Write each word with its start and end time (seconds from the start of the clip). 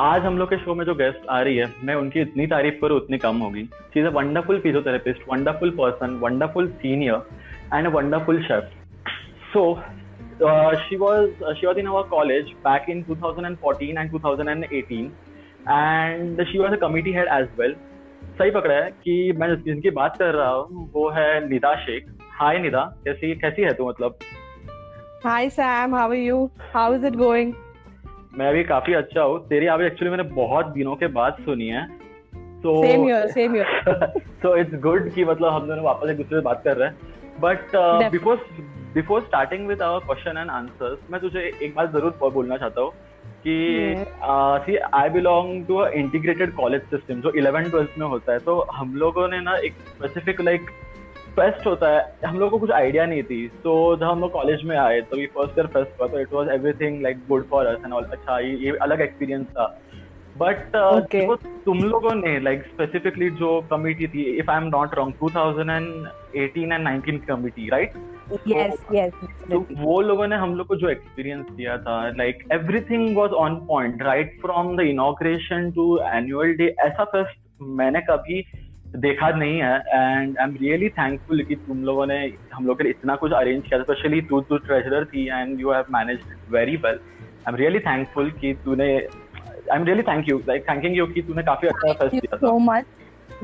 आज 0.00 0.22
हम 0.22 0.36
लोग 0.38 0.48
के 0.50 0.56
शो 0.56 0.74
में 0.74 0.84
जो 0.84 0.94
गेस्ट 0.94 1.26
आ 1.30 1.40
रही 1.40 1.56
है 1.56 1.72
मैं 1.84 1.94
उनकी 1.94 2.20
इतनी 2.20 2.46
तारीफ़ 2.46 2.74
करूँ 2.80 2.96
उतनी 2.96 3.18
कम 3.18 3.36
होगी। 3.36 3.62
She 3.64 4.00
is 4.00 4.06
a 4.06 4.10
wonderful 4.10 4.60
physiotherapist 4.60 5.22
wonderful 5.30 5.70
person 5.70 6.14
wonderful 6.22 6.68
senior 6.82 7.22
and 7.74 7.86
a 7.86 7.90
wonderful 7.90 8.42
chef 8.42 8.70
so 9.54 9.64
was 10.40 11.40
uh, 11.42 11.54
she 11.58 11.66
was 11.66 11.78
in 11.82 11.88
our 11.92 12.04
college 12.04 12.50
back 12.64 12.88
in 12.88 13.02
2014 13.06 13.96
and 14.02 14.12
2018 14.12 15.10
and 15.76 16.42
she 16.50 16.60
was 16.60 16.76
a 16.76 16.80
committee 16.84 17.14
head 17.18 17.30
as 17.38 17.48
well. 17.60 17.74
सही 18.38 18.50
पकड़ा 18.50 18.74
है 18.74 18.90
कि 19.04 19.32
मैं 19.36 19.54
जिनकी 19.62 19.90
बात 19.90 20.16
कर 20.16 20.34
रहा 20.34 20.50
हूँ 20.50 20.90
वो 20.94 21.08
है 21.10 21.48
निदा 21.48 21.74
शेख। 21.86 22.10
हाय 22.40 22.58
निदा। 22.58 22.84
कैसी 23.04 23.34
कैसी 23.34 23.62
है 23.62 23.72
तू 23.74 23.88
मतलब? 23.88 24.18
Hi 25.24 25.48
Sam 25.50 25.94
how 25.94 26.08
are 26.08 26.16
you 26.16 26.50
how 26.74 26.94
is 26.94 27.06
it 27.06 27.16
going 27.16 27.52
मैं 28.38 28.52
भी 28.54 28.62
काफ़ी 28.64 28.94
अच्छा 28.94 29.22
हूँ। 29.22 29.38
तेरी 29.48 29.66
आवाज़ 29.66 29.86
एक्चुअली 29.86 30.10
मैंने 30.10 30.28
बहुत 30.34 30.66
दिनों 30.72 30.94
के 30.96 31.06
बाद 31.14 31.36
सुनी 31.40 31.68
है। 31.68 31.86
तो 32.62 32.74
सो 34.42 34.56
इट्स 34.56 34.80
गुड 34.82 35.10
कि 35.14 35.24
मतलब 35.24 35.52
हम 35.52 35.66
दोनों 35.68 35.84
वापस 35.84 36.10
एक 36.10 36.16
दूसरे 36.16 36.38
से 36.38 36.44
बात 36.44 36.62
कर 36.64 36.76
रहे 36.76 36.88
हैं। 36.88 36.96
But 37.40 37.76
before 38.12 38.44
before 38.94 39.20
starting 39.22 39.66
with 39.68 39.82
our 39.82 40.00
question 40.06 40.38
and 40.38 40.50
answers 40.50 40.98
मैं 41.10 41.20
तुझे 41.20 41.40
एक 41.62 41.74
बात 41.74 41.92
ज़रूर 41.92 42.30
बोलना 42.30 42.56
चाहता 42.56 42.80
हूँ 42.80 42.90
कि 43.42 43.94
see 44.64 44.76
I 44.94 45.08
belong 45.08 45.66
to 45.66 45.76
a 45.76 45.88
integrated 45.96 46.54
college 46.54 46.82
system 46.90 47.20
जो 47.20 47.30
इलेवन 47.32 47.68
ट्वेल्थ 47.70 47.98
में 47.98 48.06
होता 48.06 48.32
है। 48.32 48.38
तो 48.38 48.60
हम 48.74 48.94
लोगों 48.94 49.28
ने 49.28 49.40
ना 49.40 49.56
एक 49.56 49.72
स्पेसिफिक 49.88 50.40
लाइक 50.40 50.70
फेस्ट 51.38 51.66
होता 51.66 51.88
है 51.88 52.16
हम 52.26 52.38
लोग 52.38 52.50
को 52.50 52.58
कुछ 52.58 52.70
आइडिया 52.70 53.06
नहीं 53.06 53.22
थी। 53.22 53.46
तो 53.64 53.96
जब 53.96 54.02
हम 54.02 54.20
लोग 54.20 54.32
कॉलेज 54.32 54.64
में 54.64 54.76
आए 54.76 55.00
तो 55.00 55.16
फ़र्स्ट 55.16 55.58
ईयर 55.58 55.66
फेस्ट 55.66 56.00
हुआ 56.00 56.08
तो 56.08 56.20
it 56.20 56.32
was 56.32 56.50
everything 56.50 57.02
like 57.02 57.18
good 57.28 57.48
for 57.48 57.66
us 57.66 57.84
and 57.84 57.92
all 57.92 58.04
अच्छा 58.04 58.38
ये, 58.38 58.56
ये 58.56 58.76
अलग 58.82 59.00
एक्सपीरियंस 59.00 59.46
था। 59.46 59.80
But 60.38 60.76
uh, 60.76 60.98
okay. 60.98 61.46
तुम 61.64 61.78
लोगों 61.78 62.14
ने 62.14 62.40
लाइक 62.40 62.62
स्पेसिफिकली 62.62 63.30
जो 63.30 63.60
कमिटी 63.70 64.06
थी 64.06 64.22
if 64.38 64.50
I 64.50 64.56
am 64.56 64.68
not 64.68 64.94
wrong 64.94 65.14
2018 65.24 66.72
and 66.72 66.88
19 66.88 67.26
committee 67.26 67.68
right 67.68 67.92
yes 68.48 68.86
yes 68.94 69.12
तो 69.50 69.66
वो 69.76 70.00
लोगों 70.00 70.26
ने 70.26 70.36
हम 70.36 70.54
लोग 70.54 70.66
को 70.66 70.76
जो 70.76 70.88
एक्सपीरियंस 70.88 71.46
दिया 71.50 71.76
था 71.78 72.08
like 72.08 72.44
everything 72.52 73.16
was 73.16 73.30
on 73.30 73.56
point 73.68 74.02
right 74.02 74.38
from 74.40 74.76
the 74.76 74.80
inauguration 74.80 75.70
to 75.70 75.98
annual 76.14 76.52
day 76.52 76.74
ऐसा 76.80 77.04
फेस्ट 77.04 77.40
मैंने 77.62 78.00
कभी 78.00 78.44
देखा 78.96 79.28
नहीं 79.30 79.58
है 79.62 79.76
and 79.76 80.38
I 80.38 80.44
am 80.44 80.54
really 80.60 80.88
thankful 80.88 81.42
कि 81.44 81.54
तुम 81.54 81.82
लोगों 81.84 82.06
ने 82.06 82.16
हम 82.54 82.66
लोग 82.66 82.78
के 82.78 82.84
लिए 82.84 82.90
इतना 82.90 83.16
कुछ 83.16 83.32
अरेंज 83.32 83.62
किया 83.62 83.80
स्पेशली 83.82 84.20
तू 84.20 84.40
तू 84.40 84.58
ट्रेजरर 84.58 85.04
थी 85.04 85.26
and 85.28 85.60
you 85.60 85.72
have 85.72 85.84
manage 85.92 86.20
very 86.50 86.76
well 86.76 86.94
I 86.94 87.48
am 87.48 87.56
really 87.56 87.78
thankful 87.78 88.30
कि 88.30 88.52
तूने 88.64 88.94
I 88.94 89.76
am 89.76 89.84
really 89.84 90.02
thank 90.02 90.28
you 90.28 90.38
like 90.38 90.64
thanking 90.70 90.96
you 90.96 91.06
कि 91.06 91.22
तूने 91.22 91.42
काफ़ी 91.42 91.68
अच्छा 91.68 91.92
फेस्ट 91.92 92.20
किया 92.20 92.36
so 92.36 92.58
much 92.58 92.84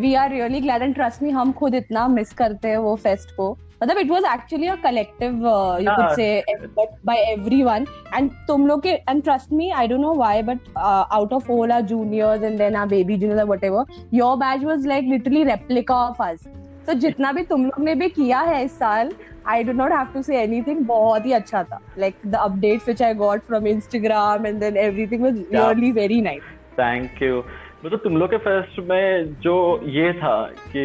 we 0.00 0.14
are 0.14 0.30
really 0.30 0.60
glad 0.60 0.82
and 0.82 0.94
trust 0.94 1.22
me 1.22 1.30
हम 1.30 1.52
खुद 1.52 1.74
इतना 1.74 2.06
मिस 2.08 2.32
करते 2.32 2.68
हैं 2.68 2.76
वो 2.76 2.96
फेस्ट 2.96 3.36
को। 3.36 3.56
मतलब 3.84 3.98
it 3.98 4.10
was 4.10 4.24
actually 4.32 4.66
a 4.66 4.74
collective 4.82 5.46
you 5.80 5.90
could 5.90 6.14
say 6.16 6.26
effort 6.38 6.90
by 7.06 7.18
everyone 7.32 7.86
and 8.14 8.30
तुम 8.48 8.66
लोग 8.66 8.82
के 8.82 8.90
and 9.08 9.22
trust 9.22 9.52
me 9.52 9.70
I 9.70 9.88
don't 9.88 10.00
know 10.00 10.14
why 10.14 10.42
but 10.42 10.78
out 10.78 11.32
of 11.32 11.50
all 11.52 11.72
our 11.72 11.82
juniors 11.86 12.42
and 12.42 12.58
then 12.58 12.76
our 12.76 12.88
baby 12.88 13.16
juniors 13.16 13.44
whatever 13.44 13.84
your 14.14 14.36
batch 14.36 14.64
was 14.64 14.86
like 14.86 15.04
literally 15.08 15.44
replica 15.44 15.96
of 15.96 16.22
us 16.22 16.46
तो 16.86 16.94
जितना 16.94 17.32
भी 17.32 17.42
तुम 17.42 17.64
लोग 17.64 17.84
ने 17.84 17.94
भी 17.94 18.08
किया 18.08 18.40
है 18.40 18.64
इस 18.64 18.78
साल 18.78 19.12
I 19.48 19.62
do 19.64 19.72
not 19.72 19.92
have 19.92 20.06
to 20.14 20.22
say 20.22 20.40
anything 20.42 20.78
बहुत 20.86 21.26
ही 21.26 21.32
अच्छा 21.32 21.62
था. 21.62 21.80
Like 21.98 22.14
the 22.26 22.34
updates 22.34 22.84
which 22.88 23.02
I 23.02 23.14
got 23.14 23.40
from 23.40 23.66
Instagram 23.66 24.46
and 24.46 24.60
then 24.60 24.76
everything 24.76 25.22
was 25.22 25.38
really 25.54 25.90
very 25.92 26.20
nice 26.20 26.42
thank 26.78 27.22
you 27.22 27.42
मतलब 27.84 28.00
तुम 28.04 28.16
लोग 28.16 28.30
के 28.30 28.36
फेस्ट 28.38 28.78
में 28.88 29.34
जो 29.40 29.54
ये 29.86 30.12
था 30.12 30.36
कि 30.68 30.84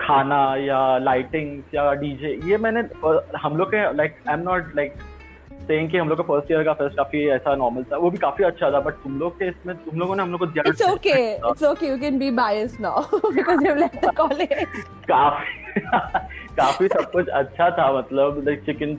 खाना 0.00 0.40
या 0.56 0.80
लाइटिंग 0.98 1.74
या 1.74 1.92
डीजे 1.94 2.32
ये 2.44 2.56
मैंने 2.58 2.80
हम 3.42 3.56
लोग 3.56 3.68
के 3.68 3.92
like 3.96 4.16
I 4.28 4.34
am 4.34 4.40
not 4.40 4.74
like 4.76 4.94
saying 5.62 5.90
कि 5.90 5.98
हम 5.98 6.08
लोग 6.08 6.18
का 6.18 6.24
फ़र्स्ट 6.24 6.50
ईयर 6.52 6.64
का 6.64 6.72
फेस्ट 6.72 6.96
काफ़ी 6.96 7.26
ऐसा 7.30 7.54
नॉर्मल 7.56 7.84
था 7.92 7.96
वो 7.96 8.10
भी 8.10 8.18
काफ़ी 8.18 8.44
अच्छा 8.44 8.70
था 8.70 8.80
बट 8.80 9.02
तुम 9.04 9.18
लोग 9.18 9.38
के 9.38 9.48
इसमें 9.48 9.76
तुम 9.76 9.98
लोगों 9.98 10.16
ने 10.16 10.22
हम 10.22 10.32
लोग 10.32 10.46
को 10.46 10.68
it's 10.68 10.82
okay 10.82 11.18
it's 11.32 11.62
okay 11.64 11.86
you 11.86 11.98
can 11.98 12.18
be 12.18 12.30
biased 12.36 12.80
now 12.80 13.30
because 13.30 13.66
you 13.66 13.74
left 13.74 14.04
the 14.06 14.14
college 14.16 14.66
काफ़ी 15.08 15.65
काफ़ी 16.60 16.88
सब 16.88 17.10
कुछ 17.12 17.28
अच्छा 17.28 17.70
था 17.70 17.98
मतलब 17.98 18.44
like 18.48 18.60
chicken 18.60 18.98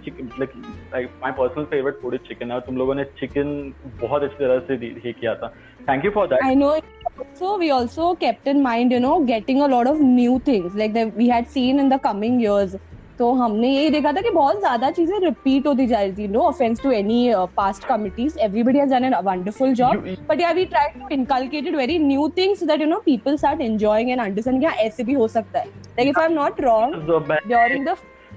my 1.23 1.31
personal 1.31 1.65
favourite 1.65 1.95
food 1.95 2.17
chicken 2.17 2.51
है 2.51 2.59
तुम 2.59 2.77
लोगों 2.77 2.95
ने 2.95 3.03
चिकन 3.03 3.73
बहुत 4.01 4.23
अच्छी 4.23 4.35
तरह 4.35 4.59
से 4.59 4.73
ये 5.07 5.13
किया 5.13 5.35
था। 5.35 5.47
Thank 5.89 6.05
you 6.05 6.11
for 6.11 6.27
that 6.27 6.43
I 6.43 6.55
know 6.55 6.79
so 7.19 7.57
we 7.57 7.69
also 7.69 8.13
kept 8.13 8.47
in 8.47 8.61
mind 8.61 8.93
you 8.93 8.99
know 8.99 9.19
getting 9.19 9.61
a 9.61 9.67
lot 9.67 9.87
of 9.87 9.97
new 9.97 10.39
things 10.39 10.75
like 10.75 11.13
we 11.17 11.29
had 11.29 11.45
seen 11.45 11.79
in 11.79 11.89
the 11.89 11.99
coming 12.03 12.41
years 12.41 12.75
तो 13.19 13.31
हमने 13.33 13.69
यही 13.69 13.89
देखा 13.89 14.11
था 14.13 14.21
कि 14.21 14.29
बहुत 14.29 14.59
ज़्यादा 14.59 14.89
चीज़ें 14.91 15.19
रिपीट 15.19 15.67
होती 15.67 15.85
जा 15.87 15.99
रही 15.99 16.11
थी। 16.13 16.27
No 16.27 16.41
offence 16.41 16.81
to 16.81 16.91
any 16.91 17.31
past 17.57 17.87
committees 17.87 18.37
everybody 18.39 18.79
has 18.79 18.93
done 18.93 19.05
an 19.05 19.15
wonderful 19.25 19.73
job 19.75 20.03
but 20.29 20.41
yeah 20.41 20.51
we 20.51 20.65
try 20.65 20.87
to 20.89 21.07
inculcated 21.11 21.75
very 21.75 21.97
new 21.99 22.27
things 22.37 22.63
that 22.63 22.81
you 22.81 22.87
know 22.87 22.99
people 23.05 23.37
start 23.37 23.61
enjoying 23.61 24.09
and 24.09 24.21
understand 24.21 24.59
क्या 24.59 24.71
ऐसे 24.85 25.03
भी 25.03 25.13
हो 25.13 25.27
सकता 25.29 25.59
है। 25.59 25.65
Like 25.65 26.09
if 26.09 26.19
I 26.19 26.25
am 26.25 26.33
not 26.33 26.61
wrong 26.61 26.95
during 27.47 27.85
the 27.85 27.95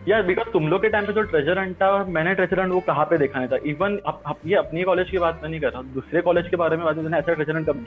यार 0.08 0.22
because 0.22 0.48
तुम 0.52 0.68
लोग 0.68 0.80
के 0.82 0.88
टाइम 0.88 1.06
पे 1.06 1.12
जो 1.12 1.22
ट्रेजर 1.22 1.58
हंट 1.58 1.74
था 1.76 1.88
मैंने 2.08 2.34
ट्रेजर 2.34 2.60
हंट 2.60 2.72
वो 2.72 2.78
कहाँ 2.86 3.04
पे 3.06 3.16
देखा 3.18 3.38
नहीं 3.38 3.48
था? 3.48 3.56
इवन 3.66 3.96
अब 4.06 4.36
ये 4.46 4.54
अपनी 4.56 4.82
कॉलेज 4.82 5.10
की 5.10 5.18
बात 5.18 5.40
नहीं 5.44 5.60
कर 5.60 5.70
रहा 5.70 5.82
दूसरे 5.94 6.20
कॉलेज 6.28 6.48
के 6.50 6.56
बारे 6.56 6.76
में 6.76 6.84
बात 6.84 6.96
मैंने 6.96 7.18
ऐसा 7.18 7.32
ट्रेजर 7.34 7.56
हंट 7.56 7.66
कब 7.68 7.84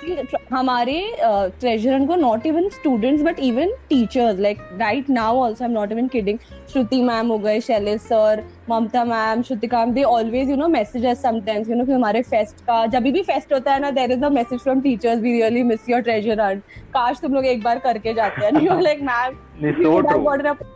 देखा 0.00 0.56
हमारे 0.56 0.96
ट्रेजर 1.20 1.92
हंट 1.94 2.08
को 2.08 2.16
not 2.16 2.46
even 2.46 2.68
students 2.70 3.22
but 3.22 3.38
even 3.40 3.72
teachers 3.88 4.40
like 4.40 4.58
right 4.80 5.10
now 5.10 5.40
also 5.44 5.64
I 5.64 5.70
am 5.70 5.74
not 5.74 5.92
even 5.92 6.08
kidding 6.08 6.38
Shruti 6.72 7.02
ma'am 7.02 7.28
हो 7.28 7.38
गए 7.38 7.60
Shailesh 7.60 8.00
sir 8.00 8.44
Mamta 8.70 9.04
ma'am 9.04 9.42
Shrutika 9.42 9.84
they 9.94 10.02
always 10.10 10.50
you 10.50 10.56
know 10.56 10.68
message 10.68 11.06
sometimes 11.22 11.70
you 11.70 11.76
know 11.76 11.84
कि 11.84 11.92
हमारे 11.92 12.22
fest 12.34 12.60
का 12.66 12.84
जब 12.88 13.02
भी 13.12 13.22
fest 13.22 13.52
होता 13.52 13.72
है 13.72 13.80
ना 13.80 13.90
there 14.00 14.12
is 14.12 14.24
a 14.24 14.28
message 14.40 14.60
from 14.60 14.80
teachers 14.80 15.20
we 15.20 15.32
really 15.32 15.62
miss 15.62 15.88
your 15.90 16.00
treasure 16.00 16.40
hunt 16.40 16.62
काश 16.94 17.20
तुम 17.22 17.34
लोग 17.34 17.46
एक 17.46 17.62
बार 17.62 17.78
करके 17.78 18.14
जाते 18.14 18.46
हैं 18.46 18.80
लाइक 18.80 19.02
मैम 19.02 20.73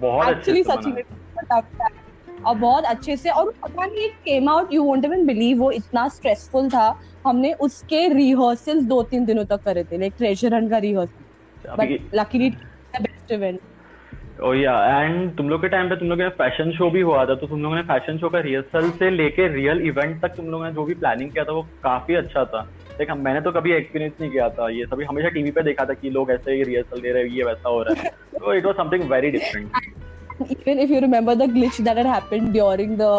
बहुत 0.00 0.28
एक्चुअली 0.28 0.62
सच 0.64 0.86
में 0.86 1.02
और 2.46 2.54
बहुत 2.56 2.84
अच्छे 2.86 3.16
से 3.16 3.30
और 3.30 3.50
पता 3.64 3.84
नहीं 3.86 4.08
came 4.24 4.48
out 4.50 4.72
you 4.72 4.82
won't 4.84 5.04
even 5.04 5.24
believe 5.26 5.58
वो 5.60 5.70
इतना 5.72 6.06
स्ट्रेसफुल 6.08 6.68
था। 6.70 6.86
हमने 7.26 7.52
उसके 7.60 8.06
रिहर्सल 8.14 8.80
दो 8.86 9.02
तीन 9.10 9.24
दिनों 9.26 9.44
तक 9.46 9.60
करे 9.64 9.84
थे 9.84 9.98
लाइक 9.98 10.14
ट्रेजर 10.18 10.54
हंट 10.54 10.70
का 10.70 10.78
rehearsal 10.86 11.24
but 11.78 11.96
luckily 12.14 12.50
best 13.00 13.32
event 13.32 13.60
oh 14.44 14.52
yeah 14.54 14.72
and 15.00 15.36
तुम 15.36 15.48
लोग 15.48 15.60
के 15.62 15.68
टाइम 15.68 15.88
पे 15.88 15.96
तुम 15.96 16.08
लोग 16.08 16.18
का 16.18 16.28
फ़ैशन 16.36 16.70
शो 16.72 16.88
भी 16.90 17.00
हुआ 17.00 17.24
था 17.26 17.34
तो 17.34 17.46
तुम 17.46 17.62
लोगों 17.62 17.76
ने 17.76 17.82
फ़ैशन 17.88 18.18
शो 18.18 18.28
का 18.30 18.38
रिहर्सल 18.40 18.90
से 18.98 19.10
लेके 19.10 19.48
रियल 19.54 19.80
इवेंट 19.88 20.20
तक 20.22 20.34
तुम 20.36 20.46
लोगों 20.50 20.64
ने 20.64 20.72
जो 20.72 20.84
भी 20.84 20.94
प्लानिंग 20.94 21.30
किया 21.32 21.44
था 21.44 21.52
वो 21.52 21.62
काफ़ी 21.82 22.14
अच्छा 22.14 22.44
था। 22.44 22.62
देख 22.98 23.10
मैंने 23.18 23.40
तो 23.40 23.52
कभी 23.52 23.72
एक्सपीरियंस 23.72 24.14
नहीं 24.20 24.30
किया 24.30 24.48
था 24.58 24.68
ये 24.70 24.84
सभी 24.86 25.04
हमेशा 25.04 25.28
टीवी 25.36 25.50
पे 25.50 25.62
देखा 25.62 25.84
था 25.84 25.94
कि 25.94 26.10
लोग 26.10 26.30
ऐसे 26.30 26.52
ही 26.52 26.62
रिहर्सल 26.64 27.00
दे 27.00 27.12
रहे 27.12 27.22
हैं 27.22 27.30
ये 27.30 27.44
वैसा 27.44 27.68
हो 27.68 27.82
रहा 27.82 28.02
है। 28.02 28.10
तो 28.38 28.54
it 28.54 28.66
was 28.66 28.74
something 28.76 29.10
very 29.10 29.30
different 29.30 29.70
even 30.42 30.80
if 30.80 30.92
you 30.92 31.00
remember 31.00 31.34
the 31.34 31.50
glitch 31.52 31.80
that 31.80 31.96
had 31.96 32.06
happened 32.06 32.48
during 32.52 32.96
the 32.98 33.12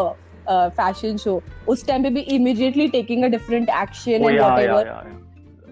fashion 0.78 1.18
show 1.18 1.42
उस 1.68 1.88
टाइम 1.88 2.03
पे 2.03 2.09
भी 2.09 2.22
immediately 2.36 2.88
taking 2.90 3.24
a 3.24 3.28
different 3.30 3.70
action 3.82 4.24
and 4.24 4.40
whatever 4.40 4.94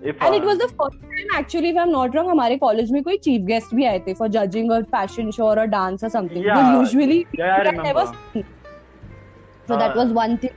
and 0.05 0.35
it 0.35 0.43
was 0.43 0.57
the 0.57 0.69
first 0.81 1.01
time 1.01 1.39
actually 1.39 1.75
I 1.77 1.83
am 1.83 1.89
not 1.89 2.15
wrong 2.15 2.29
हमारे 2.29 2.57
college 2.57 2.91
में 2.91 3.01
कोई 3.03 3.17
chief 3.27 3.41
guest 3.47 3.75
भी 3.75 3.85
आए 3.85 3.99
थे 4.07 4.13
for 4.13 4.27
judging 4.37 4.71
a 4.71 4.79
fashion 4.95 5.31
show 5.31 5.45
और 5.45 5.65
डांस 5.75 6.03
और 6.03 6.09
something 6.09 6.45
usually 6.45 7.25
so 9.69 9.77
that 9.79 9.95
was 9.97 10.11
one 10.13 10.31
thing. 10.43 10.53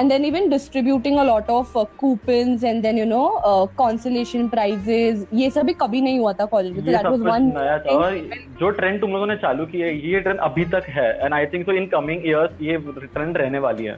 And 0.00 0.12
then 0.12 0.24
even 0.26 0.46
distributing 0.50 1.18
a 1.18 1.24
lot 1.24 1.48
of 1.54 1.72
uh, 1.76 1.82
coupons 2.02 2.62
and 2.68 2.86
then 2.86 3.00
you 3.00 3.04
know 3.08 3.24
uh, 3.48 3.66
consolation 3.80 4.46
prizes. 4.54 5.18
ये 5.40 5.50
सभी 5.50 5.72
कभी 5.80 6.00
नहीं 6.00 6.18
हुआ 6.18 6.32
था 6.38 6.44
कॉलेज 6.52 6.76
में 6.76 6.84
दैट 6.84 7.06
वाज 7.06 7.20
वन 7.20 7.50
और 7.94 8.16
जो 8.60 8.70
ट्रेंड 8.78 9.00
तुम 9.00 9.12
लोगों 9.12 9.26
ने 9.26 9.36
चालू 9.42 9.66
की 9.72 9.80
है 9.80 9.90
ये 10.10 10.20
ट्रेंड 10.20 10.40
अभी 10.48 10.64
तक 10.74 10.88
है। 10.96 11.08
And 11.24 11.34
I 11.34 11.46
think 11.54 11.66
so 11.66 11.72
in 11.72 11.86
coming 11.94 12.26
years 12.26 12.62
ये 12.62 12.78
ट्रेंड 13.02 13.36
रहने 13.36 13.58
वाली 13.66 13.84
है। 13.84 13.96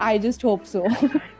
I 0.00 0.16
just 0.18 0.42
hope 0.42 0.66
so. 0.66 0.82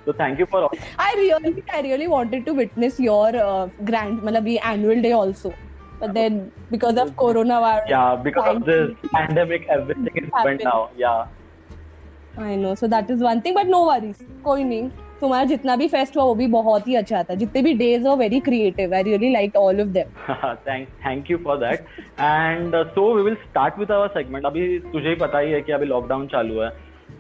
so 0.05 0.13
thank 0.13 0.39
you 0.39 0.47
for. 0.47 0.63
All. 0.63 0.79
I 0.99 1.11
really, 1.17 1.65
I 1.73 1.81
really 1.81 2.09
wanted 2.09 2.47
to 2.47 2.55
witness 2.55 3.01
your 3.01 3.35
uh, 3.37 3.67
grand, 3.85 4.23
मतलब 4.23 4.59
annual 4.63 5.03
day 5.03 5.13
also. 5.13 5.53
But 5.99 6.15
then 6.15 6.51
because 6.71 6.97
of 6.97 7.11
coronavirus. 7.17 7.89
Yeah, 7.89 8.17
because 8.17 8.57
of 8.57 8.65
this 8.65 8.97
pandemic, 9.13 9.69
everything 9.69 10.25
is 10.25 10.31
went 10.45 10.65
now. 10.65 10.81
Yeah. 10.97 11.27
I 12.39 12.57
know 12.57 12.75
so 12.75 12.87
that 12.89 13.11
is 13.11 13.23
one 13.25 13.41
thing 13.45 13.57
but 13.57 13.67
no 13.67 13.85
worries 13.85 14.19
कोई 14.45 14.65
नहीं 14.65 14.89
तुम्हारा 15.21 15.45
जितना 15.45 15.75
भी 15.77 15.87
fest 15.89 16.17
हुआ 16.17 16.25
वो 16.25 16.35
भी 16.35 16.47
बहुत 16.53 16.87
ही 16.89 16.95
अच्छा 16.97 17.23
था 17.23 17.35
जितने 17.41 17.63
भी 17.63 17.73
डेज़ 17.81 18.07
हो 18.07 18.15
very 18.17 18.41
creative 18.41 18.95
I 18.95 19.03
really 19.03 19.33
like 19.33 19.57
all 19.57 19.81
of 19.81 19.89
them 19.97 20.35
thank 20.69 20.89
thank 21.07 21.31
you 21.31 21.39
for 21.45 21.57
that 21.59 21.81
and 22.21 22.77
so 22.95 23.13
we 23.15 23.23
will 23.23 23.35
start 23.49 23.79
with 23.79 23.93
our 23.93 24.09
segment 24.15 24.47
अभी 24.47 24.79
तुझे 24.93 25.09
ही 25.09 25.15
पता 25.25 25.39
ही 25.39 25.53
है 25.53 25.61
कि 25.63 25.73
अभी 25.73 25.87
लॉकडाउन 25.87 26.27
चालू 26.35 26.61
है 26.61 26.71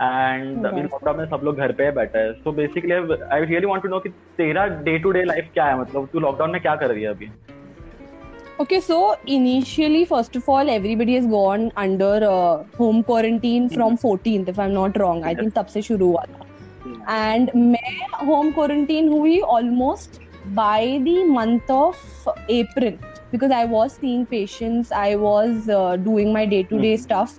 एंड 0.02 0.67
अभी 0.67 0.82
लॉकडाउन 0.82 1.17
में 1.17 1.25
सब 1.31 1.41
लोग 1.44 1.56
घर 1.56 1.73
पे 1.79 1.91
बैठे 1.93 2.19
हैं 2.19 2.32
so 2.32 2.52
basically 2.52 2.93
I 2.93 3.44
really 3.44 3.67
want 3.67 3.82
to 3.82 3.88
know 3.88 3.99
कि 4.00 4.08
तेरा 4.37 4.67
डे 4.85 4.99
टू 4.99 5.11
डे 5.12 5.25
लाइफ 5.25 5.50
क्या 5.55 5.64
है 5.67 5.81
मतलब 5.81 6.08
तू 6.12 6.20
लॉकडाउन 6.20 6.50
में 6.50 6.61
क्या 6.62 6.76
कर 6.76 6.91
रही 6.91 7.02
है 7.02 7.11
अभी 7.11 7.31
Okay, 8.62 8.79
so 8.87 8.97
initially, 9.35 10.00
first 10.08 10.35
of 10.38 10.49
all, 10.55 10.70
everybody 10.73 11.14
has 11.14 11.26
gone 11.26 11.62
under 11.82 12.17
uh, 12.31 12.64
home 12.81 12.99
quarantine 13.11 13.70
from 13.70 13.97
14th, 14.02 14.50
if 14.52 14.58
I'm 14.58 14.75
not 14.75 14.99
wrong. 15.02 15.23
I 15.29 15.32
think 15.38 15.55
तब 15.55 15.67
से 15.75 15.82
शुरू 15.82 16.08
हुआ 16.08 16.25
था. 16.32 16.47
And 17.14 17.55
मैं 17.70 18.26
home 18.26 18.52
quarantine 18.58 19.08
हुई 19.12 19.38
almost 19.55 20.20
by 20.58 21.00
the 21.06 21.17
month 21.38 21.73
of 21.79 22.02
April 22.58 23.00
because 23.32 23.56
I 23.61 23.64
was 23.76 23.97
seeing 24.02 24.26
patients. 24.35 24.93
I 25.05 25.08
was 25.25 25.73
uh, 25.79 25.97
doing 26.11 26.35
my 26.37 26.44
day-to-day 26.52 26.97
stuff 27.06 27.38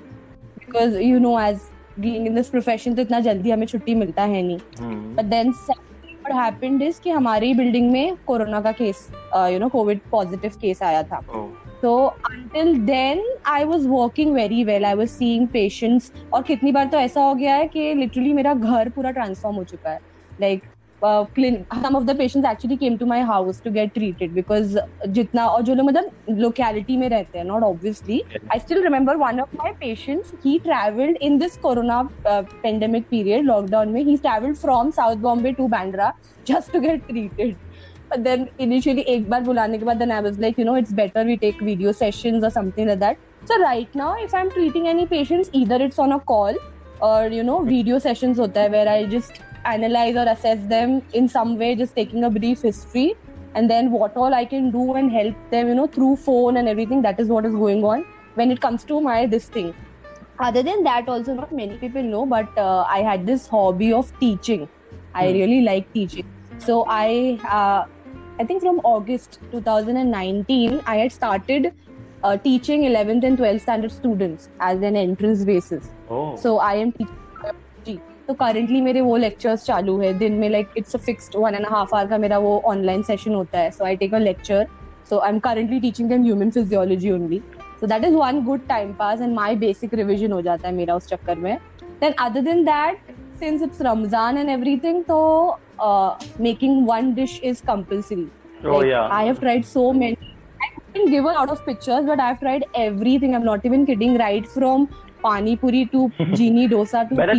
because 0.58 1.00
you 1.12 1.20
know 1.20 1.38
as 1.44 1.71
being 2.00 2.28
in 2.28 2.36
this 2.36 2.50
profession 2.50 2.96
तो 2.96 3.02
इतना 3.02 3.20
जल्दी 3.20 3.52
हमें 3.52 3.66
छुट्टी 3.68 3.96
मिलता 3.96 4.24
है 4.24 4.42
नहीं. 4.42 4.58
But 5.16 5.26
then 5.26 5.52
what 6.24 6.34
happened 6.36 6.84
is 6.84 7.00
कि 7.00 7.10
हमारी 7.10 7.54
बिल्डिंग 7.54 7.92
में 7.92 8.16
कोरोना 8.28 8.62
का 8.62 8.72
case 8.72 9.08
you 9.52 9.60
know 9.60 9.70
covid 9.70 10.00
positive 10.12 10.52
case 10.62 10.84
आया 10.84 11.04
था। 11.04 11.20
तो 11.82 11.96
until 12.06 12.78
then 12.86 13.24
I 13.48 13.64
was 13.64 13.88
working 13.88 14.34
very 14.34 14.64
well 14.64 14.86
I 14.86 14.94
was 14.94 15.10
seeing 15.10 15.48
patients 15.48 16.12
और 16.34 16.42
कितनी 16.44 16.72
बार 16.72 16.88
तो 16.88 16.98
ऐसा 16.98 17.22
हो 17.24 17.34
गया 17.36 17.56
है 17.56 17.68
कि 17.68 17.94
लिटरली 17.94 18.34
मेरा 18.34 18.54
घर 18.54 18.90
पूरा 18.90 19.12
ट्रांसफॉर्म 19.12 19.56
हो 19.56 19.64
चुका 19.64 19.90
है। 19.90 20.00
लाइक 20.42 20.64
जितना 25.08 25.46
और 25.48 25.62
जो 25.62 25.74
लोग 25.74 25.86
मतलब 25.86 26.12
analyze 49.66 50.16
or 50.16 50.28
assess 50.28 50.60
them 50.68 51.02
in 51.14 51.28
some 51.28 51.58
way, 51.58 51.76
just 51.76 51.96
taking 51.96 52.24
a 52.24 52.30
brief 52.30 52.62
history. 52.62 53.16
And 53.54 53.70
then 53.70 53.92
what 53.92 54.16
all 54.16 54.34
I 54.34 54.46
can 54.46 54.72
do 54.72 54.94
and 54.94 55.12
help 55.12 55.36
them, 55.50 55.68
you 55.68 55.76
know, 55.76 55.88
through 55.88 56.16
phone 56.18 56.58
and 56.58 56.70
everything, 56.70 57.02
that 57.02 57.20
is 57.20 57.28
what 57.28 57.46
is 57.46 57.54
going 57.54 57.84
on 57.84 58.06
when 58.36 58.52
it 58.52 58.62
comes 58.62 58.84
to 58.86 59.02
my 59.02 59.26
this 59.26 59.46
thing. 59.46 59.74
Other 60.40 60.64
than 60.64 60.84
that, 60.84 61.08
also, 61.08 61.34
not 61.34 61.52
many 61.52 61.78
people 61.78 62.02
know, 62.02 62.26
but 62.26 62.58
uh, 62.58 62.86
I 62.88 63.00
had 63.00 63.28
this 63.28 63.48
hobby 63.48 63.94
of 63.94 64.12
teaching. 64.20 64.68
I 65.14 65.28
mm. 65.28 65.34
really 65.34 65.62
like 65.62 65.92
teaching. 65.94 66.26
So 66.58 66.86
I, 66.88 67.40
uh, 67.44 67.86
I 68.40 68.46
think 68.46 68.62
from 68.62 68.80
August 68.84 69.40
2019, 69.52 70.82
I 70.86 70.98
had 70.98 71.12
started 71.12 71.74
uh, 72.24 72.38
teaching 72.38 72.84
11th 72.84 73.24
and 73.24 73.38
12th 73.38 73.62
standard 73.62 73.92
students 73.92 74.50
as 74.60 74.82
an 74.82 74.96
entrance 74.96 75.44
basis. 75.44 75.90
Oh. 76.10 76.36
So 76.36 76.58
I 76.60 76.76
am 76.76 76.92
teaching 76.92 77.21
तो 78.32 78.36
currently 78.36 78.82
मेरे 78.82 79.02
वो 79.02 79.16
lectures 79.18 79.66
चालू 79.66 79.98
है। 80.00 80.14
दिन 80.18 80.34
में 80.40 80.50
like 80.50 80.68
it's 80.78 80.96
a 80.96 81.00
fixed 81.06 81.36
one 81.38 81.56
and 81.56 81.66
half 81.70 81.96
hour 81.96 82.08
का 82.10 82.18
मेरा 82.18 82.38
वो 82.40 82.52
ऑनलाइन 82.66 83.02
सेशन 83.04 83.34
होता 83.36 83.60
है। 83.60 83.72
So 83.72 83.86
I 83.86 83.96
take 83.96 84.14
a 84.14 84.18
lecture 84.18 84.68
so 85.10 85.20
I 85.20 85.30
am 85.30 85.40
currently 85.48 85.80
teaching 85.80 86.10
them 86.10 86.24
human 86.24 86.50
physiology 86.52 87.12
only 87.12 87.42
so 87.80 87.88
that 87.88 88.04
is 88.06 88.16
one 88.16 88.42
good 88.46 88.68
time 88.68 88.94
pass 89.00 89.22
and 89.22 89.34
my 89.36 89.56
basic 89.66 89.94
revision 89.94 90.32
हो 90.32 90.42
जाता 90.42 90.68
है 90.68 90.74
मेरा 90.76 90.96
उस 90.96 91.08
चक्कर 91.08 91.38
में। 91.38 91.58
Then 92.02 92.14
other 92.26 92.42
than 92.42 92.64
that 92.66 93.12
since 93.40 93.62
it's 93.64 93.82
Ramzan 93.82 94.38
and 94.38 94.50
everything 94.50 95.04
तो 95.12 95.20
making 96.42 96.88
one 96.90 97.14
dish 97.14 97.40
is 97.44 97.64
compulsory 97.68 98.30
yeah. 98.64 99.08
I 99.12 99.24
have 99.26 99.40
tried 99.40 99.64
so 99.66 99.84
many. 100.00 100.18
I 100.64 100.68
couldn't 100.74 101.10
give 101.12 101.28
a 101.30 101.32
lot 101.36 101.52
of 101.54 101.62
pictures, 101.68 102.04
but 102.10 102.20
I've 102.20 102.42
tried 102.42 102.66
everything. 102.82 103.32
I'm 103.38 103.46
not 103.46 103.64
even 103.70 103.86
kidding. 103.88 104.18
Right 104.22 104.50
from 104.56 104.84
pani 105.24 105.54
puri 105.58 105.82
to 105.88 106.02
genie 106.36 106.68
dosa 106.68 107.00
to 107.10 107.18
मैंने 107.18 107.34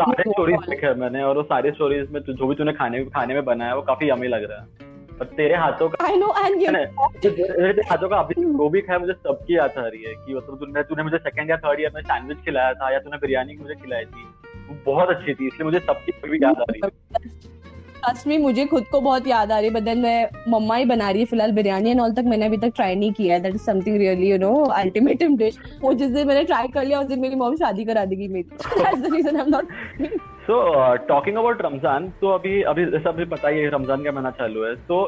सारे 0.00 0.22
stories 0.22 0.68
देखे 0.70 1.22
और 1.22 1.36
वो 1.36 1.42
सारे 1.42 1.70
stories 1.70 2.10
में 2.10 2.20
जो 2.22 2.46
भी 2.46 2.54
तूने 2.54 2.72
खाने 2.72 3.04
खाने 3.14 3.34
में 3.34 3.44
बनाया 3.44 3.74
वो 3.74 3.82
काफ़ी 3.82 4.10
यमी 4.10 4.28
लग 4.28 4.50
रहा 4.50 4.58
है। 4.60 4.66
और 5.20 5.26
तेरे 5.36 5.56
हाथों 5.56 5.88
का 5.88 6.06
I 6.06 6.12
know, 6.20 6.30
and 6.38 6.62
you 6.62 6.70
मैंने 6.72 6.84
तेरे 7.20 7.82
हाथों 7.90 8.08
का 8.08 8.16
अभी 8.16 8.34
जो 8.42 8.68
भी 8.68 8.80
खाया 8.80 8.98
मुझे 8.98 9.12
सबकी 9.12 9.56
याद 9.56 9.78
आ 9.78 9.86
रही 9.86 10.02
है 10.02 10.14
कि 10.14 10.34
मतलब 10.34 10.58
तूने 10.60 10.82
तूने 10.82 11.02
मुझे 11.02 11.18
सेकंड 11.18 11.50
या 11.50 11.56
थर्ड 11.56 11.80
ईयर 11.80 11.90
में 11.94 12.00
सैंडविच 12.02 12.38
खिलाया 12.44 12.72
था 12.74 12.92
या 12.92 12.98
तूने 12.98 13.18
बिरयानी 13.18 13.56
मुझे 13.60 13.74
खिलाई 13.74 14.04
थी। 14.04 14.24
वो 14.68 14.76
बहुत 14.86 15.08
अच्छी 15.08 15.34
थी 15.34 15.46
इसलिए 15.46 15.64
मुझे 15.64 15.78
सबकी 15.80 16.12
भी 16.30 16.38
याद 16.44 16.56
आ 16.60 16.64
रही 16.70 16.80
है। 16.84 16.90
ट्रस्ट 18.04 18.26
में 18.26 18.38
मुझे 18.38 18.64
खुद 18.66 18.84
को 18.90 19.00
बहुत 19.00 19.26
याद 19.28 19.52
आ 19.52 19.58
रही 19.58 19.68
है 19.68 19.74
बट 19.74 19.96
मैं 19.98 20.28
मम्मा 20.50 20.76
ही 20.76 20.84
बना 20.84 21.10
रही 21.10 21.20
है 21.20 21.26
फ़िलहाल 21.26 21.52
बिरयानी 21.52 21.90
एंड 21.90 22.00
ऑल 22.00 22.12
तक 22.14 22.24
मैंने 22.26 22.46
अभी 22.46 22.56
तक 22.58 22.72
ट्राई 22.76 22.94
नहीं 22.94 23.12
किया 23.12 23.34
है। 23.34 23.40
That 23.42 23.54
is 23.54 23.62
something 23.62 23.96
really 23.98 24.30
you 24.30 24.38
know 24.38 24.52
ultimatum 24.74 25.36
dish 25.36 25.58
वो 25.82 25.92
जिस 25.94 26.10
दिन 26.10 26.28
मैंने 26.28 26.44
ट्राई 26.44 26.68
कर 26.68 26.84
लिया 26.84 27.00
उस 27.00 27.06
दिन 27.06 27.20
मेरी 27.20 27.36
मॉम 27.36 27.56
शादी 27.56 27.84
करा 27.84 28.04
देगी 28.04 28.28
मेरी। 28.28 28.48
That's 28.78 29.00
the 29.00 29.14
reason 29.14 29.36
I 29.36 29.42
am 29.42 29.50
not 29.50 29.66
so 30.46 30.56
talking 31.08 31.36
about 31.36 31.62
Ramzan 31.62 32.08
तो 32.20 32.30
अभी 32.30 32.62
अभी 32.72 32.84
सब 32.86 33.08
अभी 33.08 33.24
पता 33.26 33.48
ही 33.48 33.60
है 33.60 33.70
रमज़ान 33.70 34.04
का 34.04 34.12
महीना 34.12 34.30
चालू 34.40 34.64
है? 34.64 34.74
सो 34.76 35.02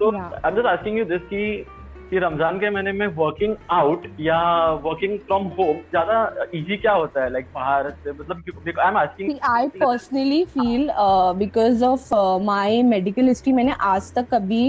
तो 0.00 0.10
I 0.16 0.50
am 0.50 0.56
just 0.56 0.66
asking 0.66 0.98
you 0.98 1.04
this 1.04 1.22
कि 1.32 1.64
कि 2.10 2.18
रमज़ान 2.18 2.58
के 2.58 2.70
महीने 2.70 2.92
में 2.92 3.06
वर्किंग 3.16 3.54
आउट 3.70 4.06
या 4.20 4.40
वर्किंग 4.86 5.18
फ्रॉम 5.18 5.44
होम 5.58 5.76
ज़्यादा 5.94 6.46
इजी 6.54 6.76
क्या 6.76 6.92
होता 6.92 7.22
है? 7.24 7.30
लाइक 7.32 7.46
बाहर 7.54 7.90
से 7.90 8.12
मतलब 8.12 8.78
I 8.78 8.88
am 8.88 8.96
asking 8.96 9.30
See, 9.30 9.40
I 9.52 9.62
personally 9.82 10.44
feel 10.54 10.90
uh, 11.06 11.32
because 11.34 11.82
of 11.90 12.06
uh, 12.12 12.38
my 12.50 12.82
medical 12.92 13.32
history 13.32 13.54
मैंने 13.54 13.74
आज 13.94 14.12
तक 14.14 14.28
कभी 14.34 14.62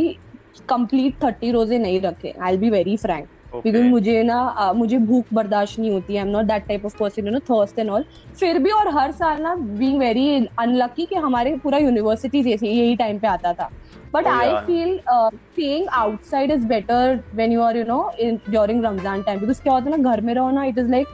complete 0.72 1.20
30 1.24 1.54
रोज़े 1.54 1.78
नहीं 1.80 2.02
रखे 2.02 2.34
I'll 2.48 2.62
be 2.66 2.72
very 2.78 2.98
frank. 3.06 3.28
Because 3.56 3.84
मुझे 3.84 4.22
ना 4.24 4.36
uh, 4.62 4.74
मुझे 4.76 4.98
भूख 4.98 5.26
बर्दाश्त 5.34 5.80
नहीं 5.80 5.92
होती 5.92 6.16
I 6.16 6.22
am 6.22 6.28
not 6.28 6.46
that 6.46 6.64
type 6.68 6.86
of 6.86 6.94
person 7.00 7.26
you 7.28 7.32
know 7.34 7.40
thirst 7.50 7.80
and 7.80 7.90
all 7.90 8.06
फिर 8.40 8.60
भी 8.64 8.72
और 8.72 8.88
हर 8.98 9.12
साल 9.12 9.42
ना 9.42 9.56
बीइंग 9.82 10.00
वेरी 10.00 10.28
अनलकी 10.60 11.06
कि 11.06 11.16
हमारे 11.16 11.56
पूरा 11.64 11.78
यूनिवर्सिटी 11.78 12.44
जैसे 12.44 12.68
यही 12.68 12.96
टाइम 12.96 13.20
पे 13.20 13.28
आता 13.28 13.54
था। 13.54 13.70
But 14.14 14.26
Oh, 14.26 14.32
yeah. 14.44 14.62
Feel 14.66 14.98
staying 15.00 15.88
outside 15.94 16.52
is 16.52 16.66
better 16.68 17.20
when 17.36 17.52
you 17.52 17.62
are 17.62 17.78
you 17.78 17.84
know 17.88 18.00
in 18.20 18.36
during 18.50 18.86
Ramzan 18.86 19.22
time 19.24 19.40
because 19.40 19.62
क्या 19.64 19.74
होता 19.74 19.90
है 19.90 19.98
ना 19.98 20.12
घर 20.12 20.22
में 20.22 20.34
रहो 20.34 20.50
ना 20.52 20.64
इट 20.66 20.78
इज़ 20.78 20.92
लाइक 20.92 21.08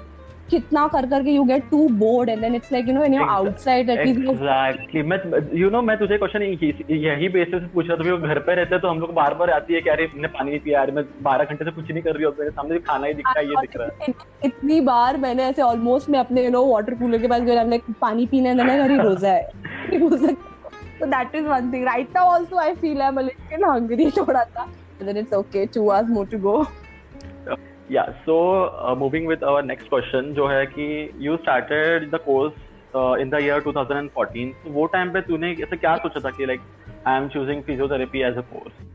कितना 0.50 0.88
कर 0.88 1.06
करके 1.10 1.32
you 1.32 1.44
get 1.44 1.64
to 1.70 1.78
bored 2.00 2.30
and 2.30 2.42
then 2.42 2.56
it's 2.56 2.72
like 2.72 2.88
you 2.88 2.94
know 2.94 3.00
when 3.00 3.14
you 3.14 3.24
outside 3.24 3.90
at least 3.90 4.30
exactly 4.32 5.02
मैं 5.04 5.18
यू 5.60 5.70
नो 5.70 5.82
मैं 5.82 5.98
तुझे 6.00 6.18
क्वेश्चन 6.18 6.42
यही 6.42 7.30
बेसिस 7.30 7.62
से 7.62 7.68
पूछ 7.74 7.90
था 7.90 7.96
वो 8.10 8.18
घर 8.18 8.40
पे 8.48 8.56
रहते 8.56 8.80
तो 8.80 8.88
हम 8.88 9.00
लोग 9.00 9.14
बार 9.14 9.34
बार 9.42 9.50
आती 9.52 9.74
है 9.74 9.82
कि 9.82 9.90
अरे 9.90 10.06
मैंने 10.14 10.28
पानी 10.28 10.50
नहीं 10.50 10.60
पिया 10.60 10.80
यार 10.80 10.92
मैं 10.92 11.04
बारह 11.24 11.44
घंटे 11.44 11.66
से 11.66 11.72
कुछ 11.72 11.92
नहीं 11.92 12.04
कर 12.04 12.16
रही 12.16 12.24
हूँ 12.24 12.34
मेरे 12.40 12.52
सामने 12.52 12.80
खाना 12.90 13.08
ही 13.08 13.14
दिख 13.14 13.28
रहा 13.28 13.40
है 13.40 13.46
ये 13.50 13.56
दिख 13.62 13.78
रहा 13.78 13.88
है। 14.02 14.14
इतनी 14.46 14.80
बार 14.92 15.18
मैंने 15.28 15.44
ऐसे 15.44 15.62
ऑलमोस्ट 15.62 16.10
मैं 16.10 16.20
अपने 16.20 16.46
यू 16.46 16.52
नो 16.52 16.66
वाटर 16.66 16.96
कूलर 16.96 17.22
के 17.22 17.28
पास 17.28 17.42
गया 17.42 17.80
पानी 18.02 18.26
पीना 18.26 18.50
है 18.50 18.56
मैंने 18.56 18.78
घर 18.88 19.04
रोजा 19.04 19.32
है। 19.32 19.50
so 21.00 21.08
that 21.14 21.34
is 21.34 21.48
one 21.54 21.72
thing 21.72 21.84
right 21.86 22.14
now 22.14 22.26
also 22.34 22.58
i 22.58 22.76
feel 22.76 23.02
i'm 23.02 23.18
a 23.18 23.26
little 23.30 23.66
hungry 23.72 24.12
थोड़ा 24.18 24.44
सा 24.44 24.68
but 25.00 25.06
then 25.06 25.18
it's 25.18 25.34
okay 25.40 25.66
two 25.78 25.92
hours 25.92 26.14
more 26.18 26.28
to 26.36 26.44
go 26.46 26.56
Yeah, 27.48 27.66
या 27.92 28.04
so 28.26 28.96
moving 29.00 29.28
with 29.28 29.44
our 29.44 29.64
next 29.64 29.90
question 29.90 30.34
जो 30.34 30.48
है 30.48 30.66
कि 30.66 30.88
you 31.28 31.38
started 31.38 32.10
the 32.12 32.20
course 32.26 32.54
in 33.22 33.30
the 33.30 33.40
year 33.42 33.62
2014 33.68 34.52
तो 34.64 34.72
वो 34.74 34.86
time 34.96 35.14
पे 35.14 35.22
तूने 35.22 35.52
ऐसे 35.52 35.78
क्या 35.78 35.96
सोचा 35.98 36.20
था 36.26 36.30
कि 36.38 36.46
like 36.46 36.62
I 37.08 37.18
am 37.18 37.28
choosing 37.28 37.64
physiotherapy 37.64 38.22
as 38.30 38.38
a 38.38 38.42
course 38.54 38.86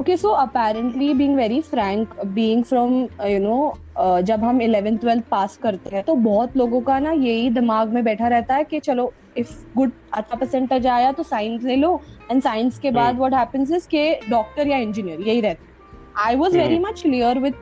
okay 0.00 0.16
so 0.16 0.32
apparently 0.40 1.06
being 1.20 1.32
very 1.36 1.60
frank 1.60 2.12
being 2.34 2.60
from 2.64 2.92
uh, 3.20 3.26
you 3.26 3.38
know 3.44 3.74
uh, 3.96 4.20
जब 4.22 4.44
हम 4.44 4.60
11th 4.60 5.04
12th 5.04 5.24
पास 5.30 5.56
करते 5.62 5.94
हैं 5.96 6.02
तो 6.04 6.14
बहुत 6.26 6.56
लोगों 6.56 6.80
का 6.82 6.98
ना 6.98 7.10
यही 7.10 7.50
दिमाग 7.50 7.94
में 7.94 8.04
बैठा 8.04 8.28
रहता 8.28 8.54
है 8.54 8.64
कि 8.64 8.80
चलो 8.80 9.06
इफ़ 9.38 9.52
गुड 9.76 9.92
अच्छा 10.12 10.36
परसेंटेज 10.36 10.86
आया 10.86 11.12
तो 11.12 11.22
साइंस 11.22 11.64
ले 11.64 11.76
लो 11.76 12.00
एंड 12.30 12.42
साइंस 12.42 12.78
के 12.78 12.90
बाद 12.90 13.18
व्हाट 13.18 13.34
हैपेंस 13.34 13.70
इज़ 13.70 13.88
के 13.88 14.12
डॉक्टर 14.30 14.68
या 14.68 14.78
इंजीनियर 14.78 15.20
यही 15.20 15.40
रहता 15.40 16.22
I 16.26 16.36
was 16.36 16.56
very 16.56 16.78
much 16.78 17.02
clear 17.02 17.38
with 17.38 17.54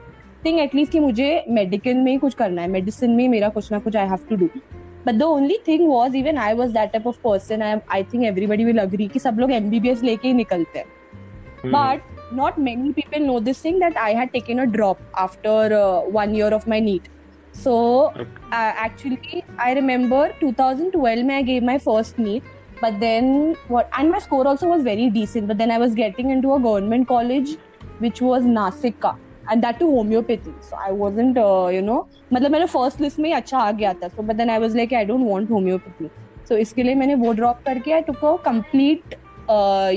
thing 0.44 0.58
at least 0.60 0.92
कि 0.92 1.00
मुझे 1.00 1.44
मेडिकल 1.50 1.94
में 1.94 2.12
ही 2.12 2.18
कुछ 2.18 2.34
करना 2.34 2.62
है 2.62 2.68
मेडिसिन 2.68 3.10
में 3.10 3.28
मेरा 3.28 3.48
कुछ 3.48 3.72
ना 3.72 3.78
कुछ 3.78 3.96
I 3.96 4.08
have 4.08 4.26
to 4.30 4.36
do 4.36 4.48
but 5.06 5.14
the 5.14 5.22
only 5.22 5.58
thing 5.68 5.88
was 5.88 6.16
even 6.16 6.38
I 6.38 6.54
was 6.54 6.70
that 6.70 6.92
type 6.92 7.06
of 7.06 7.16
person 7.24 7.62
I 7.62 7.78
I 7.90 8.04
think 8.04 8.24
everybody 8.24 8.64
will 8.64 8.78
agree 8.78 9.08
कि 9.08 9.18
सब 9.18 9.36
लोग 9.40 9.52
एमबीबीएस 9.52 10.02
लेके 10.02 10.28
ही 10.28 10.34
निकलते 10.34 10.78
हैं 10.78 10.94
but 11.66 12.32
not 12.34 12.58
many 12.58 12.92
people 12.92 13.22
know 13.22 13.40
this 13.40 13.64
thing 13.64 13.80
thing 13.80 13.84
that 13.84 14.00
I 14.02 14.14
had 14.14 14.32
taken 14.32 14.60
a 14.60 14.66
drop 14.66 14.98
after 15.16 15.58
uh, 15.74 16.00
one 16.16 16.34
year 16.34 16.52
of 16.54 16.66
my 16.66 16.80
NEET. 16.80 17.08
So 17.56 17.74
uh, 18.52 18.72
actually, 18.86 19.44
I 19.58 19.72
remember 19.74 20.22
2012 20.40 21.24
mein 21.24 21.36
I 21.36 21.42
gave 21.42 21.62
my 21.64 21.78
first 21.78 22.18
NEET, 22.18 22.42
but 22.80 22.98
then 23.00 23.56
what? 23.68 23.88
And 23.98 24.10
my 24.10 24.18
score 24.20 24.46
also 24.46 24.68
was 24.68 24.82
very 24.84 25.10
decent. 25.10 25.48
But 25.48 25.58
then 25.58 25.70
I 25.70 25.78
was 25.78 25.94
getting 25.94 26.30
into 26.30 26.52
a 26.54 26.60
government 26.60 27.08
college, 27.08 27.56
which 28.00 28.20
was 28.22 28.50
Nasika. 28.58 29.16
And 29.50 29.60
that 29.62 29.78
too 29.78 29.90
homeopathy 29.90 30.52
so 30.68 30.76
I 30.76 30.92
wasn't 30.98 31.36
you 31.74 31.80
know 31.82 31.96
मतलब 32.32 32.50
मेरे 32.52 32.66
first 32.66 33.00
list 33.00 33.18
में 33.18 33.28
ही 33.28 33.34
अच्छा 33.34 33.58
आ 33.58 33.70
गया 33.72 33.92
था 34.02 34.08
so 34.08 34.22
but 34.22 34.36
then 34.36 34.50
I 34.50 34.58
was 34.58 34.76
like 34.76 34.94
I 34.94 35.04
don't 35.04 35.28
want 35.28 35.50
homeopathy 35.50 36.08
so 36.48 36.56
इसके 36.56 36.82
लिए 36.82 36.94
मैंने 36.94 37.14
वो 37.20 37.32
ड्रॉप 37.32 37.60
करके 37.66 37.92
I 37.92 38.02
took 38.08 38.24
a 38.24 38.34
complete 38.44 39.14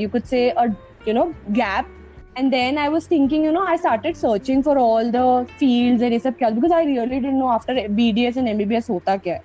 you 0.01 0.09
could 0.09 0.23
say 0.33 0.49
a 0.49 0.65
you 1.07 1.13
know 1.13 1.25
gap 1.51 1.95
and 2.35 2.53
then 2.53 2.77
I 2.77 2.89
was 2.89 3.07
thinking, 3.07 3.43
you 3.43 3.51
know, 3.51 3.65
I 3.65 3.75
started 3.75 4.15
searching 4.15 4.63
for 4.63 4.77
all 4.77 5.11
the 5.11 5.45
fields 5.57 6.01
and 6.01 6.21
सब 6.21 6.37
क्या 6.37 6.55
because 6.55 6.71
I 6.71 6.83
really 6.83 7.19
didn't 7.19 7.39
know 7.39 7.51
after 7.51 7.73
BDS 7.73 8.37
and 8.37 8.47
MBBS 8.47 8.89
होता 8.89 9.17
क्या 9.23 9.33
है. 9.33 9.41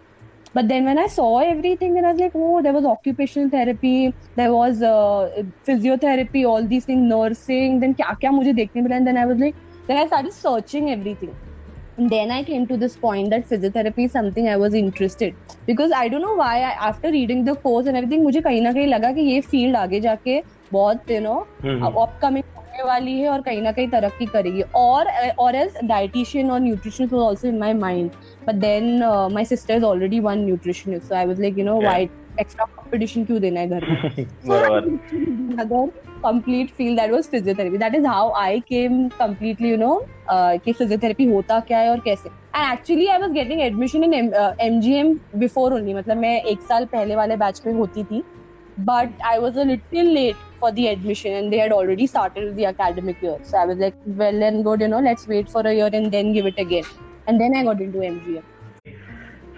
But 0.55 0.69
then 0.69 0.85
when 0.85 0.99
I 0.99 1.07
saw 1.09 1.39
everything, 1.39 1.95
then 1.95 2.05
I 2.05 2.13
was 2.13 2.21
like, 2.21 2.35
oh, 2.35 2.63
there 2.63 2.73
was 2.73 2.85
occupational 2.85 3.51
therapy, 3.51 4.15
there 4.37 4.53
was 4.53 4.83
uh, 4.83 5.43
physiotherapy, 5.67 6.45
all 6.49 6.69
these 6.75 6.85
things, 6.85 7.09
nursing. 7.15 7.81
Then 7.81 7.95
क्या 7.95 8.15
क्या 8.21 8.31
मुझे 8.31 8.53
देखने 8.61 8.83
मिला 8.83 8.97
and 8.97 9.07
then 9.07 9.17
I 9.17 9.27
was 9.27 9.39
like, 9.39 9.57
then 9.89 9.97
I 9.97 10.07
started 10.07 10.33
searching 10.33 10.91
everything. 10.91 11.35
And 11.97 12.11
then 12.11 12.31
I 12.31 12.43
came 12.45 12.67
to 12.69 12.77
this 12.77 12.97
point 12.97 13.31
that 13.31 13.49
physiotherapy 13.49 14.07
is 14.07 14.13
something 14.13 14.49
I 14.49 14.57
was 14.57 14.75
interested 14.75 15.35
because 15.67 15.93
I 15.93 16.09
don't 16.09 16.23
know 16.23 16.35
why 16.35 16.55
I, 16.63 16.71
after 16.89 17.11
reading 17.11 17.45
the 17.45 17.55
course 17.67 17.87
and 17.87 17.97
everything 17.97 18.25
मुझे 18.25 18.41
कहीं 18.43 18.61
ना 18.63 18.73
कहीं 18.73 18.87
लगा 18.87 19.13
कि 19.19 19.21
ये 19.33 19.41
field 19.53 19.77
आगे 19.77 20.01
जाके 20.01 20.43
बहुत 20.73 21.11
यू 21.11 21.21
नो 21.21 21.35
अपकमिंग 21.65 22.54
होने 22.75 22.89
वाली 22.89 23.19
है 23.21 23.29
और 23.29 23.43
कहीं 23.43 23.63
ना 23.63 23.73
कहीं 23.73 23.89
तरक्की 23.89 24.27
करेगी। 24.27 24.63
और 24.75 25.07
और 25.39 25.55
एज 25.55 25.75
डाइटिशियन 25.85 26.51
और 26.51 26.61
nutrition 26.61 27.09
was 27.13 27.27
also 27.27 27.49
in 27.49 27.59
my 27.59 27.75
mind 27.75 28.11
but 28.49 28.55
then 28.55 28.99
my 29.33 29.45
sister 29.45 29.75
is 29.75 29.85
already 29.85 30.21
one 30.21 30.39
nutritionist 30.45 31.09
so 31.09 31.15
I 31.15 31.27
was 31.27 31.41
like 31.41 31.59
you 31.59 31.65
know 31.65 31.81
why 31.81 32.09
extra 32.41 32.65
competition 32.79 33.25
क्यों 33.25 33.41
देना 33.41 33.61
है 33.61 33.69
घर 33.69 33.91
में? 33.91 33.97
Complete 36.25 36.71
field 36.77 36.99
that 36.99 37.11
was 37.15 37.27
physiotherapy. 37.33 37.79
That 37.81 37.97
is 37.97 38.07
how 38.11 38.23
i 38.43 38.53
came 38.69 38.95
completely 39.19 39.73
you 39.73 39.81
know 39.81 39.97
uh, 40.33 40.53
कि 40.65 40.73
physiotherapy 40.73 41.27
होता 41.33 41.59
क्या 41.61 41.79
है 41.79 41.91
और 41.91 42.01
कैसे? 42.09 42.31
I 42.57 43.19
was 43.23 43.35
getting 43.35 43.61
admission 43.65 44.07
in 44.07 44.15
M, 44.21 44.31
uh, 44.33 44.53
mgm 44.67 45.11
before 45.43 45.71
only 45.73 45.95
मतलब 45.95 46.17
मैं 46.17 46.43
एक 46.43 46.63
साल 46.63 46.85
पहले 46.85 47.17
वाले 47.17 47.37
बैच 47.37 47.61
में 47.67 47.73
होती 47.75 48.05
थी। 48.05 48.23
but 48.86 49.10
I 49.24 49.40
was 49.40 49.58
a 49.58 49.66
little 49.66 50.14
late 50.14 50.38
for 50.60 50.72
the 50.72 50.88
admission 50.88 51.34
and 51.34 51.54
they 51.54 51.58
had 51.58 51.72
already 51.72 52.08
started 52.08 52.56
the 52.56 52.66
academic 52.66 53.22
year. 53.22 53.38
So 53.44 53.58
I 53.58 53.66
was 53.66 53.78
like, 53.78 53.96
well 54.06 54.44
and 54.44 54.64
good, 54.64 54.82
you 54.82 54.88
know, 54.88 55.00
let's 55.00 55.28
wait 55.28 55.50
for 55.50 55.62
a 55.62 55.74
year 55.74 55.90
and 55.92 56.12
then 56.12 56.34
give 56.34 56.46
it 56.46 56.58
again. 56.58 56.84
And 57.28 57.40
then 57.40 57.56
I 57.56 57.64
got 57.64 57.82
into 57.82 58.00
MGM. 58.00 58.44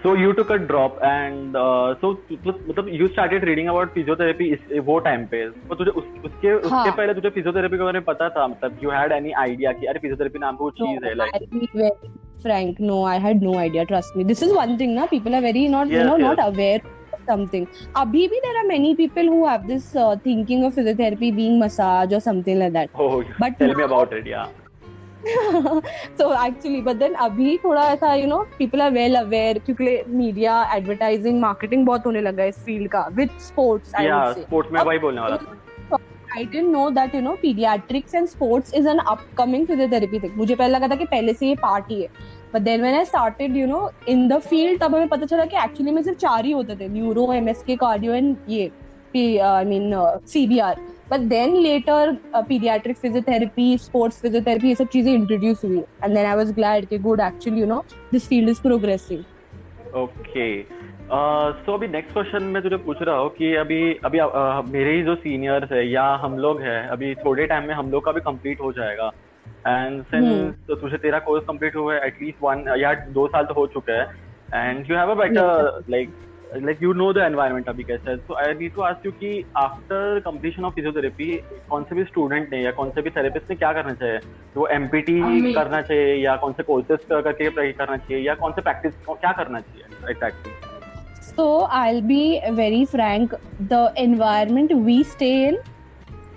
So 0.02 0.14
you 0.14 0.32
took 0.34 0.50
a 0.50 0.58
drop 0.58 0.98
and 1.00 1.56
uh, 1.56 1.94
so 2.00 2.18
मतलब 2.28 2.92
you 2.92 3.08
started 3.10 3.44
reading 3.44 3.68
about 3.68 3.94
physiotherapy 3.94 4.48
इस 4.52 4.80
वो 4.86 4.98
time 4.98 5.26
पे 5.34 5.48
तो 5.50 5.74
तुझे 5.74 5.90
उस, 5.90 6.04
उसके 6.24 6.48
हाँ. 6.48 6.80
उसके 6.80 6.90
पहले 6.96 7.14
तुझे 7.14 7.30
physiotherapy 7.36 7.78
के 7.78 7.84
बारे 7.84 7.98
में 8.00 8.04
पता 8.04 8.28
था 8.36 8.46
मतलब 8.54 8.80
you 8.82 8.90
had 8.90 9.12
any 9.18 9.34
idea 9.42 9.74
कि 9.80 9.86
अरे 9.92 10.00
physiotherapy 10.06 10.40
नाम 10.40 10.56
की 10.56 10.64
वो 10.64 10.70
चीज 10.80 11.04
है 11.04 11.14
like 11.20 11.94
frank 12.42 12.80
no 12.80 13.04
I 13.04 13.18
had 13.26 13.46
no 13.48 13.54
idea 13.66 13.86
trust 13.92 14.16
me 14.16 14.24
this 14.32 14.42
is 14.42 14.56
one 14.56 14.76
thing 14.76 14.96
na 14.96 15.06
people 15.06 15.38
are 15.38 15.44
very 15.46 15.68
not 15.68 15.86
yes, 15.86 16.00
you 16.00 16.08
know 16.10 16.16
yes. 16.16 16.26
not 16.26 16.44
aware 16.48 16.80
something. 17.31 17.67
Abhi 18.03 18.27
bhi 18.35 18.43
there 18.45 18.61
are 18.61 18.67
many 18.75 18.93
people 19.01 19.33
who 19.35 19.41
have 19.47 19.67
this 19.73 19.95
uh, 19.95 20.15
thinking 20.29 20.63
of 20.69 20.79
physiotherapy 20.79 21.35
being 21.41 21.59
massage 21.65 22.13
or 22.13 22.23
something 22.29 22.63
like 22.65 22.73
that. 22.79 22.89
Oh, 22.95 23.23
but 23.39 23.59
tell 23.59 23.75
now, 23.75 23.83
me 23.83 23.91
about 23.91 24.17
it, 24.21 24.31
yeah. 24.35 24.47
so 26.17 26.33
actually 26.33 26.81
but 26.81 26.99
then 26.99 27.15
अभी 27.25 27.57
थोड़ा 27.63 27.83
ऐसा 27.91 28.13
you 28.19 28.27
know 28.27 28.45
people 28.57 28.81
are 28.81 28.91
well 28.97 29.15
aware 29.21 29.59
क्योंकि 29.59 29.95
media 30.19 30.57
advertising 30.75 31.39
marketing 31.45 31.85
बहुत 31.85 32.05
होने 32.05 32.21
लगा 32.21 32.43
है 32.43 32.49
इस 32.49 32.63
field 32.65 32.87
का 32.95 33.05
with 33.15 33.33
sports 33.47 33.95
I 33.95 34.05
yeah, 34.07 34.33
sports 34.43 34.71
में 34.71 34.81
वही 34.81 34.99
बोलने 34.99 35.21
वाला 35.21 35.37
था 35.37 35.99
I 36.35 36.43
didn't 36.43 36.71
know 36.71 36.87
that 36.95 37.13
you 37.15 37.21
know 37.25 37.35
pediatrics 37.43 38.13
and 38.13 38.29
sports 38.29 38.73
is 38.79 38.89
an 38.93 38.99
upcoming 39.13 39.67
physiotherapy 39.67 40.21
thing 40.21 40.37
मुझे 40.37 40.55
पहले 40.55 40.73
लगा 40.73 40.87
था 40.87 40.95
कि 40.95 41.05
पहले 41.11 41.33
से 41.33 41.47
ये 41.47 41.55
पार्ट 41.61 41.91
ही 41.91 42.01
है 42.01 42.09
but 42.53 42.61
then 42.61 42.81
when 42.81 42.95
I 42.95 43.05
started 43.05 43.57
you 43.57 43.67
know 43.67 43.89
in 44.09 44.27
the 44.27 44.39
field 44.39 44.81
तब 44.81 44.95
हमें 44.95 45.07
पता 45.07 45.25
चला 45.25 45.45
कि 45.45 45.57
एक्चुअली 45.63 45.91
में 45.91 46.01
सिर्फ़ 46.03 46.19
चार 46.19 46.45
ही 46.45 46.51
होते 46.51 46.75
थे 46.75 46.87
न्यूरो 46.89 47.31
एमएसके 47.33 47.75
कार्डियो 47.75 48.13
एंड 48.13 48.35
ये 48.49 48.71
I 49.39 49.65
mean 49.65 49.93
CBR 50.27 50.79
but 51.11 51.19
then 51.29 51.55
later 51.61 52.11
paediatric 52.37 52.97
physiotherapy 52.97 53.77
sports 53.77 54.21
physiotherapy 54.21 54.67
ये 54.67 54.75
सब 54.75 54.87
चीज़ें 54.87 55.13
इंट्रोड्यूस 55.13 55.63
हुई. 55.65 55.77
And 55.77 56.15
then 56.15 56.25
I 56.25 56.35
was 56.35 56.51
glad 56.55 56.85
कि 56.85 56.97
good 56.99 57.21
actually 57.21 57.59
you 57.59 57.65
know 57.65 57.83
this 58.11 58.27
field 58.29 58.49
is 58.49 58.61
progressing 58.61 59.95
okay 59.95 60.47
so 61.65 61.73
अभी 61.73 61.87
नेक्स्ट 61.87 62.13
क्वेश्चन 62.13 62.43
मैं 62.43 62.61
तुझे 62.63 62.77
पूछ 62.77 63.01
रहा 63.01 63.17
हूँ 63.17 63.29
कि 63.29 63.53
अभी 63.55 63.81
अभी 64.05 64.19
uh, 64.19 64.69
मेरे 64.69 64.95
ही 64.95 65.03
जो 65.03 65.15
सीनियर्स 65.15 65.71
है 65.71 65.87
या 65.89 66.03
हम 66.23 66.37
लोग 66.37 66.61
हैं 66.61 66.81
अभी 66.87 67.13
थोड़े 67.15 67.45
टाइम 67.45 67.67
में 67.67 67.73
हम 67.75 67.91
लोग 67.91 68.05
का 68.05 68.11
भी 68.11 68.21
कंप्लीट 68.21 68.61
हो 68.61 68.71
जाएगा. 68.71 69.11
And 69.67 70.03
since 70.03 70.25
hmm. 70.25 70.67
तो 70.67 70.75
तुझे 70.75 70.97
तेरा 70.97 71.19
कोर्स 71.19 71.43
कंप्लीट 71.47 71.75
हुआ 71.75 71.93
है 71.93 72.05
एटलीस्ट 72.07 72.37
वन 72.43 72.63
या 72.79 72.93
दो 72.93 73.27
साल 73.27 73.45
तो 73.45 73.53
हो 73.53 73.67
चुका 73.67 73.93
है। 73.93 74.07
And 74.55 74.91
you 74.91 74.97
have 74.97 75.11
a 75.11 75.15
better 75.15 75.83
like 75.89 76.13
like 76.55 76.83
you 76.83 76.93
know 76.93 77.11
the 77.13 77.17
environment 77.17 77.69
अभी 77.69 77.83
कैसा 77.83 78.09
है। 78.11 78.17
So 78.17 78.33
I 78.33 78.53
need 78.53 78.73
to 78.73 78.81
ask 78.81 79.05
you 79.05 79.11
कि 79.11 79.43
आफ्टर 79.57 80.19
कंप्लीशन 80.25 80.65
ऑफ़ 80.65 80.73
फिजियोथेरेपी 80.73 81.31
कौन 81.69 81.83
से 81.83 81.95
भी 81.95 82.03
स्टूडेंट 82.03 82.53
ने 82.53 82.61
या 82.63 82.71
कौन 82.71 82.89
से 82.89 83.01
भी 83.01 83.09
थेरेपिस्ट 83.09 83.49
ने 83.49 83.55
क्या 83.55 83.73
करना 83.73 83.93
चाहिए? 83.93 84.19
तो 84.53 84.59
वो 84.59 84.67
एमपीटी 84.67 85.53
करना 85.53 85.81
चाहिए 85.81 86.15
या 86.15 86.35
कौन 86.35 86.53
से 86.53 86.63
कोर्सेज 86.63 86.99
करके 87.11 87.71
करना 87.71 87.97
चाहिए 87.97 88.25
या 88.27 88.35
कौन 88.35 88.51
से 88.51 88.61
प्रैक्टिस 88.61 88.93
क्या 89.09 89.31
करना 89.31 89.59
चाहिए? 89.59 90.09
Exactly 90.09 90.51
So 91.37 91.43
I'll 91.77 92.01
be 92.01 92.41
very 92.59 92.85
frank. 92.91 93.33
The 93.71 93.81
environment 94.03 94.71
we 94.85 94.95
stay 95.03 95.33
in 95.49 95.57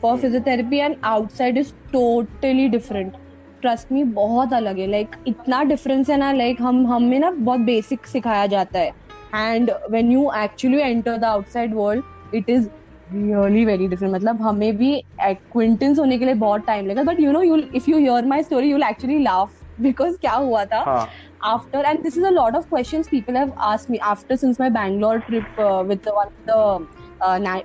for 0.03 0.17
physiotherapy 0.19 0.79
and 0.79 0.97
outside 1.05 1.59
is 1.59 1.73
totally 1.93 2.69
different 2.69 3.13
trust 3.61 3.93
me 3.93 4.03
बहुत 4.05 4.53
अलग 4.53 4.79
है। 4.79 4.87
लाइक 4.87 5.09
like, 5.09 5.29
इतना 5.29 5.63
डिफरेंस 5.65 6.11
है 6.11 6.17
ना 6.17 6.33
लाइक 6.33 6.57
like, 6.57 6.69
हम 6.69 6.87
हमें 6.87 7.19
ना 7.19 7.31
बहुत 7.31 7.61
बेसिक 7.61 8.07
सिखाया 8.07 8.47
जाता 8.47 8.79
है। 8.79 8.93
And 9.35 9.71
when 9.91 10.13
you 10.13 10.31
actually 10.37 10.79
enter 10.81 11.17
the 11.17 11.25
outside 11.25 11.75
world 11.75 12.35
it 12.35 12.51
is 12.51 12.69
really 13.13 13.65
very 13.65 13.89
different 13.89 14.15
मतलब 14.15 14.43
हमें 14.43 14.77
भी 14.77 14.93
एक्विंटेंस 15.23 15.99
होने 15.99 16.19
के 16.19 16.25
लिए 16.25 16.35
बहुत 16.35 16.67
टाइम 16.67 16.87
लगेगा। 16.87 17.03
But 17.03 17.21
you 17.21 17.33
know 17.33 17.43
you 17.43 17.57
if 17.75 17.91
you 17.91 17.99
hear 17.99 18.27
my 18.27 18.43
story 18.43 18.71
you'll 18.71 18.83
actually 18.83 19.19
laugh 19.23 19.59
because 19.81 20.17
क्या 20.21 20.33
हुआ 20.33 20.65
था? 20.65 21.09
After 21.45 21.85
and 21.85 22.03
this 22.03 22.17
is 22.19 22.25
a 22.27 22.31
lot 22.31 22.57
of 22.57 22.69
question 22.69 23.03
people 23.11 23.37
have 23.37 23.53
asked 23.59 23.91
me 23.91 23.99
after 23.99 24.37
since 24.37 24.61
my 24.61 24.71
Bangalore 24.71 25.19
trip 25.19 25.61
with 25.87 26.09
one 26.09 26.31
the 26.49 26.87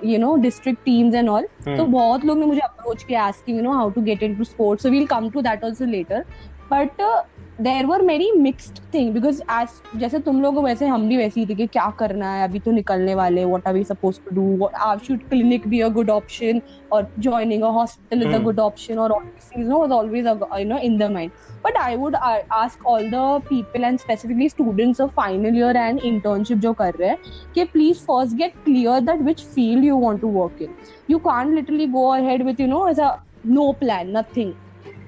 you 0.05 0.17
know 0.19 0.35
district 0.35 0.83
teams 0.85 1.15
and 1.15 1.29
all 1.29 1.47
तो 1.67 1.85
बहुत 1.85 2.25
लोग 2.25 2.39
ने 2.39 2.45
मुझे 2.45 2.61
approach 2.61 3.03
किया 3.03 3.23
asking 3.23 3.57
you 3.57 3.63
know 3.63 3.71
how 3.71 3.89
to 3.89 4.01
get 4.01 4.23
into 4.23 4.43
sports 4.43 4.83
so 4.83 4.89
we'll 4.89 5.05
come 5.05 5.29
to 5.29 5.41
that 5.41 5.63
also 5.63 5.85
later 5.85 6.25
but 6.71 7.01
there 7.61 7.85
वर 7.85 8.01
मेरी 8.01 8.31
mixed 8.31 8.79
thing 8.93 9.13
because 9.13 9.41
as 9.51 9.99
जैसे 9.99 10.19
तुम 10.19 10.41
लोग 10.41 10.57
वैसे 10.63 10.87
हम 10.87 11.07
भी 11.09 11.17
वैसे 11.17 11.39
ही 11.39 11.45
थे 11.45 11.55
कि 11.55 11.67
क्या 11.67 11.89
करना 11.99 12.31
है 12.33 12.43
अभी 12.43 12.59
तो 12.59 12.71
निकलने 12.71 13.13
वाले 13.15 13.45
what 13.45 13.67
are 13.67 13.73
we 13.73 13.83
suppose 13.83 14.19
to 14.21 14.35
do 14.35 14.65
are 14.65 14.99
should 14.99 15.21
clinic 15.29 15.67
be 15.67 15.79
a 15.81 15.87
good 15.89 16.09
option 16.09 16.61
और 16.91 17.07
joining 17.19 17.63
a 17.63 17.67
hospital 17.67 18.27
is 18.27 18.35
a 18.35 18.39
good 18.39 18.59
option 18.59 18.97
और 18.97 19.11
always 19.91 20.27
you 20.27 20.65
know 20.65 20.77
in 20.79 20.97
the 20.97 21.09
mind 21.11 21.31
but 21.65 21.77
I 21.77 21.95
would 21.95 22.15
ask 22.15 22.85
all 22.87 23.09
the 23.09 23.23
people 23.49 23.83
and 23.83 23.99
specifically 23.99 24.49
students 24.49 25.01
of 25.01 25.11
final 25.11 25.57
year 25.57 25.77
and 25.77 25.99
internship 26.01 26.57
जो 26.57 26.73
कर 26.73 26.93
रहे 26.93 27.09
हैं 27.09 27.17
कि 27.55 27.63
please 27.67 27.99
first 28.01 28.35
get 28.37 28.63
clear 28.65 28.99
that 29.01 29.21
which 29.21 29.45
field 29.45 29.85
you 29.85 29.97
want 29.97 30.21
to 30.21 30.31
work 30.33 30.61
in 30.61 30.75
you 31.09 31.19
can 31.21 31.55
literally 31.55 31.87
go 31.87 32.07
ahead 32.09 32.45
with 32.45 32.59
you 32.61 32.67
know 32.67 32.87
as 32.87 32.99
a 32.99 33.15
no 33.45 33.71
plan 33.79 34.17
nothing 34.17 34.53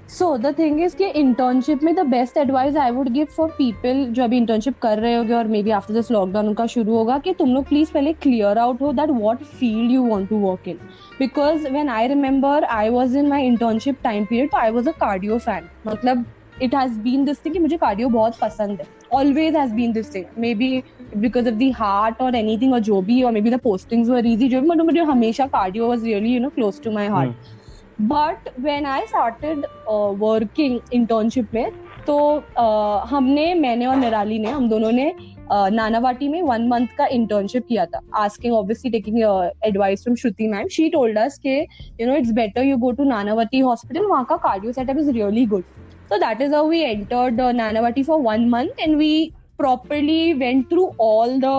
so 0.10 0.26
the 0.38 0.54
thing 0.58 0.80
is 0.82 0.96
कि 0.96 1.06
internship 1.20 1.82
में 1.84 1.94
the 1.96 2.00
best 2.08 2.38
advice 2.38 2.76
I 2.78 2.92
would 2.92 3.08
give 3.14 3.28
for 3.38 3.50
people 3.58 4.06
जो 4.10 4.24
अभी 4.24 4.38
internship 4.38 4.78
कर 4.82 5.00
रहे 5.00 5.16
होगे 5.16 5.34
और 5.34 5.48
may 5.48 5.62
be 5.64 5.72
after 5.72 5.94
this 5.94 6.12
lockdown 6.12 6.48
उनका 6.48 6.66
शुरू 6.66 6.96
होगा 6.96 7.18
कि 7.18 7.34
तुम 7.34 7.54
लोग 7.54 7.68
प्लीज़ 7.70 7.92
पहले 7.94 8.14
क्लियर 8.14 8.58
आउट 8.58 8.82
हो 8.82 8.92
that 8.94 9.10
what 9.12 9.44
field 9.44 9.92
you 9.92 10.04
want 10.04 10.30
to 10.30 10.38
work 10.40 10.68
in 10.68 10.78
because 11.20 11.68
when 11.68 11.90
I 11.90 12.08
remember 12.08 12.64
I 12.64 12.90
was 12.90 13.18
in 13.18 13.28
my 13.30 13.46
internship 13.48 13.98
time 14.04 14.26
period 14.26 14.56
I 14.56 14.72
was 14.72 14.90
a 14.90 14.92
cardio 15.02 15.38
fan 15.40 15.68
मतलब 15.88 16.26
it 16.62 16.76
has 16.76 16.98
been 17.00 17.26
this 17.26 17.46
thing 17.46 17.54
कि 17.54 17.60
मुझे 17.60 17.78
cardio 17.78 18.10
बहुत 18.10 18.38
पसंद 18.42 18.80
है. 18.80 18.88
Always 19.14 19.56
has 19.56 19.74
been 19.74 19.92
this 19.94 20.14
thing 20.16 20.26
maybe 20.56 20.84
because 21.18 21.50
of 21.50 21.56
the 21.56 21.72
heart 21.76 22.22
और 22.22 22.36
anything 22.36 22.74
और 22.74 22.80
जो 22.80 23.02
भी 23.02 23.22
और 23.24 23.32
maybe 23.42 23.50
the 23.50 23.60
postings 23.64 24.10
were 24.10 24.26
easy 24.28 24.50
जो 24.50 24.62
भी 24.62 24.68
मतलब 24.68 24.86
मुझे 24.86 25.04
हमेशा 25.12 25.48
cardio 25.48 25.88
was 25.88 26.06
really 26.06 26.34
you 26.34 26.40
know 26.40 26.50
close 26.50 26.82
to 26.84 26.92
my 26.92 27.08
heart 27.08 27.56
but 28.02 28.50
when 28.60 28.86
I 28.86 29.02
started 29.02 29.66
working 30.20 30.80
internship 30.94 31.54
में 31.54 31.72
तो 32.08 32.18
uh, 32.38 33.08
हमने 33.10 33.54
मैंने 33.54 33.86
और 33.86 33.96
निराली 33.96 34.40
ने 34.40 34.50
हम 34.50 34.70
दोनों 34.70 34.92
ने 34.92 35.12
uh, 35.54 35.70
नानावाटी 35.72 36.28
में 36.28 36.42
वन 36.42 36.68
मंथ 36.68 36.88
का 36.98 37.06
इंटर्नशिप 37.06 37.66
किया 37.70 37.86
था। 37.86 38.02
Asking 38.16 38.54
obviously 38.54 38.92
taking 38.92 39.18
advice 39.66 40.04
from 40.04 40.16
Shruti 40.16 40.48
ma'am 40.48 40.68
she 40.68 40.90
told 40.90 41.18
us 41.18 41.38
के 41.38 41.60
you 42.02 42.08
know 42.08 42.16
it's 42.16 42.32
better 42.32 42.64
you 42.64 42.78
go 42.78 42.92
to 42.92 43.04
Nanavati 43.04 43.60
hospital 43.60 44.06
वहाँ 44.06 44.26
का 44.30 44.38
cardio 44.38 44.72
setup 44.74 44.98
is 44.98 45.12
really 45.12 45.46
good 45.46 45.64
that 46.20 46.42
is 46.42 46.54
how 46.54 46.60
we 46.66 46.78
entered 46.86 47.40
uh, 47.40 47.52
nanavati 47.52 48.04
for 48.06 48.18
one 48.22 48.50
month 48.50 48.78
and 48.84 48.98
we 48.98 49.34
properly 49.58 50.34
went 50.34 50.70
through 50.70 50.86
all 51.00 51.34
the 51.40 51.56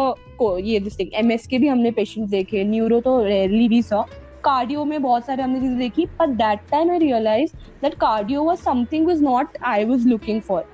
ये 0.67 0.79
this 0.81 0.99
thing 0.99 1.09
MS 1.15 1.47
के 1.47 1.59
भी 1.59 1.69
हमने 1.69 1.91
patients 1.91 2.31
देखे 2.31 2.65
neuro 2.65 3.01
तो 3.01 3.23
rarely 3.25 3.69
भी 3.69 3.83
saw 3.83 4.03
cardio 4.45 4.85
में 4.85 5.01
बहुत 5.03 5.27
सारे 5.27 5.43
हमने 5.43 5.61
चीज़ें 5.61 5.79
देखी 5.79 6.05
but 6.21 6.29
that 6.37 6.61
time 6.71 6.91
I 6.91 6.99
realise 6.99 7.53
that 7.83 7.95
cardio 8.01 8.43
was 8.45 8.61
something 8.61 9.07
was 9.07 9.23
not 9.23 9.57
I 9.67 9.85
was 9.85 10.09
looking 10.09 10.41
for 10.43 10.65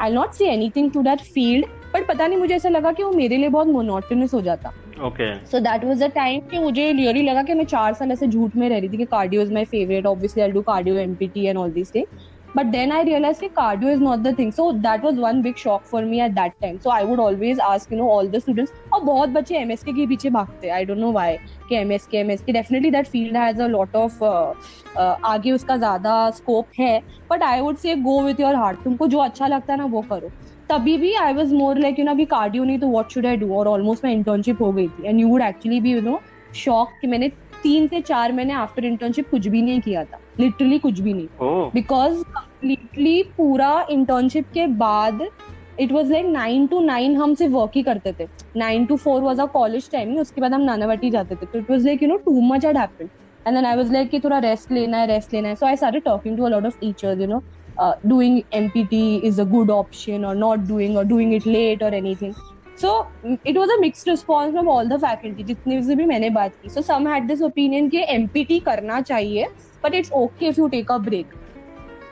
I 0.00 0.12
not 0.12 0.32
see 0.32 0.44
anything 0.76 0.90
to 0.92 1.02
that 1.02 1.20
field 1.34 1.66
but 1.94 2.06
पता 2.08 2.26
नहीं 2.26 2.38
मुझे 2.38 2.54
ऐसा 2.54 2.68
लगा 2.68 2.92
कि 2.92 3.02
वो 3.02 3.10
मेरे 3.12 3.36
लिए 3.36 3.48
बहुत 3.48 3.66
मोनोटोनस 3.66 4.34
हो 4.34 4.40
जाता। 4.40 4.70
Okay 5.06 5.34
so 5.46 5.58
that 5.60 5.84
was 5.84 6.02
the 6.02 6.10
time 6.14 6.40
कि 6.50 6.58
मुझे 6.58 6.90
रियली 6.92 7.22
लगा 7.22 7.42
कि 7.42 7.54
मैं 7.54 7.64
चार 7.64 7.94
साल 7.94 8.12
ऐसे 8.12 8.26
झूठ 8.26 8.56
में 8.56 8.68
रह 8.68 8.78
रही 8.78 8.88
थी 8.88 8.96
कि 8.96 9.04
cardio 9.06 9.42
is 9.42 9.52
my 9.52 9.64
favourite 9.64 10.06
obviously 10.06 10.42
I 10.42 10.50
do 10.50 10.62
cardio 10.62 10.96
MPT 10.98 11.46
and 11.46 11.58
all 11.58 11.72
this 11.72 11.94
thing 11.94 12.06
but 12.54 12.70
then 12.72 12.92
i 12.92 13.02
realized 13.08 13.40
that 13.44 13.54
cardio 13.54 13.92
is 13.96 14.00
not 14.00 14.22
the 14.22 14.32
thing. 14.38 14.50
So 14.52 14.64
that 14.82 15.02
was 15.02 15.20
one 15.24 15.40
big 15.42 15.58
shock 15.58 15.86
for 15.86 16.02
me 16.06 16.20
at 16.20 16.34
that 16.34 16.58
time. 16.62 16.78
So 16.80 16.90
i 16.90 17.02
would 17.04 17.20
always 17.26 17.58
ask, 17.68 17.90
you 17.90 17.98
know, 17.98 18.08
all 18.14 18.28
the 18.34 18.40
students 18.44 18.72
और 18.92 19.00
बहुत 19.04 19.28
बच्चे 19.36 19.56
MSK 19.58 19.92
के 19.92 20.06
पीछे 20.06 20.30
भागते 20.30 20.68
I 20.68 20.84
don't 20.84 20.98
know 20.98 21.12
why 21.12 21.36
कि 21.68 21.76
MSK 21.76 22.18
MSK 22.18 22.52
definitely 22.52 22.90
that 22.90 23.06
field 23.08 23.36
has 23.36 23.62
a 23.62 23.66
lot 23.66 23.96
of 23.96 24.24
आगे 25.26 25.52
उसका 25.52 25.76
ज़्यादा 25.76 26.30
स्कोप 26.30 26.68
है. 26.78 26.98
But 27.32 27.42
I 27.42 27.60
would 27.60 27.76
say 27.76 27.94
go 28.08 28.20
with 28.22 28.40
your 28.40 28.56
heart 28.56 28.82
तुमको 28.84 29.06
जो 29.06 29.18
अच्छा 29.18 29.46
लगता 29.46 29.72
है 29.72 29.78
ना 29.78 29.84
वो 29.84 30.02
करो. 30.10 30.30
तभी 30.70 30.96
भी 30.98 31.12
I 31.14 31.32
was 31.34 31.54
more 31.54 31.78
like 31.78 31.98
you 31.98 32.04
know 32.04 32.10
अभी 32.10 32.24
कार्डियो 32.26 32.64
नहीं 32.64 32.78
तो 32.78 32.88
वॉट 32.88 33.12
शुड 33.12 33.26
आई 33.26 33.36
डू 33.36 33.54
और 33.58 33.68
ऑलमोस्ट 33.68 34.04
मैं 34.04 34.12
इंटर्नशिप 34.12 34.62
हो 34.62 34.72
गई 34.72 34.88
थी. 34.88 35.08
एंड 35.08 35.20
यू 35.20 35.28
वुड 35.28 35.42
एक्चुअली 35.42 35.80
भी 35.80 35.92
यू 35.92 36.00
नो 36.00 36.20
शॉक 36.56 36.92
कि 37.00 37.06
मैंने 37.06 37.28
तीन 37.62 37.86
से 37.88 38.00
चार 38.00 38.32
महीने 38.32 38.52
आफ्टर 38.52 38.84
इंटर्नशिप 38.84 39.30
कुछ 39.30 39.46
भी 39.48 39.62
नहीं 39.62 39.80
किया 39.80 40.04
था. 40.04 40.18
लिटरली 40.40 40.78
कुछ 40.78 41.00
भी 41.00 41.12
नहीं। 41.14 41.70
बिकॉज़ 41.74 42.22
कम्प्लीटली 42.24 43.22
पूरा 43.36 43.86
इंटर्नशिप 43.90 44.46
के 44.54 44.66
बाद 44.78 45.26
it 45.80 45.92
was 45.92 46.12
like 46.12 46.26
nine 46.26 46.66
to 46.66 46.80
nine 46.80 47.16
हम 47.16 47.34
सिर्फ़ 47.34 47.52
वर्क 47.52 47.70
ही 47.76 47.82
करते 47.82 48.12
थे। 48.20 48.26
Nine 48.56 48.84
to 48.86 48.96
four 48.96 49.20
was 49.22 49.40
a 49.40 49.46
college 49.52 49.90
timing 49.92 50.18
उसके 50.20 50.40
बाद 50.40 50.52
हम 50.54 50.60
नानावटी 50.62 51.10
जाते 51.10 51.34
थे। 51.34 51.46
तो 51.46 51.58
it 51.58 51.70
was 51.70 51.86
like 51.86 52.02
you 52.02 52.08
know 52.08 52.16
too 52.26 52.40
much 52.48 52.64
at 52.64 52.76
happen 52.76 53.08
and 53.46 53.56
then 53.56 53.64
I 53.66 53.76
was 53.76 53.92
like 53.92 54.10
कि 54.10 54.20
थोड़ा 54.20 54.38
रेस्ट 54.38 54.72
लेना 54.72 54.98
है 54.98 55.06
रेस्ट 55.06 55.34
लेना 55.34 55.48
है। 55.48 55.54
सो 55.54 55.66
आई 55.66 55.76
सारे 55.76 56.00
talking 56.00 56.36
to 56.36 56.44
a 56.44 56.48
lot 56.48 56.66
of 56.66 56.78
teachers 56.80 57.20
you 57.20 57.26
know 57.26 57.42
doing 58.06 58.40
MPT 58.54 59.14
is 59.16 59.40
a 59.40 59.44
good 59.50 59.70
option 59.70 60.24
और 60.24 60.36
not 60.36 60.58
doing 60.68 60.96
और 60.96 61.04
doing 61.04 61.34
it 61.34 61.46
late 61.46 61.82
और 61.82 61.94
anything 61.94 62.32
so 62.78 62.90
it 63.46 63.56
was 63.56 63.70
a 63.70 63.76
mixed 63.80 64.10
response 64.10 64.52
from 64.52 64.68
all 64.68 64.88
the 64.88 64.96
faculty 65.00 65.44
जितने 65.44 65.82
से 65.82 65.94
भी 65.96 66.06
मैंने 66.06 66.30
बात 66.30 66.54
की. 66.56 66.68
So 66.68 66.82
some 66.82 67.08
had 67.08 67.26
this 67.28 67.42
opinion 67.42 67.88
कि 67.90 68.04
एमपीटी 68.08 68.58
करना 68.60 69.00
चाहिए 69.02 69.46
but 69.84 69.94
it's 69.94 70.10
okay 70.14 70.46
if 70.48 70.60
you 70.60 70.68
take 70.68 70.92
a 70.92 70.98
break 71.00 71.34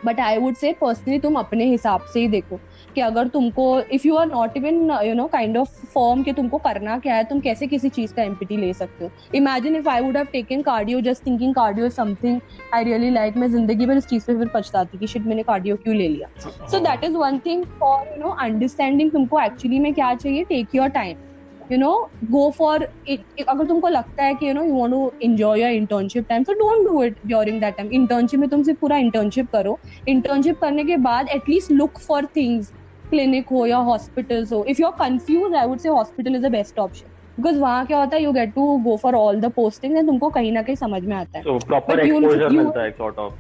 but 0.05 0.21
I 0.21 0.39
would 0.39 0.55
say 0.55 0.73
personally 0.81 1.19
तुम 1.19 1.35
अपने 1.37 1.65
हिसाब 1.65 2.01
से 2.13 2.21
ही 2.21 2.29
देखो 2.29 2.61
कि 2.95 3.01
अगर 3.01 3.29
तुमको 3.29 3.65
if 3.93 4.07
you 4.09 4.17
are 4.17 4.27
not 4.27 4.57
even 4.57 4.91
you 5.05 5.15
know 5.15 5.27
kind 5.29 5.57
of 5.57 5.87
form 5.95 6.23
कि 6.23 6.33
तुमको 6.33 6.59
करना 6.59 6.99
क्या 6.99 7.15
है, 7.15 7.25
तुम 7.25 7.41
कैसे 7.41 7.67
किसी 7.67 7.89
चीज़ 7.89 8.15
का 8.15 8.23
एमपीटी 8.23 8.57
ले 8.57 8.73
सकते 8.75 9.05
हो? 9.05 9.11
Imagine 9.35 9.77
if 9.77 9.89
I 9.89 10.01
would 10.01 10.17
have 10.17 10.27
taken 10.33 10.63
cardio 10.63 11.01
just 11.01 11.27
thinking 11.27 11.55
cardio 11.55 11.89
something 11.91 12.41
I 12.75 12.85
really 12.85 13.11
like 13.11 13.37
मैं 13.37 13.49
ज़िंदगी 13.49 13.87
भर 13.87 13.97
इस 13.97 14.07
चीज़ 14.07 14.27
पे 14.27 14.37
फिर 14.39 14.51
पछताती 14.55 14.99
कि 14.99 15.07
शिट 15.07 15.27
मैंने 15.27 15.43
कार्डियो 15.43 15.77
क्यों 15.77 15.97
ले 15.97 16.09
लिया? 16.09 16.29
So 16.41 16.79
that 16.79 17.05
is 17.05 17.17
one 17.17 17.39
thing 17.47 17.65
for 17.81 18.07
you 18.09 18.23
know 18.23 18.31
understanding 18.43 19.11
तुमको 19.13 19.41
एक्चुअली 19.41 19.79
में 19.79 19.93
क्या 19.95 20.15
चाहिए 20.15 20.45
take 20.45 20.75
your 20.75 20.89
time 20.91 21.17
you 21.73 21.79
know 21.79 21.93
go 22.31 22.51
for 22.51 22.87
it 23.09 23.45
अगर 23.49 23.67
तुमको 23.67 23.89
लगता 23.89 24.25
है 24.25 24.35
कि 24.35 24.49
you 24.49 24.55
know 24.55 24.63
you 24.65 24.75
want 24.75 24.93
to 24.93 25.13
enjoy 25.23 25.61
your 25.61 25.71
internship 25.73 26.27
time 26.29 26.43
so 26.45 26.53
don't 26.55 26.87
do 26.89 27.03
it 27.03 27.17
during 27.27 27.61
that 27.61 27.77
time 27.77 27.91
internship 27.93 28.41
में 28.41 28.49
तुम 28.49 28.63
सिर्फ़ 28.63 28.81
पूरा 28.81 28.97
इंटर्नशिप 28.99 29.49
करो. 29.53 29.79
इंटर्नशिप 30.09 30.59
करने 30.61 30.85
के 30.85 30.97
बाद 31.09 31.29
at least 31.35 31.71
look 31.73 31.99
for 31.99 32.27
things 32.37 32.73
clinic 33.11 33.49
हो 33.53 33.65
या 33.67 33.77
हॉस्पिटल्स 33.87 34.53
हो. 34.53 34.65
If 34.69 34.81
you 34.81 34.87
are 34.87 34.93
confuse 34.99 35.55
I 35.55 35.67
would 35.67 35.79
say 35.79 35.89
hospital 35.89 36.35
is 36.37 36.43
the 36.43 36.51
best 36.53 36.79
option 36.79 37.09
because 37.39 37.59
वहाँ 37.61 37.85
क्या 37.87 37.99
होता 37.99 38.17
है 38.17 38.23
you 38.23 38.33
get 38.33 38.55
to 38.55 38.77
go 38.85 38.97
for 39.03 39.15
all 39.15 39.41
the 39.41 39.53
posting 39.53 39.97
तुमको 40.07 40.31
कहीं 40.31 40.53
ना 40.53 40.63
कहीं 40.63 40.77
समझ 40.77 41.03
में 41.03 41.17
आता 41.17 41.39
है. 41.39 41.45
मिलता 41.45 42.83
है 42.83 42.91
ऑफ़ 43.01 43.33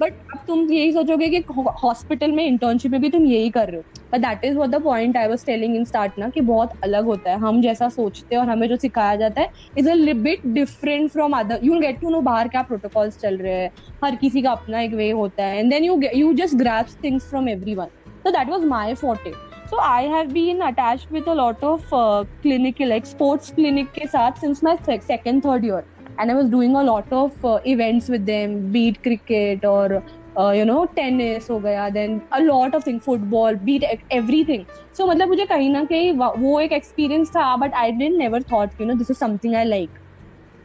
बट 0.00 0.12
अब 0.34 0.38
तुम 0.46 0.70
यही 0.72 0.92
सोचोगे 0.92 1.28
कि 1.30 1.42
हॉस्पिटल 1.82 2.32
में 2.32 2.44
इंटर्नशिप 2.46 2.92
में 2.92 3.00
भी 3.00 3.08
तुम 3.10 3.24
यही 3.26 3.50
कर 3.50 3.68
रहे 3.68 3.76
हो। 3.76 3.82
But 4.12 4.20
that 4.20 4.44
is 4.44 4.56
what 4.56 4.68
the 4.70 4.82
point 4.84 5.16
I 5.16 5.28
was 5.28 5.44
telling 5.46 5.76
in 5.76 5.84
start 5.84 6.18
ना 6.18 6.28
कि 6.28 6.40
बहुत 6.40 6.70
अलग 6.84 7.04
होता 7.04 7.30
है। 7.30 7.38
हम 7.38 7.60
जैसा 7.62 7.88
सोचते 7.88 8.34
हैं 8.34 8.42
और 8.42 8.48
हमें 8.48 8.68
जो 8.68 8.76
सिखाया 8.76 9.16
जाता 9.16 9.40
है 9.40 9.48
is 9.78 9.90
a 9.90 9.94
bit 10.14 10.46
different 10.46 11.10
from 11.10 11.38
other 11.38 11.60
you 11.64 11.80
get 11.80 12.00
to 12.00 12.10
know 12.10 12.20
बाहर 12.20 12.48
क्या 12.48 12.62
प्रोटोकॉल्स 12.62 13.18
चल 13.22 13.36
रहे 13.38 13.54
हैं। 13.54 13.70
हर 14.04 14.16
किसी 14.16 14.42
का 14.42 14.50
अपना 14.52 14.80
एक 14.80 14.94
वे 14.94 15.10
होता 15.10 15.44
है। 15.44 15.58
And 15.58 15.70
then 15.70 15.84
you 15.84 16.00
you 16.14 16.32
just 16.34 16.56
grasps 16.56 16.96
things 17.04 17.28
from 17.30 17.48
everyone 17.74 17.98
that 18.34 18.50
was 18.50 18.64
my 18.70 18.94
forte 18.98 19.32
so 19.70 19.78
i 19.84 20.02
have 20.10 20.28
been 20.34 20.60
attached 20.66 21.14
with 21.14 21.30
a 21.30 21.34
lot 21.38 21.64
of 21.70 21.94
uh, 22.00 22.20
clinical 22.42 22.92
like 22.92 23.08
sports 23.12 23.50
clinic 23.56 23.88
ke 23.96 24.06
saath 24.12 24.38
since 24.42 24.62
my 24.66 24.74
second 25.08 25.46
third 25.46 25.66
year 25.68 25.80
and 26.18 26.30
i 26.30 26.34
was 26.34 26.48
doing 26.50 26.74
a 26.76 26.82
lot 26.82 27.06
of 27.10 27.32
uh, 27.44 27.58
events 27.64 28.08
with 28.08 28.26
them 28.26 28.70
be 28.72 28.88
it 28.88 29.02
cricket 29.02 29.64
or 29.64 30.02
uh, 30.36 30.50
you 30.50 30.64
know 30.64 30.86
tennis 30.96 31.48
हो 31.50 31.58
गया 31.60 31.92
then 31.94 32.20
a 32.32 32.42
lot 32.42 32.74
of 32.74 32.84
things 32.84 33.04
football 33.04 33.56
be 33.68 33.76
it 33.76 34.04
everything 34.10 34.66
so 34.92 35.08
मतलब 35.08 35.28
मुझे 35.28 35.46
कहीं 35.46 35.70
ना 35.70 35.84
कहीं 35.84 36.12
वो 36.42 36.60
एक 36.60 36.72
experience 36.72 37.30
था 37.36 37.46
but 37.60 37.78
I 37.82 37.90
didn't 37.90 38.18
never 38.18 38.40
thought 38.52 38.68
you 38.78 38.86
know 38.86 38.98
this 39.02 39.10
is 39.10 39.18
something 39.18 39.56
I 39.56 39.64
like 39.64 40.02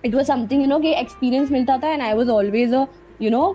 it 0.04 0.16
was 0.16 0.28
something 0.28 0.62
you 0.62 0.68
know 0.68 0.82
कि 0.82 0.96
experience 1.04 1.52
मिलता 1.52 1.78
था 1.84 1.94
and 1.94 2.04
I 2.04 2.14
was 2.14 2.30
always 2.30 2.78
a 2.82 2.88
you 3.20 3.32
know 3.32 3.48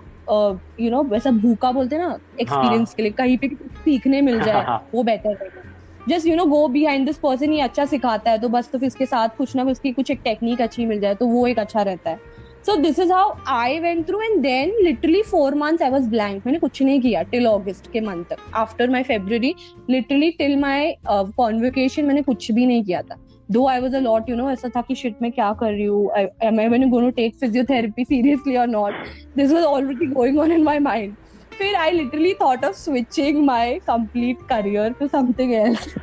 you 0.79 0.89
know 0.91 1.03
वैसा 1.03 1.31
भूखा 1.31 1.71
बोलते 1.71 1.97
ना 1.97 2.07
एक्सपीरियंस 2.41 2.87
हाँ. 2.89 2.93
के 2.97 3.03
लिए 3.03 3.11
कहीं 3.11 3.37
पे 3.37 3.47
सीखने 3.83 4.21
मिल 4.21 4.39
जाए 4.41 4.63
हाँ. 4.65 4.79
वो 4.93 5.03
बेटर 5.03 5.37
है 5.43 5.72
just 6.09 6.27
you 6.27 6.35
know 6.35 6.45
go 6.45 6.67
behind 6.67 7.05
this 7.05 7.17
person 7.17 7.53
ये 7.53 7.61
अच्छा 7.61 7.85
सिखाता 7.85 8.31
है 8.31 8.39
तो 8.39 8.49
बस 8.49 8.69
तो 8.71 8.79
फिर 8.79 8.87
इसके 8.87 9.05
साथ 9.05 9.29
कुछ 9.37 9.55
ना 9.55 9.63
उसकी 9.71 9.91
कुछ 9.93 10.11
एक 10.11 10.21
टेक्निक 10.23 10.61
अच्छी 10.61 10.85
मिल 10.85 10.99
जाए 10.99 11.15
तो 11.15 11.27
वो 11.27 11.45
एक 11.47 11.59
अच्छा 11.59 11.81
रहता 11.81 12.09
है। 12.09 12.17
So 12.65 12.75
this 12.81 12.99
is 12.99 13.11
how 13.11 13.31
I 13.49 13.79
went 13.79 14.05
through 14.07 14.21
and 14.21 14.41
then 14.43 14.73
literally 14.83 15.21
four 15.21 15.55
months 15.55 15.81
I 15.81 15.89
was 15.89 16.09
blank 16.09 16.43
मैंने 16.45 16.59
कुछ 16.59 16.81
नहीं 16.81 17.01
किया 17.01 17.21
टिल 17.23 17.47
ऑगस्ट 17.47 17.91
के 17.93 18.01
मंथ 18.01 18.23
तक। 18.25 18.51
After 18.55 18.89
my 18.89 19.03
February 19.03 19.53
literally 19.89 20.31
till 20.31 20.57
my 20.59 20.93
convocation 21.07 22.05
मैंने 22.05 22.21
कुछ 22.21 22.51
भी 22.51 22.65
नहीं 22.65 22.83
किया 22.83 23.01
था। 23.01 23.17
Though 23.49 23.67
I 23.67 23.79
was 23.79 23.95
a 23.95 23.99
lot 23.99 24.29
you 24.29 24.35
know 24.35 24.49
ऐसा 24.51 24.69
था 24.75 24.81
कि 24.81 24.95
शिट 24.95 25.15
मैं 25.21 25.31
क्या 25.31 25.51
कर 25.59 25.71
रही 25.71 25.85
हूँ? 25.85 26.09
आई 26.11 26.51
मैंने 26.51 26.87
गोनो 26.87 27.09
टेक 27.11 27.35
फिजियोथेरेपी 27.39 28.05
सीरियसली 28.05 28.55
और 28.57 28.67
not 28.67 29.07
this 29.37 29.51
was 29.51 29.63
already 29.65 30.07
going 30.13 30.39
on 30.39 30.51
in 30.51 30.63
my 30.63 30.79
mind 30.81 31.15
फिर 31.59 31.75
I 31.75 31.91
literally 31.91 32.33
thought 32.41 32.65
of 32.65 32.75
switching 32.75 33.43
my 33.45 33.79
complete 33.87 34.47
career 34.49 34.93
to 34.99 35.07
something 35.07 35.53
else 35.53 35.95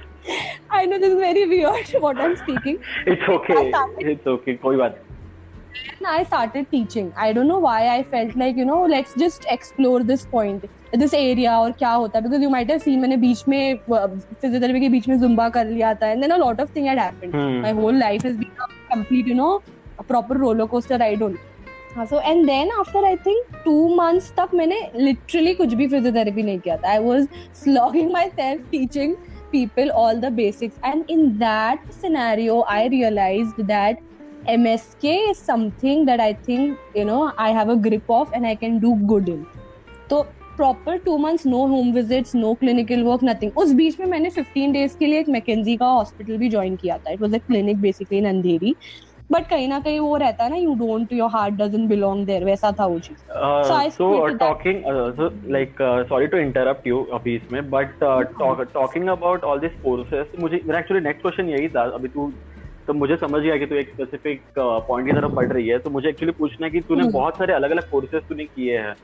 I 0.71 0.81
know 0.87 0.99
this 0.99 1.09
is 1.09 1.19
very 1.19 1.45
weird 1.47 1.89
what 2.03 2.19
I'm 2.19 2.35
speaking. 2.37 2.77
It's 3.07 3.29
okay. 3.29 3.63
It's 4.11 4.27
okay. 4.27 4.57
कोई 4.63 4.77
बात 4.77 4.99
And 5.73 6.07
I 6.07 6.25
started 6.25 6.71
teaching. 6.71 7.13
I 7.17 7.33
don't 7.33 7.49
know 7.49 7.59
why 7.59 7.89
I 7.89 8.03
felt 8.05 8.37
like, 8.37 8.57
you 8.57 8.65
know, 8.65 8.85
let's 8.87 9.15
just 9.15 9.47
explore 9.49 10.03
this 10.05 10.25
point. 10.27 10.65
This 10.99 11.13
area 11.15 11.59
और 11.59 11.73
क्या 11.73 11.91
होता 11.91 12.19
है 12.19 12.25
because 12.25 12.43
you 12.43 12.49
might 12.51 12.71
have 12.71 12.79
seen 12.79 13.01
मैंने 13.01 13.17
बीच 13.17 13.45
में 13.49 13.77
physiotherapy 13.89 14.81
के 14.81 14.89
बीच 14.89 15.09
में 15.09 15.19
जुम्बा 15.21 15.49
कर 15.49 15.67
लिया 15.67 15.93
था 15.95 16.07
and 16.07 16.21
then 16.21 16.31
a 16.31 16.37
lot 16.37 16.61
of 16.61 16.75
thing 16.77 16.87
had 16.87 16.99
happened 16.99 17.35
my 17.63 17.73
whole 17.73 17.99
life 17.99 18.25
has 18.25 18.37
been 18.39 18.67
complete 18.95 19.29
you 19.29 19.35
know 19.35 19.51
a 19.99 20.03
proper 20.09 20.37
roller 20.37 20.67
coaster 20.73 20.99
ride 20.99 21.23
only 21.23 21.50
हाँ 21.97 22.07
so 22.07 22.21
and 22.21 22.47
then 22.47 22.71
after 22.79 23.05
I 23.05 23.17
think 23.27 23.57
two 23.65 23.95
months 23.97 24.33
तक 24.37 24.55
मैंने 24.55 24.81
literally 24.97 25.55
कुछ 25.55 25.75
भी 25.75 25.89
physiotherapy 25.89 26.43
नहीं 26.43 26.59
किया 26.59 26.77
था. 26.77 26.91
I 26.91 26.99
was 26.99 27.27
slogging 27.63 28.13
myself 28.29 28.71
teaching 28.71 29.17
people 29.53 29.89
all 30.01 30.19
the 30.23 30.29
basics. 30.35 30.77
And 30.89 31.09
in 31.13 31.23
that 31.39 31.89
scenario, 31.95 32.59
i 32.75 32.83
realized 32.93 33.57
that 33.71 34.05
msk 34.53 35.07
is 35.15 35.41
something 35.47 36.05
that 36.11 36.21
i 36.27 36.29
think, 36.45 36.85
you 36.99 37.07
know, 37.09 37.17
i 37.47 37.49
have 37.57 37.73
a 37.75 37.77
grip 37.87 38.13
of 38.19 38.37
and 38.39 38.51
i 38.51 38.53
can 38.61 38.79
do 38.85 38.93
good 39.15 39.33
in. 39.33 39.43
so 40.13 40.27
proper 40.57 40.97
two 41.05 41.17
months 41.19 41.47
no 41.47 41.59
home 41.67 41.91
visits 41.93 42.35
no 42.35 42.53
clinical 42.61 43.03
work 43.03 43.21
nothing 43.25 43.59
उस 43.59 43.73
बीच 43.75 43.99
में 44.01 44.07
मैंने 44.07 44.31
fifteen 44.31 44.73
days 44.73 44.97
के 44.99 45.07
लिए 45.07 45.21
एक 45.21 45.29
McKenzie 45.29 45.77
का 45.77 45.87
hospital 45.87 46.37
भी 46.39 46.49
join 46.51 46.77
किया 46.77 46.97
था. 46.99 47.11
It 47.11 47.21
was 47.21 47.35
a 47.35 47.39
clinic 47.47 47.81
basically 47.81 48.19
in 48.19 48.29
Andheri 48.29 48.75
but 49.33 49.49
कहीं 49.49 49.69
ना 49.69 49.81
कहीं 49.81 50.01
वो 50.01 50.17
रहता 50.17 50.45
है 50.45 50.51
ना 50.51 50.57
you 50.57 50.75
don't 50.75 51.13
your 51.13 51.31
heart 51.31 51.55
doesn't 51.55 51.89
belong 51.89 52.27
there 52.27 52.45
वैसा 52.45 52.73
था 52.81 52.87
वो 52.87 52.99
चीज़। 52.99 53.19
So 53.91 54.27
talking 54.27 54.83
like 55.51 55.77
sorry 56.09 56.27
to 56.27 56.37
interrupt 56.37 56.87
you 56.87 57.03
अभी 57.13 57.35
इसमें 57.37 57.71
but 57.71 57.87
talking 58.75 59.09
about 59.09 59.45
all 59.45 59.61
this 59.61 59.73
courses 59.73 60.27
मुझे 60.41 60.61
मेरा 60.67 60.79
एक्चुअली 60.79 61.05
नेक्स्ट 61.05 61.23
क्वेश्चन 61.23 61.49
यही 61.49 61.69
था 61.69 61.83
अभी 61.83 62.09
तू 62.09 62.33
तो 62.87 62.93
मुझे 62.93 63.17
समझ 63.17 63.43
गया 63.43 63.57
कि 63.57 63.67
तू 63.67 63.75
एक 63.75 63.89
स्पेसिफिक 63.89 64.43
पॉइंट 64.59 65.09
uh, 65.09 65.15
की 65.15 65.21
तरफ़ 65.21 65.35
पढ़ 65.35 65.53
रही 65.53 65.69
है 65.69 65.79
तो 65.79 65.91
मुझे 65.91 66.09
एक्चुअली 66.09 66.33
पूछना 66.33 66.67
है 66.67 66.73
कि 66.73 66.81
तूने 66.81 67.03
hmm. 67.03 67.13
बहुत 67.13 67.37
सारे 67.37 67.53
अलग 67.53 67.71
अलग 67.71 67.91
कोर्सेज 67.91 68.23
तूने 68.23 68.45
किए 68.45 68.79
हैं। 68.79 68.95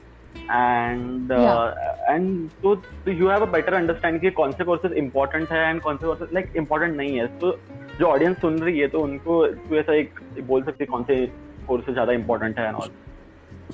एंड 0.50 1.32
एंड 1.32 2.48
तो 2.62 3.10
you 3.10 3.28
have 3.28 3.42
a 3.42 3.50
better 3.52 3.74
understanding 3.74 4.20
कि 4.22 4.30
कौन 4.36 4.52
से 4.52 4.64
कोर्सेज 4.64 4.92
इंपॉर्टेंट 4.98 5.48
है 5.52 5.68
एंड 5.68 5.80
कौन 5.82 5.96
से 5.96 6.06
कोर्सेज 6.06 6.28
लाइक 6.34 6.52
इंपॉर्टेंट 6.56 6.96
नहीं 6.96 7.16
है। 7.18 7.26
तो 7.38 7.50
जो 7.98 8.06
ऑडियंस 8.06 8.36
सुन 8.40 8.58
रही 8.58 8.78
है 8.78 8.88
तो 8.88 9.00
उनको 9.00 9.46
तू 9.46 9.76
ऐसा 9.76 9.94
एक 9.94 10.20
बोल 10.48 10.62
सकती 10.62 10.84
है 10.84 10.86
कौन 10.90 11.02
से 11.02 11.26
कोर्सेज 11.68 11.94
ज़्यादा 11.94 12.12
इंपॉर्टेंट 12.12 12.58
है 12.58 12.66
and 12.66 12.76
all 12.76 12.90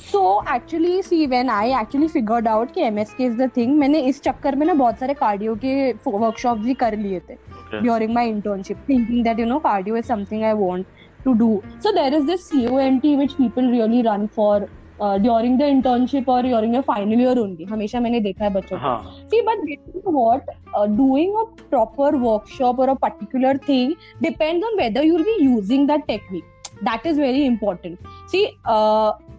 so 0.00 0.22
actually 0.54 1.02
see 1.02 1.26
when 1.26 1.50
I 1.50 1.72
actually 1.80 2.08
figured 2.08 2.48
out 2.48 2.72
कि 2.74 2.80
एमएसके 2.82 3.24
इज़ 3.24 3.36
द 3.36 3.50
थिंग 3.56 3.76
मैंने 3.78 4.00
इस 4.08 4.22
चक्कर 4.22 4.56
में 4.56 4.66
ना 4.66 4.74
बहुत 4.74 4.98
सारे 4.98 5.14
कार्डियो 5.14 5.54
के 5.64 5.92
वर्कशॉप 5.92 6.58
भी 6.58 6.74
कर 6.84 6.96
लिए 6.98 7.20
थे 7.28 7.34
during 7.80 8.14
my 8.14 8.28
internship 8.28 8.84
thinking 8.88 9.24
that 9.24 9.38
you 9.40 9.46
know 9.46 9.58
cardio 9.68 9.96
is 9.96 10.06
something 10.06 10.44
I 10.44 10.52
want 10.64 10.86
to 11.24 11.32
do. 11.40 11.48
So 11.82 11.90
there 11.96 12.12
is 12.16 12.24
this 12.28 12.46
COMT 12.52 13.04
which 13.18 13.34
people 13.36 13.66
really 13.72 13.98
run 14.06 14.22
for 14.38 14.54
during 15.02 15.58
the 15.58 15.62
internship 15.62 16.28
और 16.28 16.42
ड्यूरिंग 16.42 16.80
फाइनल 16.82 17.20
ईयर 17.20 17.38
ओनली 17.38 17.64
हमेशा 17.64 18.00
मैंने 18.00 18.20
देखा 18.20 18.44
है 18.44 18.52
बच्चों 18.54 18.78
को। 18.78 19.10
See 19.30 19.40
but 19.42 20.06
what 20.06 20.50
doing 20.90 21.36
a 21.36 21.42
proper 21.70 22.14
workshop 22.16 22.80
और 22.80 22.88
a 22.88 22.94
particular 23.02 23.58
thing 23.68 23.94
depends 24.22 24.66
on 24.66 24.76
whether 24.78 25.04
you 25.04 25.16
will 25.16 25.24
be 25.24 25.44
using 25.44 25.86
that 25.88 26.06
technique 26.06 26.44
that 26.84 27.06
is 27.06 27.20
very 27.20 27.44
important 27.44 27.98
see 28.30 28.44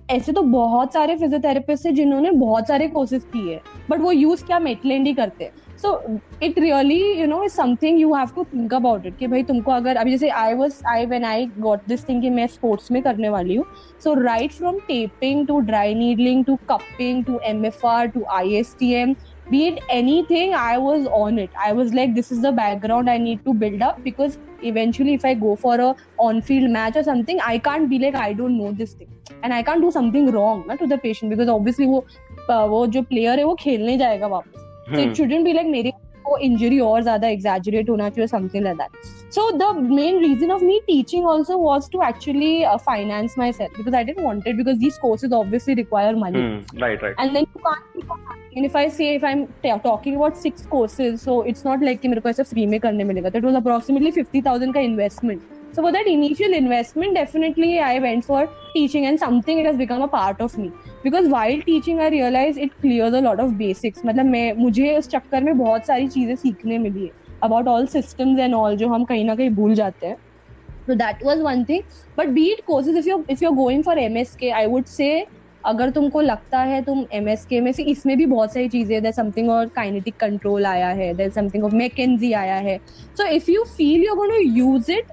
ऐसे 0.10 0.32
तो 0.32 0.42
बहुत 0.42 0.94
सारे 0.94 1.16
फिजियोथेरेपिस्ट 1.18 1.86
है 1.86 1.92
जिन्होंने 1.92 2.32
बहुत 2.32 2.68
सारे 2.68 2.88
कोर्सेज 2.88 3.24
किए 3.34 3.54
हैं 3.54 3.62
बट 3.90 4.02
वो 4.02 4.12
यूज़ 4.12 4.46
क्या 4.46 4.60
मेटलैंड 4.60 5.08
ही 5.08 5.14
करते 5.14 5.44
हैं? 5.44 5.52
So 5.84 6.20
it 6.44 6.60
really 6.60 7.00
you 7.20 7.26
know 7.28 7.44
is 7.44 7.54
something 7.54 8.00
you 8.00 8.14
have 8.14 8.28
to 8.36 8.44
think 8.44 8.74
about 8.74 9.06
it 9.06 9.18
कि 9.18 9.28
भाई 9.28 9.44
तुमको 9.44 9.72
अगर, 9.72 9.96
अभी 9.96 10.12
जैसे 10.12 10.30
I 10.30 10.54
was 10.54 10.80
I 10.88 11.06
when 11.06 11.26
I 11.26 11.46
got 11.60 11.80
this 11.88 12.08
thing 12.10 12.22
कि 12.22 12.30
मैं 12.30 12.48
स्पोर्ट्स 12.48 12.92
में 12.92 13.02
करने 13.04 13.30
वाली 13.30 13.56
हूँ 13.56 13.66
so 14.04 14.14
right 14.14 14.52
from 14.52 14.78
taping 14.88 15.46
to 15.48 15.60
dry 15.62 15.94
needling 15.96 16.46
to 16.46 16.56
cupping 16.70 17.24
to 17.26 17.40
M 17.46 17.66
F 17.66 17.86
R 17.88 18.08
to 18.08 18.24
I 18.32 18.54
S 18.56 18.76
T 18.80 18.94
M 18.94 19.14
be 19.52 19.66
it 19.68 19.80
anything 20.30 20.54
I 20.54 20.78
was 20.78 21.08
on 21.08 21.40
it 21.40 21.58
I 21.58 21.72
was 21.72 21.94
like 21.96 22.14
this 22.14 22.32
is 22.32 22.42
the 22.42 22.54
background 22.54 23.10
I 23.10 23.20
need 23.20 23.44
to 23.46 23.54
build 23.54 23.84
up 23.84 24.00
because 24.00 24.38
eventually 24.64 25.14
if 25.14 25.28
I 25.28 25.36
go 25.36 25.56
for 25.56 25.80
a 25.80 25.94
on 26.20 26.42
field 26.42 26.72
match 26.72 26.98
और 26.98 27.04
something 27.04 27.40
I 27.42 27.60
can't 27.60 27.90
be 27.90 28.00
like 28.00 28.16
I 28.16 28.34
don't 28.34 28.52
know 28.52 28.72
this 28.72 29.00
thing 29.00 29.44
and 29.44 29.54
I 29.54 29.64
can't 29.64 29.82
do 29.82 29.92
something 29.92 30.30
wrong 30.30 30.64
ना 30.68 30.76
to 30.76 30.86
the 30.86 31.00
patient 31.04 31.30
because 31.30 31.50
obviously 31.50 31.86
वो 31.86 32.06
वो 32.50 32.86
जो 32.88 33.02
player 33.02 33.40
है 33.40 33.46
वो 33.46 33.56
खेलने 33.56 33.98
जाएगा 33.98 34.28
वापस। 34.28 34.63
So 34.92 35.02
it 35.02 35.16
shouldn't 35.16 35.46
be 35.46 35.54
like 35.54 35.68
मेरे 35.68 35.92
को 36.26 36.38
इंजरी 36.38 36.80
और 36.80 37.02
ज़्यादा 37.04 37.28
एग्जैजरेट 37.28 37.90
होना 37.90 38.10
चाहिए 38.10 38.28
something 38.28 38.64
like 38.64 38.78
that 38.78 39.12
so 39.36 39.44
the 39.60 39.68
main 40.00 40.18
reason 40.24 40.52
of 40.56 40.64
me 40.66 40.76
teaching 40.88 41.24
also 41.30 41.56
was 41.58 41.88
to 41.94 42.02
actually 42.08 42.66
uh, 42.72 42.78
finance 42.90 43.38
myself 43.42 43.72
because 43.78 43.96
i 44.00 44.04
didn't 44.10 44.28
want 44.28 44.50
it 44.52 44.60
because 44.60 44.78
these 44.84 45.00
courses 45.06 45.34
obviously 45.38 45.76
require 45.80 46.12
money 46.26 46.44
hmm, 46.44 46.84
right 46.84 47.06
right 47.08 47.24
and 47.24 47.40
then 47.40 47.48
you 47.56 47.64
can't 47.64 48.14
and 48.56 48.70
if 48.70 48.76
i 48.82 48.88
say 49.00 49.10
if 49.16 49.26
i'm 49.32 49.42
t- 49.66 49.74
talking 49.88 50.20
about 50.20 50.38
six 50.44 50.68
courses 50.76 51.26
so 51.30 51.42
it's 51.54 51.66
not 51.70 51.88
like 51.88 52.02
कि 52.02 52.14
मेरे 52.14 52.22
को 52.22 52.30
ऐसा 52.30 52.44
free 52.52 52.66
में 52.76 52.80
करने 52.80 53.04
मिलेगा 53.14 53.32
that 53.38 53.50
was 53.50 53.60
approximately 53.62 54.14
50000 54.20 54.74
का 54.78 54.86
investment 54.92 55.53
so 55.74 55.82
for 55.82 55.92
that 55.92 56.08
initial 56.08 56.54
investment 56.54 57.16
definitely 57.16 57.70
i 57.80 58.00
went 58.00 58.26
for 58.26 58.42
teaching 58.74 59.06
and 59.06 59.20
something 59.20 59.60
it 59.60 59.66
has 59.66 59.78
become 59.78 60.02
a 60.02 60.08
part 60.08 60.42
of 60.42 60.58
me 60.58 60.72
because 61.04 61.30
while 61.30 61.62
teaching 61.62 62.00
i 62.00 62.10
realized 62.10 62.58
it 62.58 62.76
clears 62.82 63.14
a 63.14 63.22
lot 63.22 63.40
of 63.40 63.58
basics 63.62 64.06
मतलब 64.06 64.26
मैं 64.26 64.46
मुझे 64.58 64.96
उस 64.98 65.10
चक्कर 65.10 65.44
में 65.44 65.58
बहुत 65.58 65.86
सारी 65.86 66.08
चीज़ें 66.08 66.36
सीखने 66.36 66.78
मिली 66.80 67.06
है 67.06 67.12
about 67.44 67.68
all 67.68 67.86
systems 67.88 68.40
and 68.40 68.54
all 68.56 68.76
जो 68.78 68.88
हम 68.90 69.04
कहीं 69.06 69.26
ना 69.26 69.36
कहीं 69.36 69.50
भूल 69.56 69.74
जाते 69.76 70.08
हैं 70.08 70.18
so 70.88 70.96
that 71.00 71.22
was 71.26 71.42
one 71.44 71.62
thing 71.66 71.84
but 72.18 72.34
be 72.34 72.42
it 72.48 72.66
courses 72.66 72.98
if 73.02 73.06
you're 73.06 73.24
if 73.30 73.42
you're 73.44 73.56
going 73.56 73.84
for 73.84 73.96
msk 74.02 74.52
i 74.56 74.68
would 74.74 74.94
say 74.98 75.14
अगर 75.66 75.90
तुमको 75.90 76.22
लगता 76.22 76.60
है 76.60 76.82
तुम 76.84 77.06
एम 77.14 77.28
एस 77.30 77.46
के 77.50 77.60
में 77.62 77.72
से 77.74 77.84
इसमें 77.92 78.16
भी 78.18 78.26
बहुत 78.26 78.54
सारी 78.54 78.70
चीज़ें 78.70 79.02
देर 79.04 79.12
समथिंग 79.12 79.50
और 79.50 79.68
काइनेटिक 79.76 80.16
कंट्रोल 80.20 80.66
आया 80.66 80.88
है 80.98 81.14
देर 81.14 81.30
समथिंग 81.32 81.64
ऑफ़ 81.64 81.76
मैकेजी 81.76 82.32
आया 82.40 82.56
है 82.66 82.78
so 83.18 83.28
if 83.36 83.52
you 83.52 83.64
feel 83.78 84.04
you 84.06 84.16
going 84.16 84.34
to 84.34 84.50
use 84.58 84.92
it 84.92 85.12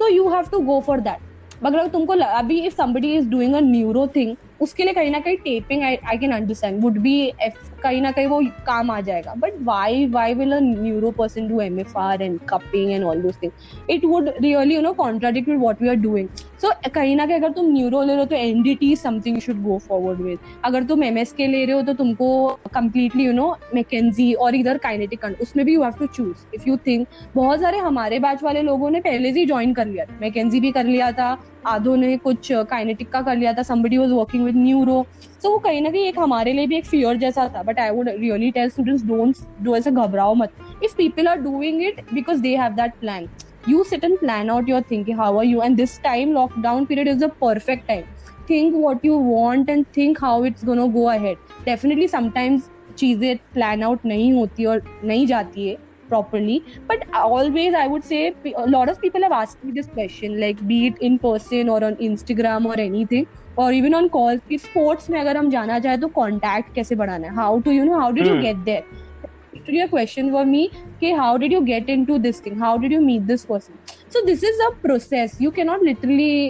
तो 0.00 0.08
you 0.08 0.28
have 0.28 0.44
to 0.52 0.58
go 0.60 0.80
for 0.80 1.00
that 1.00 1.64
अगर 1.66 1.86
तुमको 1.86 2.12
अभी 2.24 2.60
if 2.60 2.74
somebody 2.74 3.12
is 3.14 3.28
doing 3.28 3.54
a 3.54 3.60
neuro 3.60 4.06
thing 4.06 4.36
उसके 4.60 4.84
लिए 4.84 4.94
कहीं 4.94 5.10
ना 5.10 5.18
कहीं 5.20 5.36
taping 5.44 5.82
I 5.82 6.16
can 6.18 6.32
understand 6.32 6.82
would 6.82 6.98
be 6.98 7.16
F 7.42 7.58
कहीं 7.82 8.00
ना 8.02 8.10
कहीं 8.12 8.26
वो 8.26 8.40
काम 8.66 8.90
आ 8.90 9.00
जाएगा। 9.00 9.34
But 9.38 9.52
why 9.64 10.06
why 10.08 10.34
will 10.34 10.52
a 10.52 10.58
neuro 10.60 11.10
person 11.18 11.48
do 11.48 11.60
M 11.60 11.78
F 11.80 11.96
R 11.98 12.22
and 12.22 12.38
cupping 12.48 12.90
and 12.92 13.04
all 13.04 13.22
those 13.22 13.38
thing 13.42 13.90
it 13.90 14.04
would 14.04 14.28
really 14.40 14.74
you 14.74 14.80
know 14.82 14.92
contradict 14.92 15.48
with 15.48 15.58
what 15.60 15.82
we 15.82 15.88
are 15.88 15.94
doing 15.96 16.28
so 16.62 16.72
कहीं 16.94 17.16
ना 17.16 17.26
कहीं 17.26 17.36
अगर 17.36 17.52
तुम 17.52 17.72
न्यूरो 17.72 18.02
ले 18.02 18.12
रहे 18.12 18.18
हो 18.18 18.24
तो 18.24 18.36
N 18.36 18.62
D 18.62 18.74
T 18.74 18.94
something 18.96 19.36
you 19.36 19.40
should 19.40 19.62
go 19.62 19.78
forward 19.78 20.20
with 20.20 20.38
अगर 20.64 20.84
तुम 20.84 21.04
एम 21.04 21.18
एस 21.18 21.32
के 21.32 21.46
ले 21.46 21.64
रहे 21.64 21.74
हो 21.74 21.82
तो 21.82 21.94
तुमको 21.94 22.28
कम्प्लीटली 22.74 23.24
यू 23.24 23.32
नो 23.32 23.54
मैकेजी 23.74 24.32
और 24.34 24.54
इधर 24.54 24.78
काइनेटिक 24.78 25.24
उसमें 25.42 25.64
भी 25.66 25.74
you 25.74 25.82
have 25.82 25.92
to 25.98 26.06
choose 26.06 26.44
if 26.54 26.68
you 26.68 26.76
think 26.86 27.06
बहुत 27.34 27.60
सारे 27.60 27.78
हमारे 27.78 28.18
बैच 28.18 28.42
वाले 28.42 28.62
लोगों 28.62 28.90
ने 28.90 29.00
पहले 29.00 29.32
से 29.32 29.40
ही 29.40 29.46
ज्वाइन 29.46 29.72
कर 29.74 29.86
लिया 29.86 30.04
था। 30.04 30.18
मैकेजी 30.20 30.60
भी 30.60 30.70
कर 30.72 30.84
लिया 30.84 31.10
था 31.12 31.36
आधो 31.66 31.94
ने 31.96 32.16
कुछ 32.16 32.48
काइनेटिक 32.52 33.08
का 33.10 33.20
कर 33.22 33.36
लिया 33.36 33.52
था 33.52 33.62
somebody 33.62 33.98
was 33.98 34.10
working 34.10 34.44
with 34.50 34.62
neuro 34.62 35.04
so 35.42 35.50
वो 35.50 35.58
कहीं 35.58 35.80
ना 35.82 35.90
कहीं 35.90 36.06
एक 36.06 36.18
हमारे 36.18 36.52
लिए 36.52 36.66
भी 36.66 36.76
एक 36.76 36.86
फियर 36.86 37.16
जैसा 37.16 37.48
था 37.56 37.62
but 37.62 37.78
I 37.80 37.90
would 37.90 38.08
really 38.08 38.50
tell 38.50 38.68
students 38.70 39.04
don't 39.06 39.36
do 39.62 39.76
ऐसा 39.76 39.90
घबराओ 39.90 40.34
मत। 40.34 40.52
If 40.84 40.96
people 40.96 41.28
are 41.28 41.40
doing 41.40 41.82
it 41.82 42.00
because 42.14 42.40
they 42.42 42.56
have 42.56 42.72
that 42.72 42.94
plan 43.00 43.28
you 43.68 43.84
sit 43.84 44.04
and 44.04 44.18
plan 44.18 44.50
out 44.50 44.68
your 44.68 44.82
think 44.90 45.10
how 45.18 45.38
are 45.38 45.44
you 45.44 45.62
and 45.62 45.76
this 45.76 46.00
time 46.02 46.32
lockdown 46.32 46.84
period 46.84 47.08
is 47.08 47.24
a 47.24 47.28
perfect 47.40 47.86
time 47.88 48.04
think 48.50 48.74
what 48.76 49.04
you 49.04 49.18
want 49.18 49.70
and 49.70 49.84
think 49.96 50.24
how 50.24 50.44
it's 50.44 50.64
gonna 50.64 50.86
go 50.88 51.04
ahead 51.08 51.36
definitely 51.64 52.08
sometimes 52.08 52.70
चीज़ें 52.98 53.36
plan 53.54 53.82
out 53.82 54.06
नहीं 54.06 54.32
होती 54.32 54.64
और 54.64 54.82
नहीं 55.04 55.26
जाती 55.26 55.68
है 55.68 55.76
properly, 56.10 56.54
but 56.88 57.04
always 57.14 57.74
i 57.80 57.86
would 57.86 58.04
say, 58.04 58.34
a 58.62 58.66
lot 58.70 58.90
of 58.92 59.00
people 59.02 59.22
have 59.22 59.34
asked 59.40 59.62
me 59.64 59.74
this 59.76 59.90
question, 59.98 60.40
like 60.40 60.64
be 60.70 60.78
it 60.88 60.98
in 61.08 61.18
person 61.18 61.68
or 61.68 61.82
on 61.90 61.98
instagram 62.08 62.66
or 62.70 62.78
anything 62.86 63.28
और 63.58 63.74
even 63.74 63.94
on 63.94 64.08
call 64.08 64.40
sports 64.52 65.10
में 65.10 65.20
अगर 65.20 65.36
हम 65.36 65.50
जाना 65.50 65.78
चाहें 65.78 66.00
तो 66.00 66.08
कॉन्टेक्ट 66.08 66.74
कैसे 66.74 66.94
बढ़ाना 66.94 67.26
है? 67.28 67.34
How 67.34 67.60
to 67.60 67.70
you 67.70 67.84
know 67.84 67.98
how 67.98 68.12
did 68.12 68.26
you 68.26 68.36
get 68.40 68.56
there 68.56 69.86
question 69.86 70.30
for 70.32 70.44
me 70.44 70.70
के 71.00 71.12
how 71.12 71.36
did 71.38 71.52
you 71.52 71.60
get 71.60 71.90
into 72.04 72.18
this 72.18 72.44
thing 72.46 72.60
how 72.62 72.78
did 72.78 72.92
you 72.92 73.00
meet 73.00 73.22
this 73.22 73.44
person 73.44 73.74
so 74.12 74.24
this 74.26 74.44
is 74.44 74.62
a 74.62 74.68
process 74.82 75.38
you 75.42 75.50
can 75.50 75.66
not 75.66 75.82
literally 75.82 76.46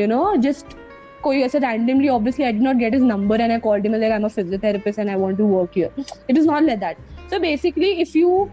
you 0.00 0.06
know 0.06 0.34
just 0.36 0.76
कोई 1.22 1.40
ऐसे 1.42 1.58
randomly 1.58 2.08
obviously 2.08 2.44
I 2.44 2.52
did 2.52 2.58
not 2.58 2.76
get 2.76 2.94
is 2.94 3.04
number 3.04 3.40
and 3.40 3.52
I 3.52 3.58
called 3.58 3.86
I 3.94 4.10
am 4.10 4.24
a 4.24 4.28
physiotherapist 4.28 4.98
and 4.98 5.08
I 5.08 5.16
want 5.16 5.38
to 5.38 5.46
work 5.46 5.78
your 5.78 6.04
it 6.30 6.36
is 6.36 6.46
not 6.46 6.62
like 6.62 6.78
that 6.80 7.30
so 7.30 7.38
basically 7.40 7.90
if 7.90 8.18
you 8.18 8.48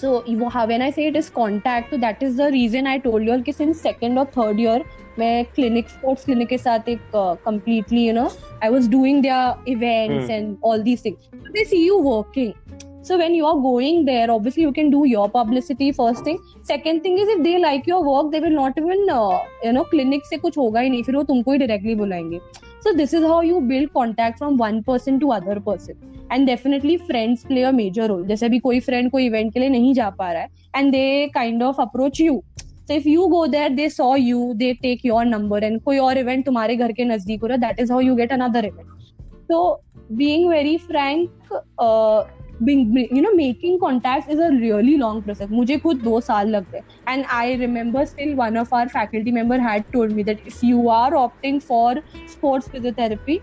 so 0.00 0.22
when 0.66 0.82
I 0.82 0.90
say 0.90 1.06
it 1.08 1.16
is 1.16 1.28
contact, 1.28 1.90
so 1.90 1.98
that 1.98 2.22
is 2.22 2.36
the 2.36 2.50
reason 2.52 2.86
I 2.86 2.98
told 2.98 3.22
you 3.22 3.32
all 3.32 3.42
कि 3.42 3.54
since 3.54 3.80
second 3.80 4.18
or 4.18 4.26
third 4.36 4.58
year 4.58 4.82
मैं 5.18 5.46
clinic 5.54 5.90
sports 5.94 6.24
clinic 6.24 6.48
के 6.48 6.58
साथ 6.58 6.88
एक 6.88 7.00
uh, 7.14 7.34
completely 7.48 8.04
you 8.06 8.14
know 8.18 8.30
I 8.62 8.70
was 8.70 8.88
doing 8.94 9.20
their 9.22 9.56
events 9.66 10.30
mm. 10.30 10.36
and 10.36 10.58
all 10.62 10.82
these 10.82 11.02
things. 11.02 11.18
So 11.32 11.52
they 11.56 11.64
see 11.64 11.84
you 11.84 11.98
working. 11.98 12.54
So 13.02 13.18
when 13.18 13.34
you 13.34 13.46
are 13.46 13.58
going 13.66 14.04
there, 14.06 14.30
obviously 14.30 14.62
you 14.62 14.72
can 14.72 14.90
do 14.90 15.04
your 15.10 15.28
publicity 15.28 15.90
first 15.92 16.24
thing. 16.24 16.40
Second 16.62 17.02
thing 17.02 17.18
is 17.18 17.28
if 17.28 17.42
they 17.42 17.58
like 17.58 17.86
your 17.86 18.02
work, 18.04 18.32
they 18.32 18.40
will 18.40 18.58
not 18.62 18.78
even 18.78 19.06
uh, 19.10 19.38
you 19.64 19.72
know 19.72 19.84
clinic 19.94 20.26
से 20.30 20.38
कुछ 20.38 20.58
होगा 20.58 20.80
ही 20.80 20.90
नहीं 20.90 21.02
फिर 21.02 21.16
वो 21.16 21.22
तुमको 21.34 21.52
ही 21.52 21.58
directly 21.58 21.96
बुलाएँगे. 22.02 22.40
So 22.82 22.92
this 22.94 23.12
is 23.12 23.22
how 23.22 23.40
you 23.42 23.60
build 23.60 23.92
contact 23.92 24.38
from 24.38 24.56
one 24.56 24.82
person 24.82 25.20
to 25.20 25.32
other 25.32 25.60
person. 25.60 26.06
And 26.32 26.46
definitely 26.46 26.96
friends 26.96 27.44
play 27.46 27.62
a 27.62 27.70
major 27.72 28.06
role 28.08 28.24
जैसे 28.26 28.46
अभी 28.46 28.58
कोई 28.58 28.80
फ्रेंड 28.80 29.10
कोई 29.10 29.24
इवेंट 29.26 29.52
के 29.54 29.60
लिए 29.60 29.68
नहीं 29.68 29.92
जा 29.94 30.08
पा 30.18 30.30
रहा 30.32 30.42
है 30.42 30.48
and 30.76 30.90
they 30.92 31.26
kind 31.34 31.62
of 31.62 31.80
approach 31.82 32.20
you 32.20 32.42
so 32.62 32.94
if 32.94 33.08
you 33.08 33.26
go 33.28 33.46
there 33.46 33.70
they 33.74 33.88
saw 33.88 34.14
you 34.16 34.52
they 34.56 34.72
take 34.82 35.04
your 35.06 35.24
number 35.24 35.64
and 35.64 35.80
कोई 35.82 35.98
और 35.98 36.18
इवेंट 36.18 36.44
तुम्हारे 36.46 36.76
घर 36.76 36.92
के 36.92 37.04
नज़दीक 37.04 37.40
हो 37.40 37.46
रहा 37.46 37.54
है 37.54 37.60
that 37.60 37.80
is 37.80 37.92
how 37.92 38.00
you 38.00 38.14
get 38.16 38.32
another 38.32 38.64
event 38.64 38.86
so 39.42 39.62
being 40.12 40.48
very 40.48 40.78
frank 40.78 41.52
uh, 41.78 42.20
being 42.64 43.08
you 43.10 43.22
know 43.22 43.32
making 43.34 43.78
contacts 43.80 44.28
is 44.28 44.38
a 44.38 44.50
really 44.52 44.96
long 44.98 45.22
process 45.22 45.48
मुझे 45.50 45.78
खुद 45.82 46.02
दो 46.02 46.20
साल 46.20 46.50
लग 46.50 46.66
गए 46.74 46.82
and 47.12 47.24
I 47.36 47.54
remember 47.62 48.04
still 48.06 48.36
one 48.40 48.56
of 48.62 48.72
our 48.78 48.88
faculty 48.88 49.32
member 49.32 49.58
had 49.58 49.86
told 49.94 50.12
me 50.18 50.22
that 50.30 50.44
if 50.52 50.62
you 50.62 50.88
are 50.88 51.10
opting 51.22 51.62
for 51.70 51.96
sports 52.34 52.68
physiotherapy 52.74 53.38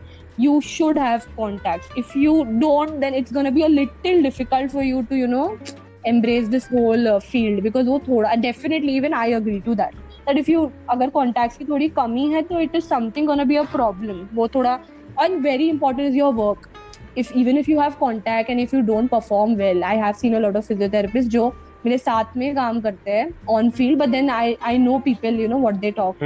you 0.46 0.62
should 0.62 0.98
have 0.98 1.28
contacts 1.40 1.88
if 1.96 2.16
you 2.16 2.38
don't 2.60 3.00
then 3.00 3.14
it's 3.14 3.32
to 3.32 3.52
be 3.52 3.64
a 3.64 3.70
little 3.70 4.22
difficult 4.30 4.72
for 4.72 4.84
you 4.84 5.06
to 5.12 5.16
you 5.16 5.28
know 5.28 5.58
embrace 6.06 6.48
this 6.50 6.68
whole 6.68 7.08
uh, 7.08 7.20
field 7.20 7.64
because 7.64 7.88
wo 7.94 8.00
thoda 8.10 8.42
definitely 8.42 8.96
even 9.02 9.14
i 9.14 9.28
agree 9.40 9.62
to 9.70 9.76
that 9.82 9.94
that 10.28 10.38
if 10.44 10.54
you 10.54 10.64
agar 10.96 11.10
contacts 11.18 11.62
ki 11.62 11.70
thodi 11.72 11.90
kami 12.00 12.28
hai 12.36 12.44
to 12.52 12.64
it 12.68 12.80
is 12.82 12.88
something 12.94 13.30
to 13.34 13.46
be 13.54 13.60
a 13.64 13.68
problem 13.76 14.24
wo 14.42 14.48
thoda 14.58 14.80
and 15.26 15.42
very 15.50 15.70
important 15.76 16.10
is 16.12 16.20
your 16.22 16.32
work 16.42 16.70
if 17.18 17.32
even 17.36 17.58
if 17.58 17.68
you 17.68 17.80
have 17.80 17.98
contact 18.00 18.50
and 18.50 18.60
if 18.60 18.74
you 18.74 18.82
don't 18.82 19.10
perform 19.10 19.56
well 19.58 19.84
i 19.84 19.96
have 19.96 20.18
seen 20.18 20.36
a 20.36 20.40
lot 20.40 20.56
of 20.56 20.68
physiotherapists 20.68 21.30
जो 21.30 21.48
मेरे 21.86 21.98
साथ 21.98 22.38
में 22.38 22.56
काम 22.56 22.80
करते 22.82 23.12
हैं 23.12 23.28
on 23.50 23.70
field 23.70 24.00
but 24.00 24.10
then 24.10 24.30
I 24.30 24.56
I 24.64 24.78
know 24.78 24.98
people 25.00 25.40
you 25.40 25.48
know 25.48 25.60
what 25.60 25.76
they 25.76 25.92
talk 25.92 26.24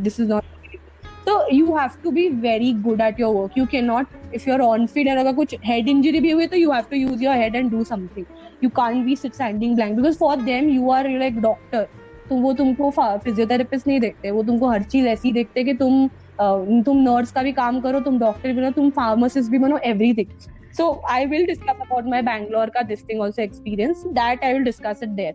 this 0.00 0.20
is 0.20 0.28
not 0.28 0.44
तो 1.26 1.54
you 1.54 1.76
have 1.76 1.90
to 2.04 2.10
be 2.10 2.28
very 2.28 2.72
good 2.72 3.00
at 3.00 3.20
your 3.20 3.34
work 3.34 3.58
you 3.58 3.66
can 3.66 3.84
not 3.84 4.34
if 4.34 4.48
your 4.50 4.60
on 4.60 4.86
field 4.86 5.18
अगर 5.18 5.32
कुछ 5.32 5.54
head 5.64 5.88
injury 5.88 6.20
भी 6.20 6.30
हुई 6.30 6.46
तो 6.46 6.56
you 6.56 6.70
have 6.72 6.84
to 6.90 6.96
use 6.96 7.24
your 7.24 7.36
head 7.36 7.56
and 7.56 7.70
do 7.70 7.84
something 7.84 8.26
you 8.64 8.70
can't 8.70 9.04
be 9.04 9.16
sit 9.16 9.34
standing 9.34 9.74
blank 9.74 9.96
because 9.96 10.18
for 10.18 10.36
them 10.36 10.68
you 10.68 10.90
are 10.90 11.08
like 11.18 11.40
doctor 11.40 11.88
तो 12.28 12.36
वो 12.36 12.52
तुमको 12.52 12.90
physiotherapist 12.96 13.86
नहीं 13.86 14.00
देखते. 14.00 14.30
वो 14.30 14.42
तुमको 14.42 14.68
हर 14.68 14.82
चीज़ 14.82 15.06
ऐसी 15.06 15.32
देखते 15.32 15.64
कि 15.64 15.74
तुम 15.74 16.08
तुम 16.40 16.96
नर्स 16.98 17.32
का 17.32 17.42
भी 17.42 17.52
काम 17.52 17.80
करो 17.80 18.00
तुम 18.00 18.18
डॉक्टर 18.18 18.52
भी 18.52 18.60
बनो 18.60 18.70
तुम 18.70 18.90
फार्मासिस्ट 18.90 19.50
भी 19.50 19.58
बनो 19.58 19.78
everything 19.84 20.28
so 20.76 20.90
I 21.10 21.26
will 21.26 21.46
discuss 21.46 21.80
about 21.80 22.04
my 22.04 22.22
Bangalore 22.22 22.70
का 22.70 22.82
this 22.82 23.04
thing 23.08 23.20
also 23.20 23.42
experience 23.42 24.02
that 24.06 24.44
I 24.44 24.52
will 24.52 24.64
discuss 24.64 25.00
it 25.02 25.08
there 25.08 25.34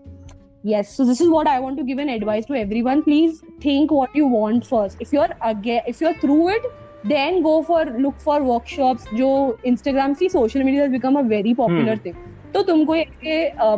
yes 0.66 0.96
so 0.98 1.06
this 1.06 1.22
is 1.22 1.30
what 1.30 1.48
I 1.48 1.60
want 1.60 1.78
to 1.80 1.84
give 1.86 2.00
an 2.00 2.10
advice 2.10 2.46
to 2.48 2.54
every 2.54 2.84
please 2.86 3.42
think 3.66 3.92
what 3.92 4.18
you 4.18 4.28
want 4.30 4.66
first 4.66 5.02
if 5.02 5.16
you 5.16 5.22
are 5.22 5.36
again 5.44 5.82
if 5.89 6.04
you 6.04 6.10
are 6.10 6.16
through 6.22 6.50
it 6.50 6.68
then 7.08 7.42
go 7.42 7.62
for 7.62 7.98
look 7.98 8.13
for 8.16 8.42
workshop 8.42 8.98
जो 9.16 9.58
Instagram 9.66 10.13
see 10.13 10.30
social 10.30 10.63
media 10.63 10.88
become 10.88 11.20
a 11.20 11.22
very 11.28 11.54
popular 11.54 11.98
thing 12.06 12.16
तो 12.54 12.62
तुमको 12.63 12.96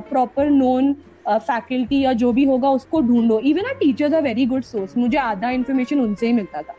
proper 0.09 0.49
known 0.49 0.95
faculty 1.27 1.99
या 2.01 2.11
जो 2.13 2.31
भी 2.31 2.43
होगा 2.45 2.69
उसको 2.69 3.01
ढूंढो. 3.01 3.39
Even 3.39 3.65
our 3.65 3.73
teachers 3.73 4.13
a 4.13 4.19
very 4.19 4.45
good 4.45 4.63
source 4.63 4.97
मुझे 4.97 5.17
आधा 5.17 5.49
इन्फॉर्मेशन 5.49 5.99
उनसे 5.99 6.27
ही 6.27 6.33
मिलता 6.33 6.61
था. 6.61 6.75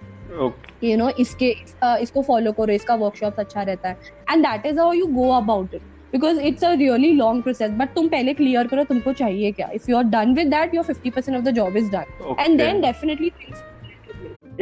यू 0.85 0.97
नो 0.97 1.09
इसके 1.19 1.55
इसको 2.03 2.23
फॉलो 2.23 2.53
करो 2.53 2.73
इसका 2.73 2.95
वर्कशॉप 2.95 3.41
अच्छा 3.41 3.63
रहता 3.63 3.89
है. 3.89 3.97
And 4.33 4.47
that 4.47 4.67
is 4.67 4.81
how 4.81 4.93
you 4.93 5.07
go 5.13 5.31
about 5.37 5.75
it 5.75 5.83
because 6.13 6.41
it's 6.41 6.65
a 6.65 6.73
really 6.75 7.13
long 7.13 7.43
process 7.43 7.71
but 7.79 7.95
तुम 7.95 8.09
पहले 8.09 8.35
क्लियर 8.35 8.67
करो 8.67 8.85
तुमको 8.85 9.13
चाहिए 9.13 9.53
क्या. 9.53 9.69
If 9.75 9.91
you 9.91 9.97
are 9.97 10.05
done 10.17 10.35
with 10.35 10.49
that 10.51 10.75
your 10.75 10.85
fifty 10.85 11.11
percent 11.11 11.37
of 11.37 11.45
the 11.45 11.55
job 11.55 11.77
is 11.77 11.91
done 11.91 12.37
and 12.41 12.59
then 12.59 12.81
definitely 12.81 13.31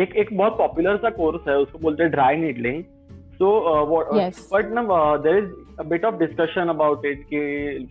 एक 0.02 0.14
एक 0.16 0.36
बहुत 0.36 0.56
popular 0.58 0.96
सा 0.96 1.10
कोर्स 1.16 1.48
है 1.48 1.56
उसको 1.58 1.78
बोलते 1.78 2.02
हैं 2.02 2.12
ड्राई 2.12 2.36
नीडलिंग 2.36 2.82
सो 3.34 3.50
बट 4.52 4.72
ना 4.74 4.82
there 5.18 5.36
is 5.38 5.78
a 5.78 5.82
bit 5.88 6.04
of 6.04 6.14
discussion 6.18 6.68
about 6.68 7.04
it 7.06 7.22
कि 7.32 7.38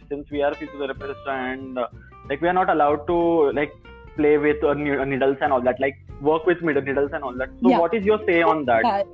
since 0.10 0.26
we 0.32 0.42
are 0.42 0.54
physiotherapist 0.54 1.30
and 1.30 1.80
like 1.80 2.44
we 2.44 2.48
are 2.48 2.54
not 2.54 2.70
allowed 2.70 3.06
to 3.08 3.18
like 3.56 3.72
play 4.17 4.37
with 4.39 4.63
uh, 4.65 4.75
needles 4.75 5.37
and 5.41 5.53
all 5.53 5.61
that 5.61 5.79
like 5.81 5.97
work 6.21 6.45
with 6.47 6.61
needles 6.63 7.11
and 7.13 7.23
all 7.23 7.33
that 7.35 7.49
so 7.63 7.71
yeah. 7.71 7.79
what 7.79 7.95
is 7.95 8.05
your 8.05 8.19
say 8.27 8.43
on 8.43 8.65
that 8.65 9.07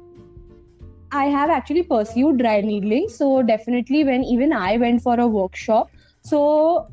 I 1.14 1.26
have 1.26 1.50
actually 1.50 1.84
pursued 1.84 2.38
dry 2.38 2.60
needling. 2.60 3.08
So 3.08 3.42
definitely 3.42 4.04
when 4.04 4.24
even 4.24 4.52
I 4.52 4.76
went 4.76 5.02
for 5.02 5.18
a 5.20 5.26
workshop, 5.26 5.90
so 6.22 6.40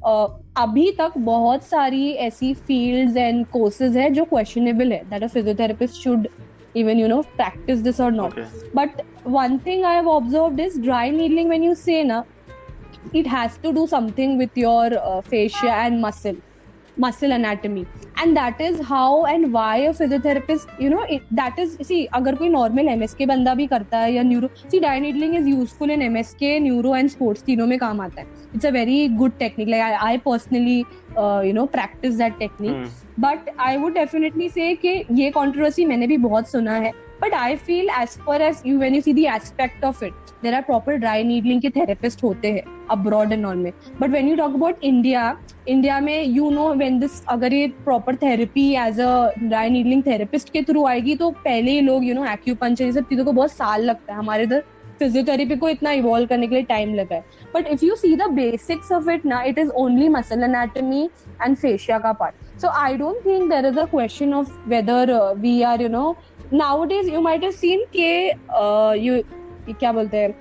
uh, 0.03 0.27
अभी 0.57 0.91
तक 0.99 1.17
बहुत 1.17 1.63
सारी 1.63 2.11
ऐसी 2.27 2.53
fields 2.67 3.17
and 3.23 3.45
courses 3.55 3.95
है 3.97 4.09
जो 4.17 4.25
questionable 4.33 4.91
है 4.91 5.09
that 5.09 5.23
a 5.23 5.29
physiotherapist 5.35 6.01
should 6.03 6.27
even 6.81 7.01
you 7.03 7.07
know 7.07 7.21
practice 7.39 7.81
this 7.87 7.99
or 7.99 8.11
not. 8.11 8.37
Okay. 8.37 8.47
But 8.73 9.01
one 9.23 9.57
thing 9.59 9.85
I 9.85 9.93
have 9.93 10.11
observed 10.17 10.59
is 10.59 10.77
dry 10.89 11.09
needling 11.09 11.49
when 11.49 11.63
you 11.63 11.73
say 11.73 12.03
na, 12.03 12.23
it 13.13 13.27
has 13.27 13.57
to 13.65 13.73
do 13.73 13.87
something 13.87 14.37
with 14.37 14.63
your 14.65 14.89
uh, 14.99 15.21
fascia 15.21 15.71
and 15.71 16.01
muscle 16.01 16.41
muscle 16.98 17.32
anatomy 17.32 17.86
and 18.18 18.36
that 18.36 18.60
is 18.60 18.80
how 18.80 19.24
and 19.26 19.52
why 19.52 19.76
a 19.76 19.92
physiotherapist 19.92 20.68
you 20.80 20.90
know 20.90 21.04
it, 21.08 21.22
that 21.30 21.58
is 21.58 21.76
see 21.88 22.06
अगर 22.18 22.34
कोई 22.34 22.50
normal 22.50 22.88
MSK 22.96 23.26
बंदा 23.28 23.54
भी 23.54 23.66
करता 23.66 23.98
है 23.98 24.12
या 24.14 24.22
neuro 24.22 24.48
see 24.72 24.80
dye 24.80 24.98
needling 25.06 25.34
is 25.40 25.48
useful 25.48 25.90
in 25.90 26.04
MSK 26.08 26.60
neuro 26.68 26.94
and 27.00 27.12
sports 27.16 27.42
तीनों 27.46 27.66
में 27.66 27.78
काम 27.78 28.00
आता 28.00 28.20
है 28.20 28.26
it's 28.54 28.64
a 28.64 28.72
very 28.78 29.08
good 29.22 29.38
technique 29.38 29.68
like 29.68 29.82
I, 29.82 30.12
I 30.12 30.16
personally 30.28 30.84
uh, 31.16 31.42
you 31.44 31.52
know 31.52 31.66
practice 31.66 32.16
that 32.16 32.38
technique 32.38 32.76
hmm. 32.76 32.86
but 33.18 33.50
I 33.58 33.76
would 33.76 33.94
definitely 33.94 34.48
say 34.48 34.74
कि 34.84 35.04
ये 35.20 35.32
controversy 35.36 35.86
मैंने 35.86 36.06
भी 36.06 36.18
बहुत 36.28 36.50
सुना 36.50 36.76
है 36.86 36.92
but 37.22 37.34
I 37.34 37.56
feel 37.56 37.88
as 38.00 38.18
far 38.26 38.42
as 38.42 38.62
you 38.66 38.78
when 38.78 38.94
you 38.94 39.00
see 39.00 39.12
the 39.12 39.24
aspect 39.26 39.84
of 39.84 40.04
it 40.04 40.12
there 40.42 40.54
are 40.54 40.62
proper 40.62 40.96
dry 40.96 41.24
needling 41.24 41.60
के 41.62 41.70
therapist 41.70 42.22
होते 42.24 42.52
हैं 42.52 42.62
अब्रॉड 42.90 43.32
एंड 43.32 43.46
ऑल 43.46 43.56
में। 43.56 43.72
But 44.00 44.10
when 44.10 44.28
you 44.28 44.36
talk 44.36 44.54
about 44.54 44.84
India 44.84 45.36
India 45.68 45.98
में 46.00 46.22
यू 46.24 46.50
नो 46.50 46.68
वेन 46.74 46.98
दिस 47.00 47.24
अगर 47.28 47.54
ये 47.54 47.66
proper 47.84 48.16
therapy 48.16 48.70
as 48.76 49.00
a 49.00 49.30
dry 49.38 49.70
needling 49.70 50.02
therapist 50.06 50.52
के 50.52 50.62
through 50.62 50.86
आएगी 50.86 51.14
तो 51.16 51.30
पहले 51.44 51.70
ही 51.70 51.80
लोग 51.80 52.04
यू 52.04 52.14
नो 52.14 52.24
एक्यूपंचर 52.32 52.84
ये 52.84 52.92
सब 52.92 53.08
चीज़ों 53.08 53.24
को 53.24 53.32
बहुत 53.32 53.52
साल 53.52 53.84
लगता 53.84 54.12
है। 54.12 54.18
हमारे 54.18 54.42
इधर 54.44 54.64
फिजियोथेरेपी 54.98 55.56
को 55.56 55.68
इतना 55.68 55.90
इवॉल्व 55.92 56.26
करने 56.26 56.46
के 56.46 56.54
लिए 56.54 56.64
टाइम 56.64 56.94
लगा 56.94 57.14
है। 57.14 57.24
But 57.54 57.66
if 57.66 57.84
you 57.84 57.94
see 57.96 58.14
the 58.16 58.28
basics 58.32 58.92
of 58.92 59.10
it 59.10 59.26
ना 59.26 59.42
it 59.42 59.58
is 59.58 59.70
only 59.76 60.08
muscle 60.08 60.42
anatomy 60.44 61.02
and 61.42 61.56
fascia 61.56 61.98
का 61.98 62.12
part 62.12 62.60
so 62.60 62.68
I 62.82 62.96
don't 62.96 63.26
think 63.26 63.50
there 63.50 63.66
is 63.66 63.78
a 63.78 63.84
question 63.86 64.34
of 64.34 64.52
whether 64.68 65.12
we 65.38 65.60
are 65.62 65.82
you 65.82 65.88
know 65.88 66.16
nowadays 66.84 67.10
you 67.10 67.20
might 67.20 67.44
seen 67.52 67.84
के 67.96 68.10
you 69.00 69.22
क्या 69.70 69.92
बोलते 69.92 70.16
हैं 70.16 70.34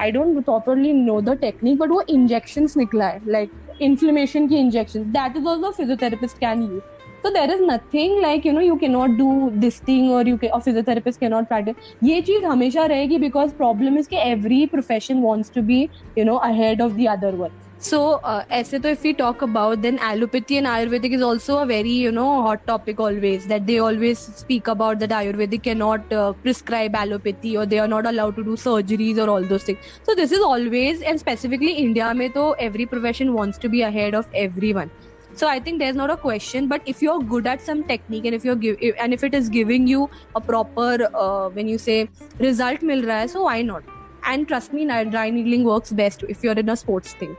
I 0.00 0.10
don't 0.10 0.44
properly 0.44 0.92
know 0.92 1.20
the 1.20 1.36
technique 1.40 1.78
but 1.78 1.90
वो 1.90 2.02
injection 2.08 2.68
निकला 2.76 3.06
है 3.06 3.20
like 3.26 3.50
inflammation 3.82 4.48
की 4.48 4.56
injection 4.56 5.10
that 5.12 5.36
is 5.36 5.46
also 5.46 5.70
physiotherapist 5.70 6.38
can 6.38 6.62
use 6.62 6.96
तो 7.22 7.30
there 7.30 7.50
is 7.50 7.62
nothing 7.62 8.20
like 8.22 8.46
you 8.46 8.52
know 8.52 8.60
you 8.60 8.76
cannot 8.76 9.10
do 9.10 9.50
this 9.50 9.80
thing 9.88 10.10
और 10.12 10.28
यू 10.28 10.38
और 10.52 10.60
फिजियोथेरेपिस्ट 10.60 11.20
कैनॉट 11.20 11.48
प्रैक्टिस 11.48 11.94
ये 12.04 12.20
चीज़ 12.20 12.44
हमेशा 12.44 12.84
रहेगी 12.86 13.18
बिकॉज़ 13.18 13.52
प्रॉब्लम 13.54 13.98
इज़ 13.98 14.08
के 14.08 14.16
every 14.30 14.64
profession 14.66 15.22
wants 15.22 15.52
to 15.54 15.62
be 15.62 15.82
you 16.18 16.24
know 16.24 16.34
ahead 16.36 16.82
of 16.82 16.92
the 16.92 17.06
other 17.08 17.34
work 17.34 17.67
So, 17.80 18.14
uh, 18.24 18.44
if 18.50 19.04
we 19.04 19.14
talk 19.14 19.40
about, 19.40 19.82
then 19.82 19.98
allopathy 19.98 20.58
and 20.58 20.66
Ayurvedic 20.66 21.12
is 21.14 21.22
also 21.22 21.58
a 21.58 21.66
very, 21.66 21.90
you 21.90 22.10
know, 22.10 22.42
hot 22.42 22.66
topic 22.66 22.98
always 22.98 23.46
that 23.46 23.68
they 23.68 23.78
always 23.78 24.18
speak 24.18 24.66
about 24.66 24.98
that 24.98 25.10
Ayurvedic 25.10 25.62
cannot 25.62 26.12
uh, 26.12 26.32
prescribe 26.32 26.96
allopathy 26.96 27.56
or 27.56 27.66
they 27.66 27.78
are 27.78 27.86
not 27.86 28.04
allowed 28.04 28.34
to 28.34 28.42
do 28.42 28.56
surgeries 28.56 29.16
or 29.16 29.30
all 29.30 29.42
those 29.42 29.62
things. 29.62 29.78
So, 30.02 30.16
this 30.16 30.32
is 30.32 30.40
always 30.40 31.02
and 31.02 31.20
specifically 31.20 31.74
India, 31.74 32.12
mein 32.14 32.32
to 32.32 32.56
every 32.58 32.84
profession 32.84 33.32
wants 33.32 33.58
to 33.58 33.68
be 33.68 33.82
ahead 33.82 34.14
of 34.14 34.26
everyone. 34.34 34.90
So, 35.34 35.46
I 35.46 35.60
think 35.60 35.78
there's 35.78 35.94
not 35.94 36.10
a 36.10 36.16
question, 36.16 36.66
but 36.66 36.82
if 36.84 37.00
you're 37.00 37.20
good 37.20 37.46
at 37.46 37.60
some 37.60 37.84
technique 37.86 38.24
and 38.24 38.34
if 38.34 38.44
you're 38.44 38.56
give, 38.56 38.76
and 38.98 39.14
if 39.14 39.22
it 39.22 39.34
is 39.34 39.48
giving 39.48 39.86
you 39.86 40.10
a 40.34 40.40
proper, 40.40 41.08
uh, 41.14 41.48
when 41.50 41.68
you 41.68 41.78
say 41.78 42.08
result, 42.40 42.82
mil 42.82 43.02
raha 43.02 43.20
hai, 43.20 43.26
so 43.26 43.44
why 43.44 43.62
not? 43.62 43.84
And 44.24 44.48
trust 44.48 44.72
me, 44.72 44.84
dry 44.86 45.30
needling 45.30 45.62
works 45.62 45.92
best 45.92 46.24
if 46.28 46.42
you're 46.42 46.58
in 46.64 46.68
a 46.68 46.76
sports 46.76 47.12
thing. 47.12 47.36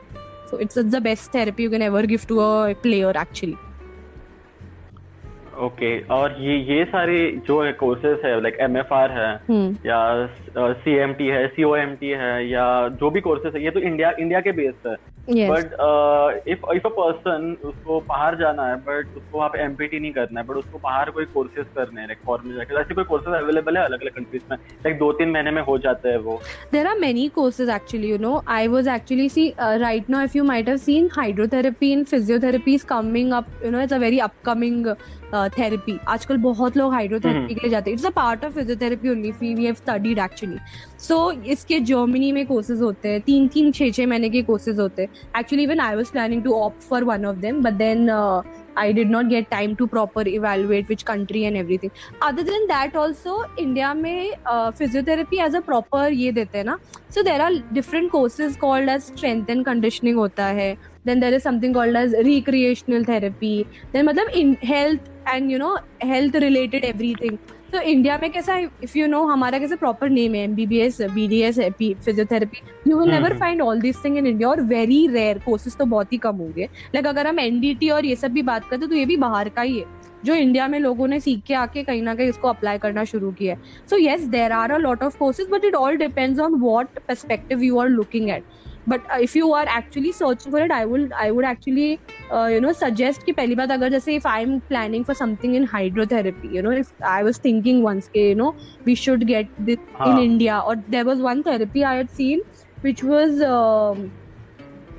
so 0.50 0.56
it's 0.56 0.74
the 0.74 1.00
best 1.00 1.32
therapy 1.32 1.62
you 1.62 1.70
can 1.70 1.82
ever 1.82 2.06
give 2.06 2.26
to 2.26 2.40
a 2.40 2.74
player 2.74 3.16
actually 3.16 3.58
okay 5.60 5.88
okay. 5.98 6.10
और 6.10 6.36
ये 6.40 6.56
ये 6.66 6.84
सारे 6.84 7.16
जो 7.46 7.60
है 7.62 7.72
courses 7.80 8.20
है 8.24 8.40
like 8.42 8.56
M 8.60 8.76
F 8.76 8.92
R 8.94 9.10
है 9.10 9.30
hmm. 9.46 9.74
या 9.86 10.26
C 10.84 10.94
M 10.96 11.12
T 11.14 11.26
है 11.26 11.46
सी 11.48 11.64
ओ 11.64 11.74
एम 11.76 11.94
टी 12.00 12.10
है 12.20 12.48
या 12.48 12.66
जो 13.00 13.10
भी 13.10 13.20
कोर्सेज 13.20 13.56
है 13.56 13.64
ये 13.64 13.70
तो 13.70 13.80
इंडिया 13.80 14.12
इंडिया 14.20 14.40
के 14.40 14.52
बेस्ड 14.52 14.88
है 14.88 14.94
but 15.30 15.72
if 16.48 16.60
if 16.74 16.86
a 16.86 16.90
person 16.98 17.56
उसको 17.64 18.00
बाहर 18.08 18.36
जाना 18.36 18.66
है 18.68 18.76
बट 18.76 19.16
उसको 19.16 19.38
वहाँ 19.38 19.48
पे 19.48 19.62
एमपीटी 19.64 20.00
नहीं 20.00 20.12
करना 20.12 20.40
है 20.40 20.46
बट 20.46 20.56
उसको 20.56 20.78
बाहर 20.78 21.10
कोई 21.10 21.24
कोर्सेज 21.24 21.66
करने 21.76 22.00
हैं 22.00 22.08
लाइक 22.08 22.18
फॉरन 22.26 22.54
जाकर 22.56 22.80
ऐसे 22.80 22.94
कोई 22.94 23.04
कोर्सेज 23.04 23.34
अवेलेबल 23.34 23.76
है 23.76 23.84
अलग 23.84 24.00
अलग 24.02 24.10
कंट्रीज़ 24.10 24.42
में? 24.50 24.56
लाइक 24.86 24.98
दो 24.98 25.12
तीन 25.12 25.30
महीने 25.30 25.50
में 25.50 25.62
हो 25.62 25.76
जाते 25.78 26.08
हैं 26.08 26.18
वो। 26.18 26.40
There 26.72 26.86
are 26.86 26.98
many 26.98 27.28
courses 27.34 27.70
actually 27.70 28.10
you 28.10 28.18
know 28.18 28.42
I 28.48 28.68
was 28.68 28.88
actually 28.90 29.28
see 29.28 29.48
right 29.60 30.10
no 30.10 30.20
if 30.22 30.36
you 30.36 30.44
might 30.44 30.68
have 30.68 30.76
seen 30.76 31.08
hydrotherapy 31.16 31.92
in 31.92 32.04
physiotherapy 32.04 32.74
is 32.74 32.84
coming 32.88 33.32
up 33.32 33.46
you 33.64 33.70
know 33.70 33.80
it's 33.80 33.92
a 33.92 33.98
very 33.98 34.18
upcoming 34.18 34.86
therapy 35.34 35.98
आजकल 36.08 36.36
बहुत 36.38 36.76
लोग 36.76 36.92
hydrotherapy 36.92 37.38
हम्म। 37.38 37.54
के 37.54 37.60
लिए 37.60 37.70
जाते 37.70 37.90
हैं. 37.90 37.96
It's 37.96 38.06
a 38.06 38.10
part 38.10 38.44
of 38.44 38.52
physiotherapy 38.54 39.08
only 39.08 39.30
we 39.40 39.64
have 39.64 39.74
studied 39.74 40.18
actually 40.18 40.58
so 40.98 41.30
इसके 41.32 41.80
Germany 41.80 42.32
में 42.32 42.46
कोर्सेज 42.46 42.80
होते 42.82 43.08
हैं. 43.08 43.20
तीन 43.20 43.48
तीन 43.48 43.72
छः 43.72 43.90
छः 43.90 44.06
महीने 44.06 44.30
के 44.30 44.42
कोर्सेज 44.42 44.80
होते 44.80 45.02
हैं. 45.02 45.10
Actually 45.40 45.62
even 45.64 45.80
I 45.80 45.96
was 45.96 46.12
planning 46.12 46.42
to 46.44 46.52
opt 46.54 46.82
for 46.82 47.04
one 47.04 47.26
of 47.26 47.36
them 47.38 47.62
but 47.62 47.72
then 47.74 48.08
I 48.76 48.92
did 48.92 49.10
not 49.10 49.28
get 49.28 49.50
time 49.50 49.76
to 49.76 49.88
proper 49.88 50.26
evaluate 50.26 50.88
which 50.88 51.04
country 51.04 51.44
and 51.44 51.56
everything. 51.56 51.90
Other 52.22 52.44
than 52.44 52.66
that, 52.68 52.96
also 52.96 53.36
India 53.56 53.94
में 53.94 54.30
uh, 54.50 54.72
physiotherapy 54.72 55.40
as 55.46 55.54
a 55.54 55.62
proper 55.62 56.08
ये 56.10 56.32
देते 56.32 56.58
हैं 56.58 56.64
ना. 56.64 56.76
So 57.10 57.22
there 57.22 57.40
are 57.42 57.52
different 57.72 58.10
courses 58.12 58.56
called 58.56 58.88
as 58.88 59.06
strength 59.06 59.50
and 59.50 59.64
conditioning 59.64 60.16
होता 60.16 60.46
है. 60.60 60.76
Then 61.04 61.20
there 61.20 61.34
is 61.34 61.42
something 61.42 61.72
called 61.72 61.96
as 61.96 62.12
recreational 62.30 63.04
therapy. 63.04 63.68
Then 63.92 64.06
मतलब 64.06 64.34
in 64.34 64.56
health 64.62 65.00
and 65.32 65.50
you 65.50 65.58
know 65.58 65.76
health 66.00 66.34
related 66.34 66.84
everything. 66.84 67.38
तो 67.72 67.80
India 67.80 68.16
में 68.22 68.30
कैसा 68.32 68.56
इफ़ 68.56 68.96
यू 68.98 69.06
नो 69.06 69.22
हमारा 69.26 69.58
कैसे 69.58 69.76
proper 69.76 70.08
name 70.10 70.34
है? 70.34 70.42
MBBS 70.44 71.00
BDS 71.14 71.58
physiotherapy 71.58 72.60
you 72.88 72.98
will 73.00 73.10
never 73.10 73.36
find 73.38 73.62
all 73.62 73.80
this 73.80 74.04
thing 74.04 74.16
in 74.18 74.26
India 74.26 74.48
और 74.48 74.60
very 74.64 75.06
rare 75.08 75.38
courses 75.44 75.76
तो 75.78 75.84
बहुत 75.86 76.12
ही 76.12 76.18
कम 76.18 76.36
होंगे। 76.36 76.64
लाइक 76.94 77.06
अगर 77.06 77.26
हम 77.26 77.38
एनडीटी 77.40 77.90
और 77.90 78.06
ये 78.06 78.16
सब 78.16 78.32
भी 78.32 78.42
बात 78.42 78.64
करते 78.70 78.86
तो 78.86 78.94
ये 78.94 79.04
भी 79.06 79.16
बाहर 79.18 79.48
का 79.48 79.62
ही 79.62 79.78
है। 79.78 79.84
जो 80.24 80.34
इंडिया 80.34 80.66
में 80.68 80.78
लोगों 80.80 81.06
ने 81.08 81.18
सीख 81.20 81.42
के 81.46 81.54
आके 81.54 81.82
कहीं 81.82 82.02
ना 82.02 82.14
कहीं 82.14 82.28
इसको 82.28 82.48
अप्लाई 82.48 82.78
करना 82.78 83.04
शुरू 83.04 83.30
किया 83.32 83.54
है। 83.54 83.60
So 83.90 83.96
yes 83.96 84.24
there 84.28 84.52
are 84.52 84.70
a 84.70 84.78
lot 84.78 85.02
of 85.02 85.16
courses 85.18 85.48
but 85.50 85.64
it 85.64 85.74
all 85.74 85.96
depends 85.96 86.40
on 86.40 86.54
what 86.60 86.98
perspective 87.08 87.62
you 87.62 87.78
are 87.78 87.88
looking 87.88 88.28
at 88.30 88.44
but 88.90 89.00
if 89.20 89.38
you 89.38 89.50
are 89.52 89.68
actually 89.68 90.12
searching 90.12 90.52
for 90.54 90.64
it 90.64 90.72
I 90.72 90.84
would 90.84 91.12
I 91.12 91.30
would 91.30 91.44
actually 91.44 91.90
you 92.54 92.60
know 92.60 92.72
suggest 92.72 93.24
कि 93.26 93.32
पहली 93.32 93.54
बात 93.54 93.70
अगर 93.70 93.90
जैसे 93.90 94.14
if 94.14 94.28
I 94.28 94.42
am 94.42 94.58
planning 94.58 95.04
for 95.04 95.16
something 95.16 95.56
in 95.56 95.64
hydrotherapy 95.64 96.56
you 96.56 96.62
know 96.62 96.72
if 96.72 96.92
I 97.04 97.22
was 97.22 97.40
thinking 97.44 97.84
once 97.84 98.08
के 98.08 98.28
you 98.28 98.36
know 98.36 98.54
we 98.86 98.94
should 98.96 99.24
get 99.24 99.50
this 99.60 99.78
in 100.06 100.18
India 100.18 100.60
और 100.60 100.76
there 100.76 101.04
was 101.04 101.20
one 101.20 101.42
therapy 101.42 101.82
I 101.82 101.96
had 101.96 102.08
seen 102.08 102.42
which 102.82 103.04
was 103.04 103.42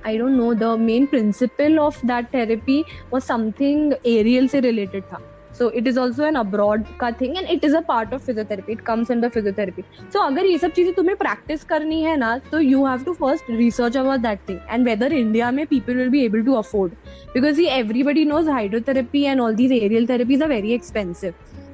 I 0.05 0.17
don't 0.17 0.31
know 0.31 0.53
the 0.53 0.63
main 0.79 1.05
principle 1.05 1.79
of 1.79 2.05
that 2.05 2.33
therapy 2.33 2.83
was 3.13 3.21
something 3.21 3.93
aerial 4.05 4.47
से 4.47 4.59
related 4.59 5.03
था। 5.03 5.21
So 5.61 5.69
it 5.71 5.87
is 5.87 5.99
also 5.99 6.23
an 6.25 6.35
abroad 6.35 6.83
का 6.99 7.09
thing 7.11 7.35
and 7.37 7.47
it 7.49 7.65
is 7.65 7.75
a 7.75 7.79
part 7.87 8.13
of 8.13 8.21
physiotherapy 8.21 8.71
it 8.71 8.79
comes 8.81 9.11
in 9.11 9.19
the 9.21 9.27
physiotherapy 9.31 9.83
so 10.13 10.19
अगर 10.19 10.45
ये 10.45 10.57
सब 10.57 10.71
चीज़ें 10.71 10.93
तुम्हें 10.93 11.15
practice 11.17 11.63
करनी 11.63 12.01
है 12.03 12.15
ना 12.17 12.37
तो 12.51 12.59
you 12.59 12.85
have 12.85 13.03
to 13.03 13.13
first 13.13 13.49
research 13.51 13.97
about 13.97 14.19
that 14.19 14.39
thing 14.49 14.59
and 14.69 14.85
whether 14.85 15.13
India 15.13 15.51
में 15.51 15.65
people 15.67 15.95
will 15.95 16.09
be 16.09 16.23
able 16.25 16.43
to 16.45 16.53
afford 16.53 16.93
because 17.33 17.59
he 17.59 17.67
everybody 17.77 18.25
knows 18.25 18.49
hydrotherapy 18.49 19.23
and 19.23 19.41
all 19.41 19.55
these 19.55 19.71
aerial 19.73 20.07
therapies 20.09 20.43
are 20.43 20.49
very 20.49 20.73
expensive 20.73 21.33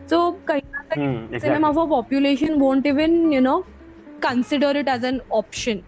so 0.09 0.19
कहीं 0.47 1.63
of 1.63 1.79
a 1.79 1.85
population 1.85 2.59
won't 2.59 2.85
even 2.85 3.33
you 3.33 3.41
know 3.41 3.57
consider 4.23 4.77
it 4.77 4.87
as 4.89 5.05
an 5.05 5.21
option 5.33 5.81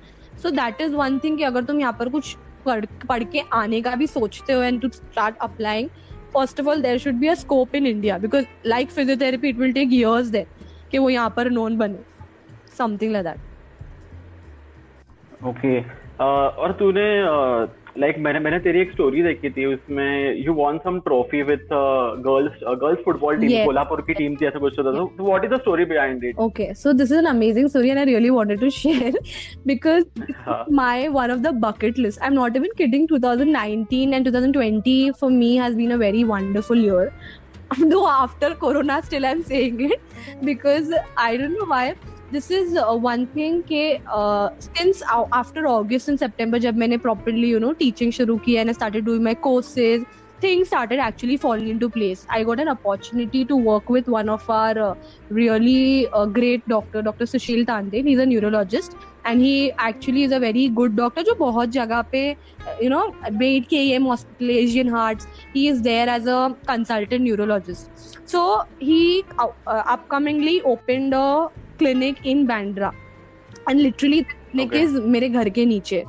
so 0.44 0.50
that 0.52 0.82
is 0.82 0.96
one 0.96 1.20
thing 1.20 1.42
अगर 1.46 1.64
तुम 1.64 1.80
यहाँ 1.80 1.96
पर 2.00 2.10
कुछ 2.10 2.36
पढ़ 2.68 3.24
के 3.24 3.42
आने 3.54 3.82
का 3.82 3.96
भी 3.96 4.08
सोचते 4.08 4.54
हो 4.54 4.62
and 4.62 4.82
to 4.82 4.90
start 4.90 5.38
applying 5.42 5.90
first 6.34 6.60
of 6.62 6.68
all 6.70 6.82
there 6.82 6.98
should 6.98 7.16
be 7.20 7.28
a 7.28 7.34
in 7.76 7.88
India 7.88 8.18
because 8.18 8.46
like 8.66 8.92
physiotherapy 8.92 9.50
it 9.50 9.58
will 9.58 9.74
take 9.74 9.94
years 9.94 10.28
there 10.28 10.48
कि 10.92 10.98
वो 10.98 11.10
यहाँ 11.10 11.34
पर 11.38 11.50
नोन 11.52 11.78
बने। 11.78 12.00
समथिंग 12.78 13.12
लाइक 13.14 13.22
दैट 13.24 13.40
ओके 15.48 15.80
और 16.24 16.72
तूने 16.80 17.08
लाइक 18.00 18.18
मैंने 18.26 18.40
मैंने 18.40 18.60
तेरी 18.66 18.80
एक 18.82 18.92
स्टोरी 18.92 19.22
देखी 19.24 19.50
थी 19.56 19.66
उसमें 19.66 20.36
you 20.46 20.54
won 20.54 20.78
some 20.84 21.00
trophy 21.08 21.42
with 21.50 21.68
girls 21.72 22.60
girls 22.84 23.00
football 23.06 23.38
team. 23.40 23.52
Kolhapur 23.66 24.02
की 24.08 24.14
टीम 24.14 24.36
थी 24.42 24.46
ऐसा 24.48 24.60
कुछ 24.60 24.74
तो 24.78 24.84
था 24.84 24.92
तो 24.92 25.24
what 25.24 25.46
is 25.46 25.54
the 25.54 25.60
story 25.62 25.86
behind 25.94 26.24
it 26.24 26.38
Okay, 26.48 26.68
so 26.82 26.94
this 27.00 27.12
is 27.14 27.22
an 27.22 27.30
amazing 27.32 27.68
story, 27.74 27.90
and 27.96 28.02
I 28.04 28.06
really 28.10 28.32
wanted 28.36 28.62
to 28.66 28.70
share 28.76 29.12
because 29.72 30.06
हाँ 30.46 30.60
my 30.82 31.10
one 31.18 31.34
of 31.36 31.44
the 31.48 31.54
bucket 31.66 32.02
list. 32.06 32.24
I'm 32.28 32.38
not 32.40 32.62
even 32.62 32.78
kidding. 32.82 33.08
2019 33.12 34.16
and 34.20 34.32
2020 34.32 34.96
for 35.24 35.30
me 35.42 35.52
has 35.66 35.76
been 35.82 35.96
a 35.98 36.00
very 36.06 36.24
wonderful 36.32 36.86
year. 36.88 37.12
Though 37.90 38.06
after 38.12 38.54
Corona, 38.64 39.02
still 39.10 39.26
I'm 39.32 39.44
saying 39.52 39.82
it 39.90 40.16
because 40.52 40.96
I 41.26 41.36
don't 41.38 41.60
know 41.60 41.68
why. 41.74 41.84
This 42.32 42.52
is 42.52 42.78
one 42.80 43.26
thing 43.36 43.62
के 43.72 43.84
since 44.62 45.04
after 45.12 45.66
August 45.66 46.10
and 46.10 46.18
September 46.20 46.60
जब 46.60 46.78
मैंने 46.78 46.98
properly 46.98 47.50
you 47.52 47.60
know 47.60 47.72
teaching 47.80 48.12
शुरू 48.12 48.38
किया 48.46 48.62
and 48.62 48.72
started 48.72 49.06
doing 49.06 49.24
my 49.24 49.34
courses 49.44 50.06
thing 50.44 50.64
started 50.66 51.00
actually 51.00 51.38
following 51.38 51.80
to 51.80 51.88
place 51.90 52.26
I 52.32 52.44
got 52.44 52.60
an 52.60 52.68
opportunity 52.68 53.44
to 53.46 53.60
work 53.64 53.92
with 53.92 54.10
one 54.10 54.30
of 54.30 54.52
our 54.52 54.78
really 55.34 56.08
great 56.34 56.62
doctor 56.70 57.02
doctor 57.02 57.26
Sushil 57.26 57.64
Tande 57.66 58.04
is 58.08 58.22
a 58.22 58.26
neurologist 58.26 58.94
and 59.26 59.42
he 59.42 59.54
actually 59.88 60.24
is 60.24 60.34
a 60.34 60.38
very 60.38 60.68
good 60.74 60.96
doctor 60.96 61.22
जो 61.24 61.36
बहुत 61.40 61.70
जगह 61.70 62.02
पे 62.12 62.28
you 62.84 62.90
know 62.90 63.06
bat 63.32 63.68
K 63.70 63.78
M 63.96 64.04
hospital 64.04 64.50
Asian 64.52 64.90
heart 64.94 65.24
he 65.56 65.68
is 65.70 65.82
there 65.84 66.10
as 66.10 66.28
a 66.28 66.48
consultant 66.68 67.22
neurologist 67.22 68.08
so 68.30 68.44
he 68.82 69.20
upcomingly 69.40 70.60
open 70.66 71.10
clinic 71.80 72.26
in 72.26 72.46
Bandra 72.46 72.92
and 73.70 73.80
literally 73.80 74.22
clinic 74.22 74.74
is 74.76 75.00
मेरे 75.08 75.30
घर 75.30 75.50
के 75.50 75.66
नीचे 75.66 76.04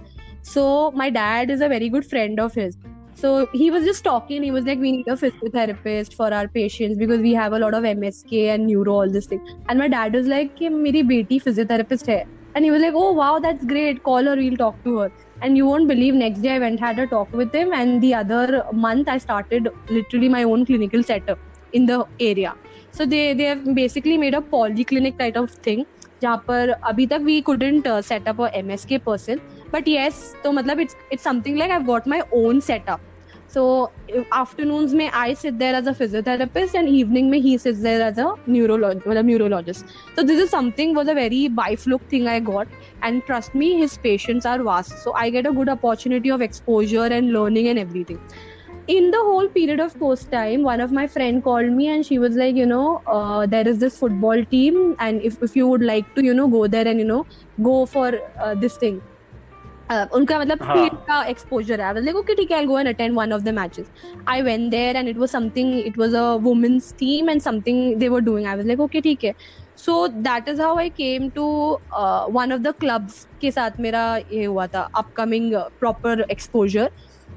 so 0.44 0.62
my 0.96 1.11
dad 1.11 1.50
is 1.50 1.64
a 1.64 1.68
very 1.68 1.88
good 1.88 2.04
friend 2.04 2.40
of 2.40 2.59
his 2.61 2.76
so 3.20 3.38
he 3.54 3.68
was 3.70 3.85
just 3.85 4.04
talking 4.04 4.50
was 4.52 4.66
like 4.66 4.78
we 4.78 4.92
need 4.92 5.09
a 5.09 5.14
physiotherapist 5.14 6.16
for 6.16 6.33
our 6.33 6.46
patient 6.54 6.96
because 6.98 7.20
we 7.20 7.35
have 7.35 7.54
a 7.54 7.59
lot 7.59 7.74
of 7.74 7.85
M 7.87 8.04
S 8.04 8.24
K 8.30 8.44
and 8.44 8.64
neuro 8.66 8.94
all 8.96 9.12
this 9.12 9.30
thing 9.30 9.48
and 9.70 9.78
my 9.78 9.88
dad 9.88 10.16
is 10.16 10.28
like 10.28 10.54
कि 10.59 10.68
मेरी 10.68 11.02
बेटी 11.04 11.38
physiotherapist 11.38 12.09
है 12.09 12.18
and 12.56 12.64
he 12.64 12.70
was 12.70 12.80
like 12.83 12.94
oh 12.94 13.12
wow 13.14 13.38
that's 13.38 13.66
great 13.66 14.02
call 14.02 14.26
uh 14.26 14.38
we'll 14.38 14.56
talk 14.56 14.76
to 14.85 14.98
her 14.98 15.11
and 15.44 15.56
you 15.56 15.66
won't 15.66 15.83
believe 15.88 16.14
next 16.14 16.42
day 16.42 16.48
I 16.48 16.59
went 16.59 16.83
had 16.83 17.00
a 17.00 17.04
talk 17.11 17.35
with 17.35 17.56
him 17.56 17.74
and 17.74 18.00
the 18.00 18.12
other 18.14 18.62
month 18.76 19.09
I 19.09 19.18
started 19.18 19.68
literally 19.90 20.28
my 20.28 20.44
own 20.44 20.64
clinical 20.64 21.02
setup 21.02 21.74
in 21.74 21.87
the 21.87 22.04
area 22.20 22.54
so 22.94 23.05
they 23.05 23.22
they 23.35 23.46
have 23.46 23.64
basically 23.74 24.16
made 24.18 24.35
a 24.35 24.40
polyclinic 24.85 25.16
type 25.18 25.37
of 25.37 25.57
thing 25.66 25.85
जहाँ 26.22 26.37
पर 26.48 26.70
अभी 26.70 27.07
तक 27.07 27.20
we 27.24 27.40
couldn't 27.40 27.88
set up 28.05 28.40
a 28.40 28.48
M 28.55 28.70
S 28.70 28.85
K 28.85 28.98
person 28.98 29.40
but 29.72 29.88
yes 29.88 30.35
तो 30.44 30.53
मतलब 30.53 30.81
it's 30.81 30.96
it's 31.12 31.24
something 31.24 31.59
like 31.59 31.70
I 31.70 31.79
got 31.85 32.09
my 32.09 32.20
own 32.35 32.61
setup 32.61 33.00
so 33.55 33.62
afternoon 34.33 34.94
में 34.96 35.09
I 35.09 35.35
sit 35.35 35.55
there 35.55 35.74
as 35.74 35.88
a 35.88 35.92
physiotherapist 35.92 36.74
and 36.76 36.88
evening 36.88 37.31
में 37.31 37.38
he 37.38 37.57
sit 37.59 37.74
there 37.76 38.03
as 38.03 38.18
a 38.20 38.35
neurologist 38.48 39.87
तो 40.16 40.22
this 40.22 40.40
is 40.40 40.50
something 40.50 40.96
was 40.96 41.11
a 41.11 41.14
very 41.14 41.48
by 41.55 41.87
fluke 41.88 42.03
thing 42.12 42.29
I 42.29 42.40
got 42.40 42.68
and 43.05 43.20
trust 43.26 43.57
me 43.57 43.72
his 43.76 43.98
patients 43.98 44.46
are 44.46 44.62
vast 44.62 44.92
so 44.94 45.12
I 45.18 45.31
get 45.31 45.46
a 45.46 45.50
good 45.50 45.70
opportunity 45.70 46.31
of 46.31 46.42
exposure 46.42 47.12
and 47.12 47.31
learning 47.31 47.68
and 47.68 47.79
everything 47.79 48.18
in 48.92 49.11
the 49.14 49.18
whole 49.26 49.48
period 49.57 49.81
of 49.85 49.92
post 49.98 50.31
time 50.33 50.62
one 50.68 50.81
of 50.85 50.94
my 50.98 51.07
friend 51.16 51.44
called 51.44 51.72
me 51.81 51.87
and 51.88 52.07
she 52.07 52.18
was 52.18 52.38
like 52.42 52.57
you 52.57 52.66
know 52.66 53.00
uh, 53.16 53.46
there 53.46 53.68
is 53.68 53.79
this 53.79 53.98
football 53.98 54.44
team 54.46 54.96
and 54.98 55.22
if, 55.22 55.37
if 55.42 55.55
you 55.55 55.68
would 55.68 55.83
like 55.83 56.12
to 56.16 56.24
you 56.24 56.35
know 56.35 56.48
go 56.48 56.66
there 56.66 56.88
and 56.88 56.98
you 56.98 57.05
know 57.05 57.24
go 57.62 57.87
for 57.87 58.09
uh, 58.42 58.55
this 58.57 58.76
thing 58.79 59.00
uh, 59.90 60.07
उनका 60.14 60.38
मतलब 60.38 60.62
हाँ. 60.62 60.74
field 60.76 60.98
का 61.11 61.20
exposure 61.35 61.79
है 61.79 61.87
I 61.87 61.92
was 61.92 62.05
like 62.09 62.18
okay 62.22 62.37
ठीक 62.37 62.50
है 62.50 62.59
I'll 62.59 62.68
go 62.72 62.76
and 62.83 62.88
attend 62.94 63.16
one 63.20 63.33
of 63.38 63.44
the 63.44 63.53
matches 63.53 63.90
I 64.26 64.42
went 64.42 64.70
there 64.72 64.96
and 64.96 65.09
it 65.09 65.22
was 65.24 65.31
something 65.31 65.72
it 65.92 65.96
was 65.96 66.14
a 66.14 66.26
women's 66.48 66.92
team 67.05 67.29
and 67.29 67.42
something 67.48 67.98
they 67.98 68.09
were 68.09 68.20
doing 68.20 68.46
I 68.46 68.57
was 68.62 68.66
like 68.72 68.85
okay 68.88 69.03
ठीक 69.09 69.24
है 69.24 69.35
so 69.85 70.09
that 70.29 70.48
is 70.48 70.59
how 70.59 70.76
I 70.79 70.90
came 70.90 71.31
to 71.38 71.46
uh, 71.96 72.26
one 72.40 72.59
of 72.59 72.64
the 72.68 72.74
clubs 72.85 73.24
के 73.40 73.50
साथ 73.50 73.81
मेरा 73.81 74.05
ये 74.33 74.44
हुआ 74.44 74.66
था 74.74 74.87
upcoming 75.03 75.55
uh, 75.55 75.68
proper 75.85 76.16
exposure 76.37 76.88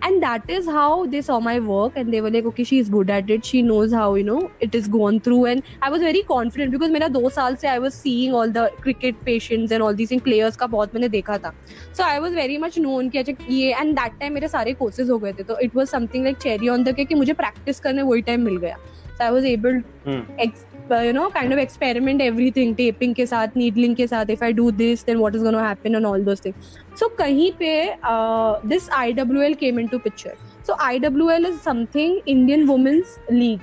and 0.06 0.22
that 0.22 0.50
is 0.56 0.66
how 0.66 1.06
they 1.12 1.20
saw 1.20 1.36
my 1.40 1.58
work 1.68 1.96
and 1.96 2.12
they 2.14 2.20
were 2.20 2.30
like 2.30 2.44
okay 2.48 2.64
she's 2.64 2.88
good 2.88 3.10
at 3.10 3.30
it 3.36 3.44
she 3.44 3.62
knows 3.62 3.92
how 3.92 4.14
you 4.14 4.22
know 4.22 4.50
it 4.66 4.74
is 4.80 4.86
gone 4.96 5.18
through 5.20 5.40
and 5.52 5.62
i 5.82 5.90
was 5.94 6.00
very 6.00 6.22
confident 6.28 6.70
because 6.76 6.92
मेरा 6.96 7.08
दो 7.16 7.30
साल 7.38 7.56
से 7.62 7.68
i 7.70 7.78
was 7.86 7.96
seeing 8.04 8.36
all 8.40 8.52
the 8.58 8.64
cricket 8.84 9.18
patients 9.24 9.72
and 9.72 9.86
all 9.88 9.98
these 10.02 10.12
things 10.14 10.22
players 10.28 10.56
का 10.56 10.66
बहुत 10.76 10.94
मैंने 10.94 11.08
देखा 11.16 11.38
था 11.46 11.52
so 11.98 12.04
i 12.04 12.18
was 12.26 12.38
very 12.40 12.58
much 12.66 12.78
known 12.86 13.10
कि 13.10 13.18
अच्छा 13.18 13.36
ये 13.50 13.74
and 13.80 13.98
that 13.98 14.18
time 14.22 14.34
मेरे 14.34 14.48
सारे 14.48 14.74
courses 14.82 15.10
हो 15.10 15.18
गए 15.24 15.32
थे 15.40 15.44
तो 15.50 15.58
it 15.68 15.74
was 15.80 15.94
something 15.96 16.28
like 16.30 16.40
cherry 16.46 16.72
on 16.76 16.86
the 16.88 16.94
cake 17.00 17.08
कि 17.08 17.14
मुझे 17.24 17.34
practice 17.42 17.80
करने 17.88 18.02
वही 18.12 18.22
time 18.30 18.44
मिल 18.50 18.56
गया 18.66 18.76
so 19.18 19.28
i 19.28 19.30
was 19.38 19.52
able 19.56 19.82
Hmm. 20.08 20.20
ex- 20.42 20.64
Uh, 20.91 20.99
you 20.99 21.13
know 21.13 21.29
kind 21.29 21.53
of 21.53 21.59
experiment 21.59 22.21
everything 22.21 22.75
taping 22.75 23.13
के 23.15 23.25
साथ 23.27 23.55
needling 23.55 23.95
के 23.95 24.07
साथ 24.07 24.29
if 24.29 24.41
I 24.43 24.51
do 24.51 24.71
this 24.71 25.03
then 25.03 25.19
what 25.19 25.35
is 25.35 25.43
going 25.43 25.53
to 25.53 25.59
happen 25.59 25.95
and 25.95 26.05
all 26.05 26.23
those 26.23 26.39
things 26.39 26.55
so 26.95 27.09
कहीं 27.19 27.51
पे 27.59 27.73
uh, 28.03 28.59
this 28.73 28.89
IWL 28.89 29.57
came 29.59 29.79
into 29.79 29.99
picture 29.99 30.35
so 30.63 30.75
IWL 30.75 31.45
is 31.45 31.61
something 31.61 32.19
Indian 32.25 32.67
Women's 32.67 33.19
League 33.29 33.61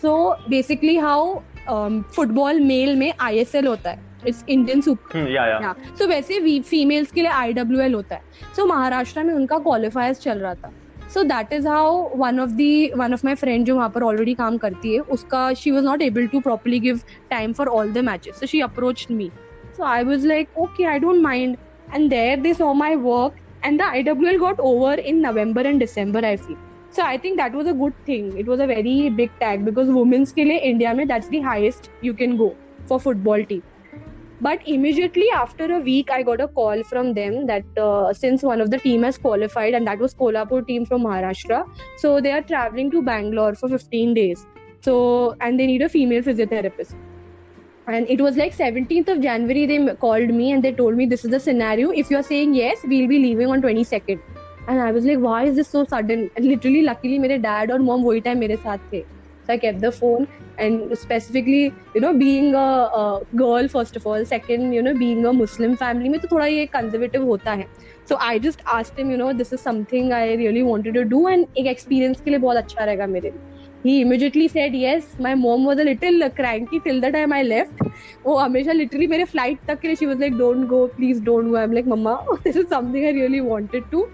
so 0.00 0.34
basically 0.48 0.96
how 0.96 1.44
um, 1.68 2.04
football 2.12 2.58
male 2.60 2.96
में 2.96 3.12
ISL 3.30 3.66
होता 3.66 3.90
है 3.90 4.02
it's 4.26 4.42
Indian 4.48 4.82
Super 4.82 5.18
Hmm, 5.18 5.26
yeah, 5.26 5.46
yeah. 5.48 5.60
yeah. 5.60 5.74
so 5.98 6.08
वैसे 6.08 6.60
females 6.62 7.12
के 7.12 7.22
लिए 7.22 7.30
IWL 7.30 7.94
होता 7.94 8.14
है 8.14 8.54
so 8.56 8.66
महाराष्ट्र 8.68 9.24
में 9.24 9.34
उनका 9.34 9.58
क्वालिफायर्स 9.58 10.20
चल 10.20 10.38
रहा 10.38 10.54
था 10.54 10.70
so 11.14 11.22
that 11.22 11.52
is 11.52 11.66
how 11.68 12.16
one 12.16 12.40
of 12.40 12.50
the 12.50 12.90
one 12.96 13.12
of 13.12 13.20
my 13.24 13.34
friend 13.34 13.64
जो 13.66 13.76
वहाँ 13.76 13.88
पर 13.88 14.02
ऑलरेडी 14.02 14.34
काम 14.34 14.56
करती 14.58 14.94
है, 14.94 15.00
उसका 15.00 15.52
she 15.54 15.70
was 15.70 15.84
not 15.84 16.02
able 16.02 16.26
to 16.26 16.40
properly 16.40 16.80
give 16.80 17.00
time 17.30 17.52
for 17.52 17.68
all 17.68 17.92
the 17.92 17.98
matches 17.98 18.40
so 18.40 18.46
she 18.46 18.60
approach 18.60 19.06
me 19.10 19.30
so 19.76 19.84
I 19.84 20.04
was 20.04 20.26
like 20.26 20.58
okay 20.58 20.84
I 20.84 20.98
don't 20.98 21.22
mind 21.22 21.56
and 21.94 22.08
there 22.10 22.40
this 22.40 22.60
oh 22.60 22.72
my 22.72 22.94
work 22.96 23.36
and 23.64 23.78
the 23.78 23.82
I 23.82 24.02
W 24.02 24.30
L 24.30 24.38
got 24.38 24.60
over 24.60 24.98
in 25.00 25.20
November 25.26 25.66
and 25.66 25.78
December 25.80 26.24
I 26.24 26.36
feel 26.36 26.56
so 26.96 27.02
I 27.02 27.18
think 27.18 27.36
that 27.36 27.54
was 27.54 27.68
a 27.68 27.72
good 27.72 27.92
thing 28.08 28.38
it 28.38 28.48
was 28.48 28.62
a 28.62 28.66
very 28.66 29.10
big 29.10 29.30
tag 29.40 29.64
because 29.64 29.90
women's 29.90 30.32
के 30.32 30.44
लिए 30.44 30.58
India 30.58 30.94
में 30.94 31.06
that's 31.08 31.28
the 31.28 31.40
highest 31.40 31.90
you 32.04 32.14
can 32.14 32.36
go 32.36 32.52
for 32.88 32.98
football 32.98 33.42
team 33.42 33.60
but 34.41 34.61
immediately 34.65 35.25
after 35.35 35.65
a 35.75 35.79
week 35.79 36.11
i 36.11 36.21
got 36.23 36.41
a 36.41 36.47
call 36.59 36.83
from 36.91 37.13
them 37.13 37.45
that 37.47 37.81
uh, 37.87 38.13
since 38.13 38.43
one 38.43 38.61
of 38.61 38.71
the 38.71 38.79
team 38.85 39.03
has 39.03 39.17
qualified 39.17 39.73
and 39.73 39.87
that 39.87 39.99
was 39.99 40.15
kolhapur 40.23 40.61
team 40.69 40.85
from 40.85 41.03
maharashtra 41.07 41.59
so 42.03 42.13
they 42.21 42.31
are 42.31 42.43
traveling 42.53 42.91
to 42.91 43.01
bangalore 43.11 43.53
for 43.55 43.69
15 43.69 44.13
days 44.13 44.45
so 44.81 45.35
and 45.41 45.59
they 45.59 45.67
need 45.67 45.81
a 45.81 45.89
female 45.89 46.23
physiotherapist 46.29 46.95
and 47.87 48.09
it 48.09 48.21
was 48.21 48.37
like 48.37 48.55
17th 48.55 49.07
of 49.09 49.21
january 49.21 49.65
they 49.65 49.77
m- 49.77 49.95
called 49.97 50.29
me 50.39 50.51
and 50.51 50.63
they 50.63 50.73
told 50.73 50.95
me 50.95 51.05
this 51.05 51.25
is 51.25 51.31
the 51.31 51.39
scenario 51.39 51.89
if 51.91 52.09
you're 52.09 52.23
saying 52.23 52.53
yes 52.53 52.79
we'll 52.83 53.07
be 53.07 53.19
leaving 53.19 53.49
on 53.49 53.61
22nd 53.61 54.19
and 54.67 54.81
i 54.81 54.91
was 54.91 55.05
like 55.05 55.19
why 55.19 55.43
is 55.45 55.55
this 55.55 55.71
so 55.71 55.85
sudden 55.93 56.29
and 56.35 56.45
literally 56.45 56.81
luckily 56.83 57.19
मेरे 57.19 57.41
dad 57.41 57.71
और 57.71 57.79
mom 57.89 58.03
वही 58.09 58.21
time 58.27 58.39
मेरे 58.45 58.55
साथ 58.67 58.77
थे 58.93 59.03
so 59.46 59.52
i 59.52 59.58
kept 59.58 59.80
the 59.80 59.92
phone 59.92 60.26
and 60.58 60.96
specifically 60.98 61.74
you 61.94 62.00
know 62.00 62.12
being 62.18 62.54
a, 62.54 62.68
a 63.02 63.20
girl 63.36 63.68
first 63.68 63.96
of 63.96 64.06
all 64.06 64.24
second 64.24 64.72
you 64.72 64.82
know 64.82 64.94
being 64.94 65.24
a 65.26 65.32
muslim 65.32 65.76
family 65.76 66.08
में 66.08 66.18
तो 66.20 66.28
थोड़ा 66.32 66.46
ये 66.46 66.68
conservative 66.76 67.26
होता 67.30 67.52
है 67.62 67.66
so 68.10 68.16
i 68.28 68.38
just 68.38 68.62
asked 68.76 68.98
him 68.98 69.10
you 69.10 69.16
know 69.22 69.32
this 69.32 69.52
is 69.52 69.62
something 69.62 70.12
i 70.12 70.24
really 70.42 70.62
wanted 70.62 70.94
to 71.00 71.04
do 71.16 71.26
and 71.32 71.46
एक 71.58 71.66
experience 71.74 72.20
के 72.20 72.30
लिए 72.30 72.38
बहुत 72.46 72.56
अच्छा 72.56 72.84
रहेगा 72.84 73.06
मेरे 73.16 73.30
लिए 73.30 73.52
he 73.86 73.94
immediately 74.02 74.44
said 74.48 74.74
yes 74.80 75.08
my 75.24 75.34
mom 75.34 75.64
was 75.70 75.80
a 75.82 75.84
little 75.84 76.28
cranky 76.36 76.80
till 76.84 77.00
the 77.00 77.10
time 77.16 77.32
i 77.38 77.42
left 77.42 77.82
वो 78.26 78.36
हमेशा 78.38 78.72
literally 78.72 79.08
मेरे 79.08 79.24
flight 79.32 79.58
तक 79.68 79.80
के 79.80 79.88
लिए 79.88 79.96
she 80.02 80.06
was 80.10 80.22
like 80.24 80.38
don't 80.42 80.66
go 80.74 80.78
please 80.98 81.20
don't 81.30 81.50
go 81.54 81.58
i'm 81.62 81.74
like 81.78 81.90
mama 81.94 82.14
this 82.46 82.56
is 82.62 82.68
something 82.68 83.04
i 83.10 83.10
really 83.18 83.42
wanted 83.50 83.90
to 83.90 84.04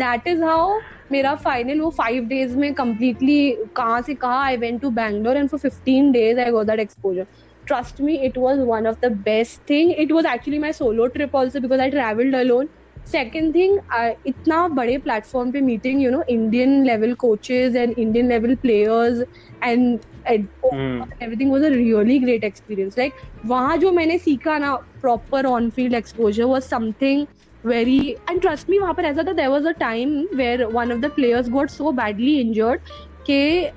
that 0.00 0.26
is 0.28 0.42
how 0.44 0.80
मेरा 1.12 1.34
final 1.36 1.80
वो 1.80 1.90
five 1.90 2.24
days 2.24 2.56
में 2.56 2.72
completely 2.74 3.50
कहाँ 3.76 4.00
से 4.02 4.14
कहा 4.16 4.42
I 4.42 4.56
went 4.56 4.80
to 4.80 4.90
Bangalore 4.98 5.36
and 5.36 5.48
for 5.48 5.60
fifteen 5.60 6.10
days 6.12 6.40
I 6.40 6.50
go 6.50 6.64
that 6.64 6.80
exposure 6.80 7.26
trust 7.64 8.00
me 8.00 8.14
it 8.24 8.36
was 8.38 8.60
one 8.60 8.86
of 8.86 9.00
the 9.00 9.10
best 9.24 9.60
thing. 9.62 9.90
It 9.92 10.12
was 10.12 10.24
actually 10.24 10.58
my 10.58 10.70
solo 10.72 11.08
trip 11.08 11.34
also 11.34 11.60
because 11.60 11.80
i 11.80 11.90
traveled 11.90 12.34
alone. 12.36 12.76
Second 13.08 13.54
thing 13.54 13.78
इतना 14.26 14.56
बड़े 14.68 14.96
platform 14.98 15.50
पे 15.52 15.60
meeting 15.60 16.02
you 16.02 16.10
know 16.10 16.22
Indian 16.30 16.84
level 16.84 17.14
coaches 17.22 17.76
and 17.76 17.94
Indian 17.98 18.28
level 18.28 18.54
players 18.62 19.20
and 19.64 19.98
everything 20.26 21.50
was 21.50 21.64
a 21.64 21.68
really 21.68 22.18
great 22.18 22.44
experience 22.44 22.98
like 22.98 23.12
वहाँ 23.46 23.76
जो 23.76 23.92
मैंने 23.92 24.18
सीखा 24.18 24.58
ना 24.58 24.74
proper 25.00 25.46
on 25.46 25.70
field 25.70 25.94
exposure 25.94 26.44
was 26.44 26.62
something 26.62 27.26
very 27.66 27.98
and 28.30 28.40
trust 28.40 28.70
me 28.70 28.78
वहाँ 28.78 28.94
पर 28.94 29.04
ऐसा 29.04 29.22
था 29.22 29.32
there 29.32 29.48
was 29.48 29.66
a 29.68 29.72
time 29.80 30.18
where 30.34 30.64
one 30.66 30.92
of 30.92 31.00
the 31.00 31.10
players 31.10 31.48
got 31.50 31.70
so 31.70 31.92
badly 31.92 32.38
injured 32.40 32.80
के 33.26 33.68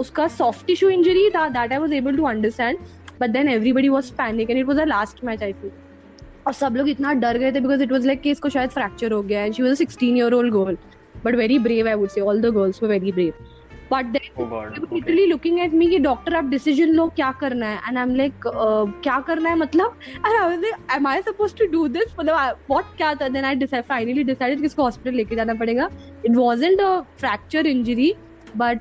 उसका 0.00 0.26
सॉफ्ट 0.28 0.66
टिश्यू 0.66 0.90
इंजरी 0.90 1.28
था 1.30 1.48
that 1.48 1.72
I 1.72 1.78
was 1.78 1.94
able 1.94 2.16
to 2.16 2.24
understand 2.24 2.78
but 3.20 3.30
then 3.30 3.48
everybody 3.48 3.88
was 3.88 4.12
panic 4.12 4.50
and 4.50 4.58
it 4.58 4.66
was 4.66 4.80
a 4.80 4.84
last 4.84 5.24
match 5.24 5.42
I 5.42 5.52
feel 5.52 5.70
और 6.46 6.52
सब 6.52 6.76
लोग 6.76 6.88
इतना 6.88 7.12
डर 7.14 7.38
गए 7.38 7.52
थे 7.52 7.60
बिकॉज़ 7.60 7.82
इट 7.82 7.92
वॉज़ 7.92 8.06
लाइक 8.06 8.20
कि 8.20 8.30
इसको 8.30 8.48
शायद 8.48 8.70
फ्रैक्चर 8.70 9.12
हो 9.12 9.22
गया 9.22 9.44
and 9.44 9.54
she 9.54 9.62
was 9.62 9.72
a 9.72 9.76
sixteen 9.76 10.16
year 10.16 10.34
old 10.34 10.54
girl 10.54 10.76
but 11.24 11.34
very 11.34 11.58
brave 11.58 11.88
I 11.88 11.94
would 11.94 12.08
say 12.08 12.20
all 12.20 12.40
the 12.40 12.54
girls 12.54 12.82
वो 12.82 12.88
very 12.88 13.12
brave 13.12 13.32
but 13.92 14.16
literally 14.92 15.26
looking 15.26 15.58
at 15.60 15.74
me 15.74 15.88
कि 15.90 15.98
डॉक्टर 15.98 16.34
आप 16.34 16.44
डिसीज़न 16.50 16.94
लो 16.94 17.06
क्या 17.16 17.30
करना 17.40 17.66
है? 17.66 17.80
एंड 17.88 17.98
आई 17.98 18.02
एम 18.02 18.14
लाइक 18.16 18.40
क्या 18.46 19.18
करना 19.26 19.50
है? 19.50 19.56
मतलब 19.56 19.98
am 20.96 21.06
I 21.06 21.22
suppose 21.22 21.54
to 21.56 21.66
do 21.72 21.86
this 21.88 22.14
मतलब 22.18 22.34
व्हाट 22.70 22.96
क्या 22.96 23.14
था? 23.14 23.28
Then 23.28 23.44
I 23.44 23.54
decide 23.56 23.84
finally 23.84 24.24
decided 24.24 24.60
कि 24.60 24.66
इसको 24.66 24.82
हॉस्पिटल 24.82 25.16
लेके 25.16 25.36
जाना 25.36 25.54
पड़ेगा। 25.54 25.90
It 26.24 26.36
wasn't 26.36 26.80
a 26.80 27.00
fracture 27.18 27.66
injury 27.66 28.14
but 28.56 28.80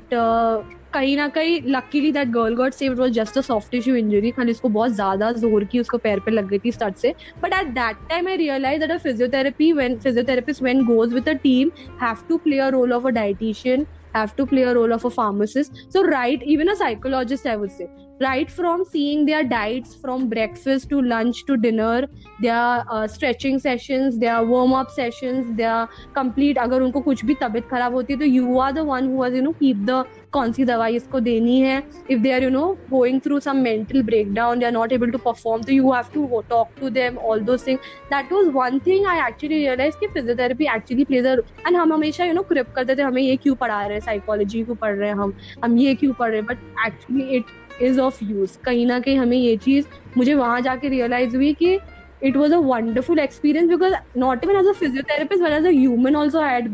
कहीं 0.93 1.15
ना 1.17 1.27
कहीं 1.27 1.59
luckily 1.67 2.11
that 2.11 2.27
girl 2.31 2.55
got 2.55 2.73
save 2.73 2.93
was 2.99 3.11
just 3.11 3.37
a 3.37 3.41
soft 3.41 3.71
tissue 3.71 3.95
injury 3.95 4.29
खाली 4.31 4.51
उसको 4.51 4.69
बहुत 4.69 4.91
ज़्यादा 4.91 5.31
ज़ोर 5.33 5.63
की 5.71 5.79
उसको 5.79 5.97
पैर 5.97 6.19
पे 6.25 6.31
लग 6.31 6.47
गई 6.49 6.59
थी 6.59 6.71
स्टार्ट 6.71 6.97
से। 6.97 7.13
But 7.41 7.53
at 7.53 7.67
that 7.69 7.95
time 8.09 8.27
I 8.27 8.35
realise 8.37 8.79
that 8.81 8.91
a 8.91 8.97
physiotherapy 8.97 9.71
when 9.73 9.97
physiotherapist 9.99 10.61
when 10.63 10.83
goes 10.85 11.13
with 11.13 11.29
a 11.29 11.33
team 11.43 11.71
have 12.01 12.23
to 12.29 12.37
play 12.37 12.59
a 12.59 12.67
role 12.69 12.93
of 12.93 13.07
a 13.07 13.09
dietitian 13.11 13.85
have 14.15 14.35
to 14.35 14.45
play 14.45 14.63
a 14.63 14.73
role 14.75 14.93
of 14.93 15.05
a 15.05 15.09
pharmacist. 15.09 15.85
So 15.89 16.03
right 16.03 16.41
even 16.43 16.69
a 16.69 16.75
psychologist 16.75 17.45
i 17.45 17.55
would 17.55 17.71
say 17.71 17.89
right 18.19 18.49
from 18.49 18.85
seeing 18.85 19.25
their 19.25 19.43
diets 19.43 19.95
from 19.95 20.29
breakfast 20.29 20.89
to 20.89 21.01
lunch 21.01 21.45
to 21.45 21.57
dinner 21.57 22.07
their 22.39 22.83
uh, 22.89 23.07
stretching 23.07 23.59
sessions 23.59 24.17
their 24.17 24.43
warm 24.43 24.73
up 24.73 24.89
sessions 24.89 25.55
their 25.57 25.87
complete 26.13 26.57
अगर 26.57 26.81
उनको 26.81 27.01
कुछ 27.01 27.25
भी 27.25 27.35
तबीयत 27.41 27.67
खराब 27.69 27.93
होती 27.93 28.13
है 28.13 28.19
तो 28.19 28.25
you 28.25 28.59
are 28.59 28.71
the 28.73 28.85
one 28.91 29.09
who 29.09 29.23
has 29.23 29.33
you 29.33 29.41
know 29.47 29.53
keep 29.59 29.85
the 29.85 30.03
कौन 30.33 30.51
सी 30.51 30.63
दवाई 30.65 30.95
इसको 30.95 31.19
देनी 31.19 31.59
है 31.61 31.81
if 32.11 32.23
they 32.23 32.31
are 32.37 32.41
you 32.43 32.53
know 32.53 32.65
going 32.89 33.19
through 33.25 33.39
some 33.43 33.61
mental 33.67 34.01
breakdown 34.09 34.59
they 34.59 34.67
are 34.69 34.75
not 34.77 34.95
able 34.95 35.11
to 35.11 35.21
perform 35.27 35.63
so 35.63 35.75
you 35.75 35.91
have 35.91 36.11
to 36.15 36.23
talk 36.49 36.73
to 36.79 36.89
them 36.97 37.19
all 37.19 37.45
those 37.49 37.63
things 37.67 37.91
that 38.09 38.33
was 38.37 38.49
one 38.57 38.79
thing 38.87 39.05
I 39.05 39.17
actually 39.27 39.61
realized 39.61 39.99
कि 39.99 40.11
physiotherapy 40.15 40.71
actually 40.77 41.05
plays 41.11 41.29
a 41.33 41.37
and 41.65 41.75
हम 41.75 41.93
हमेशा 41.93 42.27
you 42.31 42.37
know 42.39 42.47
क्रिप 42.49 42.73
करते 42.75 42.95
थे 42.95 43.01
हमें 43.01 43.21
ये 43.21 43.35
क्यों 43.43 43.55
पढ़ा 43.61 43.85
रहे 43.85 43.93
हैं 43.93 44.05
साइकोलॉजी 44.05 44.63
क्यों 44.63 44.75
पढ़ 44.83 44.95
रहे 44.95 45.09
हैं 45.09 45.15
हम 45.15 45.33
हम 45.63 45.77
ये 45.77 45.95
क्यों 45.95 46.13
पढ़ 46.19 46.29
रहे 46.31 46.39
हैं 46.39 46.47
but 46.47 46.87
actually 46.87 47.29
it 47.37 47.45
is 47.81 47.99
of 48.01 48.23
use 48.23 48.57
कहीं 48.65 48.85
ना 48.85 48.99
कहीं 48.99 49.17
हमें 49.17 49.37
ये 49.37 49.55
चीज़ 49.57 49.85
मुझे 50.17 50.33
वहाँ 50.35 50.61
जाके 50.61 50.89
रियलाइज़ 50.89 51.35
हुई 51.35 51.53
कि 51.53 51.79
it 52.21 52.35
was 52.35 52.51
a 52.51 52.59
wonderful 52.59 53.19
experience 53.19 53.69
because 53.69 53.93
not 54.15 54.43
even 54.43 54.55
as 54.55 54.67
a 54.67 54.73
physiotherapist 54.73 55.41
but 55.41 55.51
as 55.51 55.65
a 55.65 55.73
human 55.73 56.15
also 56.15 56.39
I 56.39 56.53
had 56.53 56.69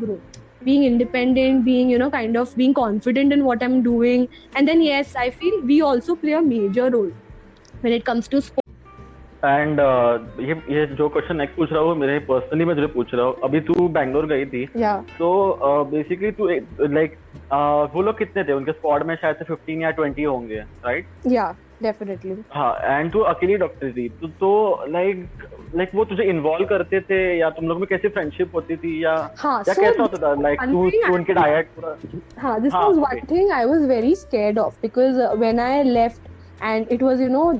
being 0.64 0.84
independent 0.84 1.66
being 1.66 1.90
you 1.90 1.98
know 1.98 2.10
kind 2.12 2.38
of 2.38 2.56
being 2.56 2.74
confident 2.74 3.34
in 3.34 3.44
what 3.44 3.64
I'm 3.64 3.82
doing 3.82 4.28
and 4.56 4.68
then 4.68 4.82
yes 4.82 5.16
I 5.16 5.30
feel 5.32 5.62
we 5.62 5.82
also 5.82 6.16
play 6.16 6.34
a 6.34 6.42
major 6.42 6.90
role 6.90 7.12
when 7.82 7.94
it 7.94 8.06
comes 8.06 8.28
to 8.30 8.42
sport 8.42 8.62
and 9.46 9.80
uh, 9.80 10.42
ये 10.42 10.56
ये 10.74 10.86
जो 10.96 11.08
question 11.10 11.36
next 11.36 11.56
पूछ 11.58 11.72
रहा 11.72 11.82
हूँ 11.84 11.96
मेरे 11.98 12.18
personally 12.26 12.66
मैं 12.66 12.76
तुझे 12.76 12.88
पूछ 12.94 13.14
रहा 13.14 13.26
हूँ 13.26 13.36
अभी 13.44 13.60
तू 13.70 13.88
बैंगलोर 13.96 14.26
गई 14.28 14.46
थी 14.46 14.66
तो 15.18 15.30
बेसिकली 15.92 16.32
तू 16.32 16.48
लाइक 16.88 17.18
वो 17.54 18.02
लोग 18.02 18.18
कितने 18.18 18.44
थे? 18.44 18.54
उनके 18.54 18.72
स्क्वाड 18.72 19.04
में 19.08 19.16
शायद 19.16 19.36
से 19.36 19.46
फिफ्टीन 19.46 19.82
या 19.82 19.90
ट्वेंटी 19.92 20.24
होंगे 20.24 20.60
राइट 20.86 21.08
या 21.28 21.52
डेफिनेटली 21.84 22.36
हाँ 22.52 22.74
एंड 22.82 23.12
तू 23.12 23.20
अकेली 23.30 23.56
डॉक्टर 23.58 23.92
थी 23.92 24.08
तो 24.12 24.28
तो 24.40 24.86
लाइक 24.92 25.48
लाइक 25.76 25.92
वो 25.96 26.04
तुझे 26.06 26.24
इन्वॉल्व 26.30 26.66
करते 26.66 27.00
थे 27.02 27.20
या 27.38 27.50
तुम 27.50 27.68
लोग 27.68 27.80
में 27.80 27.86
कैसी 27.90 28.08
फ्रेंडशिप 28.08 28.56
होती 28.56 28.76
थी 28.78 29.04
या 29.04 29.14
हाँ, 29.38 29.58
या 29.68 29.74
so 29.74 29.80
कैसा 29.80 30.02
होता 30.02 30.18
था? 30.18 30.34
लाइक 30.42 30.60
तू 30.62 30.90
तू 30.90 31.14
उनके 31.14 31.34
डाइट 31.34 31.70
पूरा 31.76 31.96
हाँ 32.40 32.60
this 32.62 32.74
was 32.74 32.98
one 32.98 33.20
thing 33.32 33.52
I 33.52 33.66
was 33.66 33.88
very 33.90 34.16
scared 34.16 34.60
of 34.60 34.76
because 34.82 35.22
when 35.40 35.60
I 35.60 35.84
left 35.84 36.30
and 36.64 36.88
it 36.92 37.04
was 37.04 37.22
you 37.24 37.30
know 37.30 37.52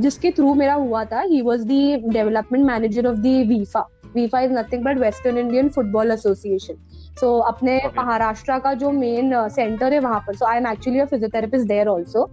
जिसके 0.00 0.30
थ्रू 0.30 0.54
मेरा 0.54 0.74
हुआ 0.76 1.04
था 1.04 1.20
he 1.22 1.40
was 1.42 1.64
the 1.64 2.12
development 2.12 2.64
manager 2.66 3.06
of 3.06 3.18
the 3.18 3.36
वीफा 3.48 3.88
वीफा 4.14 4.40
is 4.40 4.52
nothing 4.52 4.84
but 4.84 4.98
western 4.98 5.38
Indian 5.38 5.68
football 5.68 6.10
association 6.12 6.74
so 7.20 7.38
अपने 7.40 7.80
महाराष्ट्र 7.96 8.58
का 8.58 8.72
जो 8.74 8.90
main 8.90 9.32
centre 9.48 9.92
है 9.92 9.98
वहाँ 10.00 10.20
पर. 10.26 10.34
So 10.34 10.46
I 10.46 10.56
am 10.56 10.66
actually 10.66 11.00
a 11.00 11.04
physiotherapist 11.04 11.66
there 11.68 11.88
also 11.88 12.28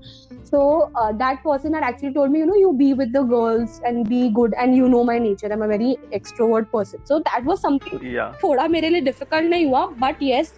so 0.51 0.59
that 0.97 1.39
person 1.45 1.75
are 1.75 1.89
actually 1.89 2.13
told 2.13 2.31
me 2.31 2.39
you 2.39 2.45
no 2.45 2.55
you 2.55 2.71
be 2.73 2.91
with 2.93 3.11
the 3.17 3.25
girls 3.29 3.81
and 3.85 4.05
be 4.07 4.27
good 4.33 4.53
and 4.57 4.75
you 4.75 4.87
know 4.87 5.03
my 5.03 5.19
nature 5.19 5.51
I 5.51 5.57
am 5.57 5.63
a 5.63 5.67
very 5.67 5.95
extrovert 6.13 6.67
person 6.73 7.03
so 7.07 7.19
that 7.19 7.47
was 7.47 7.57
something 7.57 8.17
थोड़ा 8.43 8.67
मेरे 8.67 8.89
लिए 8.89 9.01
difficult 9.01 9.49
नहीं 9.49 9.65
हुआ 9.65 9.85
but 9.99 10.23
yes 10.23 10.55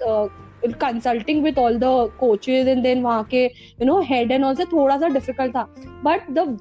consulting 0.82 1.44
with 1.44 1.60
all 1.60 1.78
the 1.80 1.86
coaches 2.20 2.68
and 2.68 2.82
then 2.84 3.02
वहाँ 3.04 3.24
के 3.32 3.44
you 3.46 3.86
know 3.86 4.00
head 4.06 4.32
and 4.32 4.46
all 4.46 4.56
से 4.56 4.66
थोड़ा 4.74 4.98
सा 4.98 5.08
डिफ़िकल्ट 5.08 5.56
था. 5.56 5.64
But 6.06 6.32
the 6.32 6.58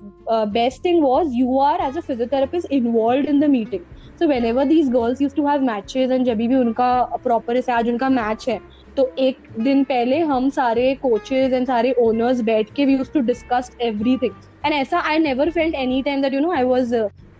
best 0.52 0.84
thing 0.84 1.02
was 1.02 1.32
you 1.34 1.58
are 1.60 1.80
as 1.88 1.96
a 1.96 2.00
physiotherapist 2.00 2.72
involve 2.72 3.28
in 3.30 3.40
the 3.40 3.44
meeting 3.50 3.82
so 4.20 4.26
whenever 4.44 4.64
these 4.64 4.88
girls 4.90 5.20
use 5.22 5.34
to 5.34 5.46
have 5.46 5.62
matches 5.62 6.12
and 6.12 6.24
जब 6.26 6.36
भी 6.36 6.54
उनका 6.54 6.88
proper 7.24 7.60
से 7.60 7.72
आज 7.72 7.88
उनका 7.88 8.08
मैच 8.08 8.48
है 8.48 8.58
तो 8.96 9.10
एक 9.18 9.36
दिन 9.58 9.82
पहले 9.84 10.18
हम 10.28 10.48
सारे 10.50 10.94
कोचेज 11.02 11.52
एंड 11.52 11.66
सारे 11.66 11.92
ओनर्स 12.00 12.40
बैठ 12.40 12.72
के 12.76 12.84
we 12.86 12.96
use 12.96 13.12
to 13.12 13.20
discuss 13.20 13.70
everything 13.82 14.32
and 14.64 14.74
ऐसा 14.74 14.98
I 15.10 15.18
never 15.18 15.50
felt 15.50 15.74
any 15.74 16.02
time 16.02 16.22
that 16.22 16.34
you 16.34 16.40
know 16.40 16.52
I 16.52 16.64
was 16.64 16.94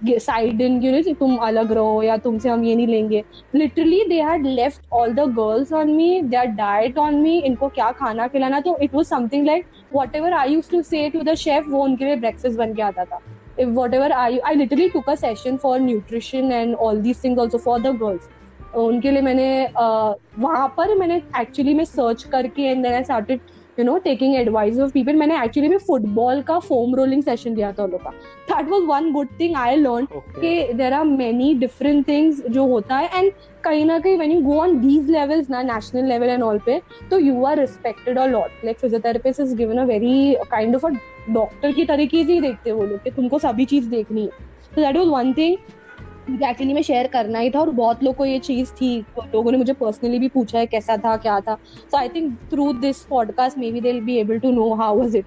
side 0.05 0.61
in 0.63 0.81
you 0.83 0.93
know 0.93 1.15
तुम 1.15 1.37
अलग 1.37 1.73
रहो 1.73 2.03
या 2.03 2.17
तुमसे 2.17 2.49
हम 2.49 2.63
ये 2.65 2.75
नहीं 2.77 2.87
लेंगे. 2.87 3.23
Literally 3.55 4.03
they 4.09 4.21
had 4.23 4.47
left 4.47 4.93
all 4.93 5.15
the 5.15 5.21
girls 5.39 5.73
on 5.73 5.91
me 5.93 6.21
they 6.23 6.37
are 6.37 6.47
diet 6.47 6.99
on 6.99 7.15
me 7.23 7.39
इनको 7.39 7.69
क्या 7.69 7.91
खाना 7.93 8.27
खिलाना 8.29 8.61
तो 8.61 8.77
it 8.83 8.95
was 8.95 9.09
something 9.09 9.47
like 9.47 9.67
whatever 10.17 10.33
I 10.33 10.53
use 10.53 10.71
to 10.71 10.83
say 10.83 11.09
to 11.11 11.23
the 11.23 11.35
chef 11.35 11.69
वो 11.69 11.83
उनके 11.85 12.05
लिए 12.05 12.17
ब्रेकफास्ट 12.17 12.59
बन 12.59 12.75
के 12.75 12.83
आता 12.83 13.05
था. 13.05 13.21
Whatever 13.67 14.13
I 14.13 14.41
I 14.45 14.55
literally 14.55 14.91
took 14.91 15.09
a 15.09 15.17
session 15.17 15.59
for 15.59 15.79
nutrition 15.79 16.53
and 16.53 16.75
all 16.75 17.01
these 17.01 17.19
things 17.19 17.39
also 17.39 17.59
for 17.59 17.79
the 17.81 17.93
girls. 17.93 18.29
उनके 18.77 19.11
लिए 19.11 19.23
मैंने 19.23 19.67
uh, 19.69 20.15
वहाँ 20.39 20.67
पर 20.77 20.95
मैंने 20.99 21.17
एक्चुअली 21.41 21.75
में 21.75 21.85
सर्च 21.85 22.23
करके 22.33 22.63
and 22.63 22.83
then 22.83 22.95
I 22.95 23.05
started 23.05 23.41
you 23.79 23.85
know 23.85 23.97
taking 24.05 24.35
advice 24.37 24.79
of 24.79 24.93
people 24.93 25.15
मैंने 25.17 25.43
एक्चुअली 25.45 25.69
में 25.69 25.77
फुटबॉल 25.87 26.43
का 26.43 26.59
फोम 26.59 26.95
रोलिंग 26.97 27.23
सेशन 27.23 27.55
लिया 27.55 27.73
था 27.73 27.85
उन 27.85 27.91
लोग 27.91 28.03
का। 28.03 28.11
That 28.51 28.69
was 28.71 28.83
one 28.89 29.11
good 29.13 29.29
thing 29.41 29.57
I 29.57 29.77
learn 29.77 30.07
कि 30.13 30.73
there 30.73 30.93
are 30.93 31.05
many 31.05 31.53
different 31.59 32.07
things 32.09 32.43
जो 32.47 32.67
होता 32.67 32.97
है 32.97 33.19
एंड 33.19 33.33
कहीं 33.65 33.85
ना 33.85 33.99
कहीं 33.99 34.17
when 34.17 34.33
you 34.33 34.41
go 34.43 34.61
on 34.61 34.79
these 34.81 35.11
levels 35.11 35.51
ना 35.51 35.63
नेशनल 35.63 36.09
लेवल 36.09 36.29
एंड 36.29 36.43
ऑल 36.43 36.59
पे 36.67 36.81
तो 37.11 37.19
you 37.19 37.45
are 37.45 37.59
respected 37.61 38.19
a 38.19 38.27
lot 38.27 38.65
like 38.65 38.79
physiotherapist 38.79 39.41
is 39.41 39.57
given 39.57 39.79
a 39.79 39.85
very 39.85 40.35
kind 40.51 40.77
of 40.77 40.87
a 40.87 40.91
doctor 41.31 41.73
की 41.73 41.85
तरीके 41.85 42.25
से 42.25 42.33
ही 42.33 42.41
देखते 42.41 42.73
वो 42.73 42.85
लोग 42.85 43.03
कि 43.05 43.11
तुमको 43.11 43.39
सभी 43.39 43.65
चीज़ 43.65 43.89
देखनी 43.91 44.23
है। 44.23 44.29
तो 44.75 44.83
that 44.83 44.97
was 44.97 45.07
one 45.09 45.33
thing 45.33 46.43
actually 46.43 46.75
में 46.75 46.83
शेयर 46.83 47.07
करना 47.07 47.39
ही 47.39 47.51
था 47.51 47.61
और 47.61 47.71
बहुत 47.73 48.03
लोग 48.05 48.15
को 48.17 48.25
ये 48.27 48.39
चीज़ 48.41 48.73
थी। 48.73 48.99
लोगों 49.35 49.53
ने 49.53 49.59
मुझे 49.59 49.73
पर्सनली 49.75 50.19
भी 50.19 50.29
पूछा 50.29 50.59
है 50.59 50.67
कैसा 50.67 50.97
था 50.97 51.17
क्या 51.17 51.39
था। 51.41 51.55
So 51.91 51.97
I 51.99 52.09
think 52.09 52.35
through 52.51 52.73
this 52.81 53.03
podcast 53.05 53.59
maybe 53.73 53.81
they 53.81 53.93
be 54.01 54.17
able 54.17 54.39
to 54.39 54.51
know 54.53 54.73
how 54.75 54.99
was 54.99 55.17
it 55.17 55.25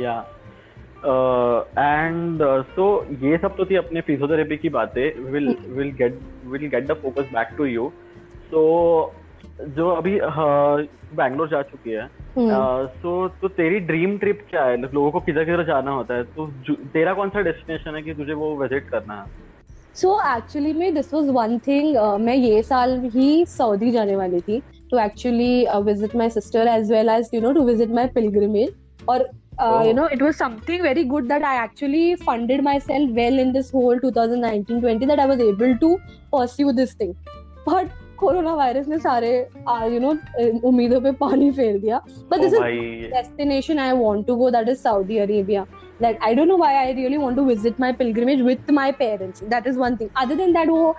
या 0.00 0.18
एंड 0.98 2.42
सो 2.66 2.84
ये 3.22 3.38
सब 3.38 3.56
तो 3.56 3.64
थी 3.64 3.76
अपने 3.76 4.00
फिजियोथेरेपी 4.00 4.56
की 4.56 4.68
बातें। 4.68 5.22
Will 5.22 5.56
will 5.68 5.90
get 5.92 6.18
will 6.44 6.66
get 6.66 6.86
the 6.86 6.92
focus 7.02 7.30
back 7.32 7.54
to 7.58 7.64
you 7.66 7.90
so 8.44 8.62
जो 9.76 9.88
अभी 9.90 10.18
बैंगलोर 11.16 11.48
जा 11.48 11.62
चुकी 11.62 11.90
है। 11.90 12.06
सो 12.06 12.40
हम्म। 12.40 13.28
तो 13.40 13.48
तेरी 13.48 13.80
ड्रीम 13.80 14.16
ट्रिप 14.18 14.46
क्या 14.50 14.64
है? 14.64 14.76
लोगों 14.82 15.10
को 15.10 15.20
किधर 15.20 15.44
किधर 15.44 15.64
जाना 15.66 15.90
होता 15.90 16.14
है? 16.14 16.24
तो 16.24 16.46
तेरा 16.92 17.14
कौन 17.14 17.28
सा 17.28 17.40
डेस्टिनेशन 17.40 17.96
है 17.96 18.02
कि 18.02 18.14
तुझे 18.14 18.32
वो 18.32 18.54
विज़िट 18.56 18.88
करना 18.90 19.20
है? 19.20 19.26
सो 19.94 20.18
एक्चुअली 20.36 20.72
में 20.72 20.94
दिस 20.94 21.12
वॉज़ 21.14 21.30
वन 21.30 21.58
थिंग 21.58 21.96
मैं 22.20 22.34
ये 22.34 22.62
साल 22.62 22.98
ही 23.14 23.44
सऊदी 23.46 23.90
जाने 23.90 24.16
वाली 24.16 24.40
थी। 24.40 24.60
To 24.90 24.98
actually 24.98 25.66
visit 25.84 26.16
my 26.16 26.30
sister 26.30 26.68
as 26.68 26.92
well 26.92 27.08
as 27.08 27.30
you 27.34 27.40
know 27.40 27.52
to 27.52 27.64
visit 27.66 27.90
my 27.90 28.06
pilgrimage 28.14 28.74
और 29.08 29.28
uh, 29.58 29.82
you 29.86 29.94
know 29.94 30.06
it 30.06 30.22
was 30.22 30.36
something 30.36 30.82
very 30.82 31.04
good 31.04 31.28
that 31.28 31.42
i 31.44 31.54
actually 31.56 32.16
funded 32.16 32.62
myself 32.64 33.10
well 33.10 33.38
in 33.38 33.52
this 33.52 33.70
whole 33.70 33.98
2019-20 33.98 35.06
that 35.06 35.20
i 35.20 35.26
was 35.26 35.40
able 35.40 35.76
to 35.78 35.98
pursue 36.32 36.72
this 36.72 36.94
thing. 36.94 37.14
But 37.66 37.90
corona 38.22 38.54
virus 38.54 38.88
ने 38.88 38.98
सारे 39.00 39.30
you 39.92 40.00
know 40.00 40.10
उम्मीदों 40.68 41.00
पे 41.00 41.12
पानी 41.20 41.50
फेर 41.52 41.78
दिया। 41.78 42.00
But 42.30 42.40
this 42.40 42.54
is 42.54 42.62
destination 43.12 43.78
I 43.78 43.92
want 43.98 44.26
to 44.26 44.36
go 44.36 44.50
that 44.50 44.68
is 44.68 44.78
Saudi 44.80 45.18
Arabia 45.18 45.66
like 45.99 46.17
I 46.21 46.33
don't 46.33 46.47
know 46.47 46.57
why 46.57 46.73
I 46.87 46.91
really 46.91 47.17
want 47.17 47.37
to 47.37 47.45
visit 47.45 47.79
my 47.79 47.91
pilgrimage 47.91 48.41
with 48.41 48.69
my 48.69 48.91
parents. 48.91 49.41
That 49.47 49.65
is 49.67 49.77
one 49.77 49.97
thing. 49.97 50.09
Other 50.15 50.35
than 50.35 50.53
that, 50.53 50.67
oh, 50.69 50.95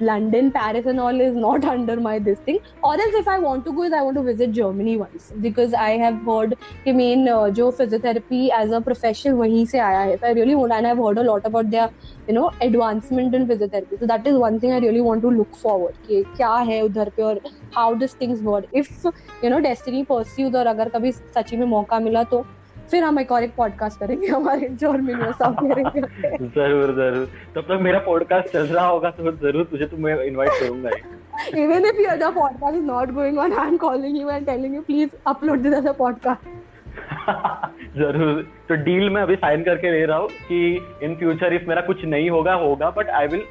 London, 0.00 0.50
Paris, 0.50 0.86
and 0.86 0.98
all 0.98 1.20
is 1.20 1.34
not 1.34 1.64
under 1.64 1.96
my 2.00 2.18
this 2.18 2.40
thing. 2.40 2.58
Or 2.82 2.94
else, 2.94 3.14
if 3.14 3.28
I 3.28 3.38
want 3.38 3.64
to 3.66 3.72
go, 3.72 3.84
is 3.84 3.92
I 3.92 4.02
want 4.02 4.16
to 4.16 4.22
visit 4.22 4.52
Germany 4.52 4.96
once 4.96 5.32
because 5.40 5.74
I 5.74 5.90
have 5.90 6.20
heard 6.24 6.56
कि 6.86 6.94
main 6.94 7.28
uh, 7.28 7.50
जो 7.50 7.70
physiotherapy 7.76 8.48
as 8.50 8.72
a 8.72 8.80
profession 8.80 9.36
वहीं 9.42 9.64
से 9.66 9.78
आया 9.78 10.00
है. 10.00 10.18
So 10.20 10.26
I 10.26 10.32
really 10.40 10.54
want 10.54 10.72
and 10.72 10.86
I've 10.86 10.98
heard 10.98 11.18
a 11.18 11.22
lot 11.22 11.46
about 11.46 11.70
their 11.70 11.90
you 12.26 12.34
know 12.34 12.50
advancement 12.60 13.34
in 13.34 13.46
physiotherapy. 13.46 14.00
So 14.00 14.06
that 14.06 14.26
is 14.26 14.38
one 14.38 14.58
thing 14.60 14.72
I 14.72 14.78
really 14.78 15.02
want 15.02 15.22
to 15.22 15.30
look 15.30 15.56
forward 15.56 15.98
कि 16.06 16.22
क्या 16.36 16.54
है 16.70 16.80
उधर 16.82 17.10
पे 17.16 17.22
और 17.22 17.40
how 17.76 17.94
these 17.94 18.14
things 18.14 18.42
work. 18.42 18.64
If 18.72 18.88
you 19.42 19.50
know 19.50 19.60
destiny 19.60 20.04
pursues 20.12 20.54
और 20.56 20.66
अगर 20.66 20.88
कभी 20.96 21.12
सच्ची 21.12 21.56
में 21.56 21.66
मौका 21.66 22.00
मिला 22.00 22.22
तो 22.32 22.44
फिर 22.93 23.03
हम 23.03 23.19
एक 23.19 23.31
और 23.31 23.43
एक 23.43 23.55
पॉडकास्ट 23.57 23.99
करेंगे 23.99 24.27
हमारे 24.27 24.67
ज़ोर 24.81 25.01
में 25.01 25.15
करेंगे 25.17 26.01
ज़रूर 26.37 26.91
ज़रूर। 26.95 27.27
तब 27.55 27.61
तक 27.61 27.79
मेरा 27.81 27.99
पॉडकास्ट 27.99 28.53
चल 28.53 28.67
रहा 28.67 28.85
होगा 28.87 29.09
तो 29.09 29.31
ज़रूर 29.31 29.63
तुझे 29.71 29.85
तो 29.85 29.97
मैं 29.97 30.15
इनवाइट 30.23 30.51
करूँगा 30.59 30.89
even 31.59 31.85
if 31.89 31.99
your 31.99 32.17
podcast 32.33 32.75
is 32.79 32.83
not 32.89 33.13
going 33.13 33.37
on 33.43 33.53
i'm 33.61 33.77
calling 33.83 34.17
you 34.17 34.27
and 34.33 34.45
telling 34.49 34.75
you 34.77 34.81
please 34.89 35.15
upload 35.31 35.63
this 35.63 35.75
as 35.77 35.87
a 35.91 35.95
podcast. 36.01 36.51
ज़रूर। 37.97 38.41
तो 38.69 38.75
डील 38.83 39.09
में 39.09 39.21
अभी 39.21 39.35
साइन 39.35 39.63
करके 39.63 39.91
ले 39.91 40.05
रहा 40.05 40.17
हूँ 40.17 40.27
कि 40.47 40.59
इन 41.03 41.15
फ्यूचर 41.15 41.53
इफ़ 41.53 41.65
मेरा 41.69 41.81
कुछ 41.81 42.05
नहीं 42.05 42.29
होगा 42.29 42.53
होगा 42.63 42.89
but 42.97 43.09
I 43.09 43.27
will 43.27 43.43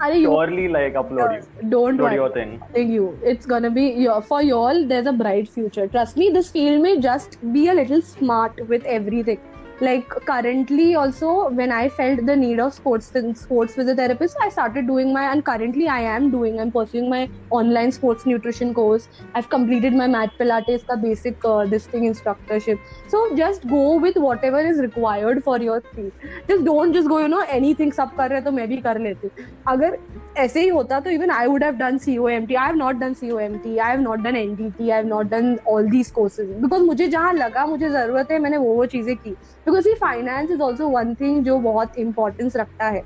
Are 0.00 0.12
you 0.12 0.24
surely 0.24 0.68
like 0.68 0.94
upload 0.94 1.34
you? 1.36 1.70
Don't 1.70 1.98
upload 1.98 2.14
your 2.14 2.30
thing. 2.32 2.60
Thank 2.72 2.90
You, 2.90 3.18
it's 3.22 3.46
gonna 3.46 3.70
be 3.70 3.86
your, 4.04 4.20
for 4.22 4.42
y'all. 4.42 4.86
There's 4.86 5.06
a 5.06 5.12
bright 5.12 5.48
future. 5.48 5.88
Trust 5.88 6.16
me. 6.16 6.30
This 6.30 6.50
field 6.50 6.82
may 6.82 7.00
just 7.00 7.38
be 7.52 7.68
a 7.68 7.74
little 7.74 8.02
smart 8.02 8.66
with 8.68 8.84
everything 8.84 9.40
like 9.80 10.08
currently 10.26 10.94
also 10.94 11.50
when 11.50 11.72
i 11.72 11.88
felt 11.88 12.24
the 12.26 12.36
need 12.36 12.60
of 12.60 12.72
sports 12.72 13.12
sports 13.34 13.74
physiotherapist 13.74 14.34
i 14.42 14.48
started 14.48 14.86
doing 14.86 15.12
my 15.12 15.24
and 15.32 15.44
currently 15.44 15.88
i 15.88 16.00
am 16.00 16.30
doing 16.30 16.60
i'm 16.60 16.70
pursuing 16.70 17.10
my 17.10 17.28
online 17.50 17.92
sports 17.92 18.26
nutrition 18.26 18.72
course. 18.74 19.08
I've 19.34 19.48
completed 19.48 19.92
my 19.92 20.06
mat 20.06 20.30
pilates 20.40 20.82
basic 21.02 21.44
uh, 21.44 21.66
this 21.66 21.86
thing 21.86 22.04
instructorship. 22.04 22.78
So 23.08 23.36
just 23.36 23.66
go 23.68 23.98
with 24.00 24.16
whatever 24.16 24.60
is 24.60 24.78
required 24.78 25.42
for 25.44 25.60
your 25.60 25.80
thing. 25.94 26.12
Just 26.48 26.64
don't 26.64 26.92
just 26.92 27.08
go 27.08 27.18
you 27.18 27.28
know 27.28 27.44
anything 27.48 27.92
sab 27.92 28.16
kar 28.16 28.28
rahe 28.28 28.44
to 28.44 28.52
main 28.52 28.68
bhi 28.68 28.82
kar 28.82 28.94
leti. 29.06 29.30
Agar 29.74 29.92
aise 30.36 30.54
hi 30.54 30.68
hota 30.68 31.00
to 31.04 31.10
even 31.10 31.30
i 31.30 31.46
would 31.46 31.62
have 31.62 31.78
done 31.78 31.98
comt 31.98 32.54
i 32.56 32.66
have 32.66 32.76
not 32.76 33.00
done 33.00 33.14
comt 33.14 33.66
i 33.66 33.90
have 33.90 34.00
not 34.00 34.22
done 34.22 34.34
ndt 34.34 34.90
i 34.90 34.96
have 34.96 35.06
not 35.06 35.30
done 35.30 35.58
all 35.66 35.88
these 35.88 36.10
courses. 36.10 36.48
Because 36.60 36.82
mujhe 36.82 37.10
jahan 37.16 37.42
laga 37.44 37.66
mujhe 37.74 37.92
zarurat 37.98 38.34
hai 38.36 38.38
maine 38.46 38.58
wo 38.66 38.74
wo 38.80 38.86
cheeze 38.96 39.14
ki 39.22 39.36
because 39.66 39.88
he 39.88 39.94
finance 39.94 40.50
is 40.50 40.60
also 40.62 40.88
one 40.88 41.14
thing 41.14 41.44
जो 41.44 41.58
बहुत 41.60 41.98
importance 41.98 42.56
रखता 42.56 42.88
है. 42.88 43.02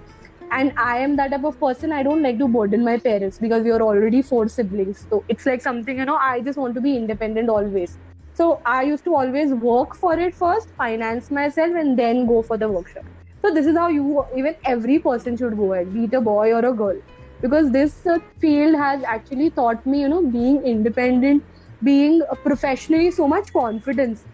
And 0.52 0.70
I 0.78 1.00
am 1.02 1.16
that 1.16 1.34
of 1.34 1.56
person 1.61 1.92
I 1.92 2.02
don't 2.02 2.22
like 2.22 2.38
to 2.38 2.46
burden 2.48 2.82
my 2.84 2.98
parents 2.98 3.40
because 3.42 3.66
you 3.68 3.74
are 3.74 3.80
already 3.80 4.22
four 4.22 4.48
siblings 4.48 5.06
तो 5.11 5.22
it's 5.30 5.46
like 5.46 5.62
something 5.62 5.98
you 5.98 6.04
know 6.04 6.16
I 6.18 6.40
just 6.40 6.59
want 6.59 6.74
to 6.74 6.80
be 6.80 6.94
independent 6.96 7.50
always 7.50 7.90
so 8.38 8.50
I 8.66 8.88
use 8.88 9.04
to 9.04 9.14
always 9.14 9.52
work 9.64 9.94
for 9.94 10.20
it 10.20 10.34
first 10.34 10.68
finance 10.78 11.28
myself 11.50 11.76
and 11.76 11.96
then 11.96 12.24
go 12.26 12.40
for 12.48 12.59
the 12.59 12.64
workshop 12.64 13.04
so 13.42 13.50
this 13.54 13.66
is 13.66 13.78
how 13.78 13.88
you 13.88 14.24
even 14.36 14.54
every 14.70 14.98
person 14.98 15.36
should 15.36 15.54
go 15.56 15.74
at 15.74 15.86
beat 15.88 16.14
a 16.14 16.20
boy 16.20 16.52
और 16.52 16.64
a 16.64 16.70
girl 16.80 17.00
because 17.42 17.70
this 17.72 17.92
field 18.09 18.76
has 18.76 19.04
actually 19.14 19.50
thought 19.59 19.86
me 19.88 20.02
you 20.02 20.09
know 20.09 20.20
being 20.20 20.64
independent 20.64 21.42
being 21.84 22.22
professionally 22.44 23.11
so 23.11 23.26
much 23.26 23.50
confidence 23.50 24.24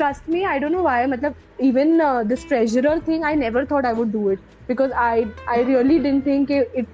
trust 0.00 0.28
me 0.30 0.42
I 0.42 0.58
don't 0.58 0.72
know 0.72 0.82
why 0.82 1.06
मतलब 1.06 1.34
even 1.60 1.98
this 2.28 2.48
treasurer 2.48 3.00
thing 3.08 3.24
I 3.24 3.36
never 3.36 3.66
thought 3.70 3.86
I 3.86 3.92
would 3.92 4.12
do 4.12 4.30
it 4.30 4.38
because 4.68 4.92
I 4.92 5.24
I 5.48 5.64
really 5.64 5.98
didn't 5.98 6.26
think 6.26 6.50
it 6.50 6.86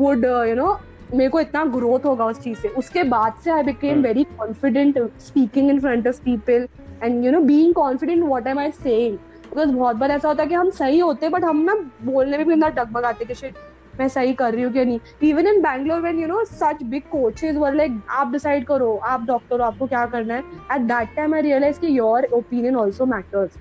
would 0.00 0.24
you 0.48 0.54
know 0.54 0.78
मेरे 1.14 1.30
को 1.30 1.40
इतना 1.40 1.64
growth 1.64 2.06
होगा 2.06 2.26
उस 2.26 2.40
चीज़ 2.40 2.58
से। 2.58 2.68
उसके 2.68 3.02
बाद 3.04 3.32
से 3.44 3.50
I 3.50 3.62
became 3.62 4.02
very 4.02 4.24
confident 4.38 4.98
speaking 5.20 5.70
in 5.70 5.80
front 5.80 6.08
of 6.08 6.20
people 6.24 6.66
and 7.02 7.24
you 7.24 7.32
know 7.32 7.40
being 7.40 7.74
confident 7.74 8.24
what 8.24 8.46
am 8.46 8.58
I 8.58 8.70
saying 8.70 9.16
because 9.16 9.68
बहुत 9.68 9.96
बार 9.96 10.10
ऐसा 10.10 10.28
होता 10.28 10.42
है 10.42 10.48
कि 10.48 10.54
हम 10.54 10.70
सही 10.70 10.98
होते 10.98 11.26
हैं 11.26 11.32
बट 11.32 11.44
हम 11.44 11.60
ना 11.62 11.74
बोलने 12.02 12.38
में 12.38 12.46
भी 12.46 12.52
इतना 12.52 12.68
डगमगाते 12.68 13.24
कि 13.24 13.34
शिट 13.34 13.54
मैं 13.98 14.08
सही 14.08 14.32
कर 14.34 14.52
रही 14.54 14.62
हूँ 14.62 14.72
क्या 14.72 14.84
नहीं? 14.84 15.00
Even 15.22 15.46
in 15.46 15.60
Bangalore 15.62 16.00
when 16.00 16.18
you 16.18 16.26
know 16.28 16.44
such 16.44 16.82
big 16.84 17.02
coaches 17.10 17.56
were 17.56 17.74
like 17.74 18.00
आप 18.10 18.32
डिसाइड 18.32 18.66
करो, 18.66 18.94
आप 18.96 19.26
डॉक्टर 19.26 19.60
हो, 19.60 19.66
आपको 19.66 19.86
क्या 19.86 20.06
करना 20.06 20.34
है? 20.34 20.40
At 20.72 20.80
that 20.82 21.14
time 21.16 21.34
I 21.34 21.42
realise 21.42 21.80
की 21.80 21.86
your 21.88 22.28
opinion 22.32 22.76
also 22.76 23.06
matters 23.06 23.56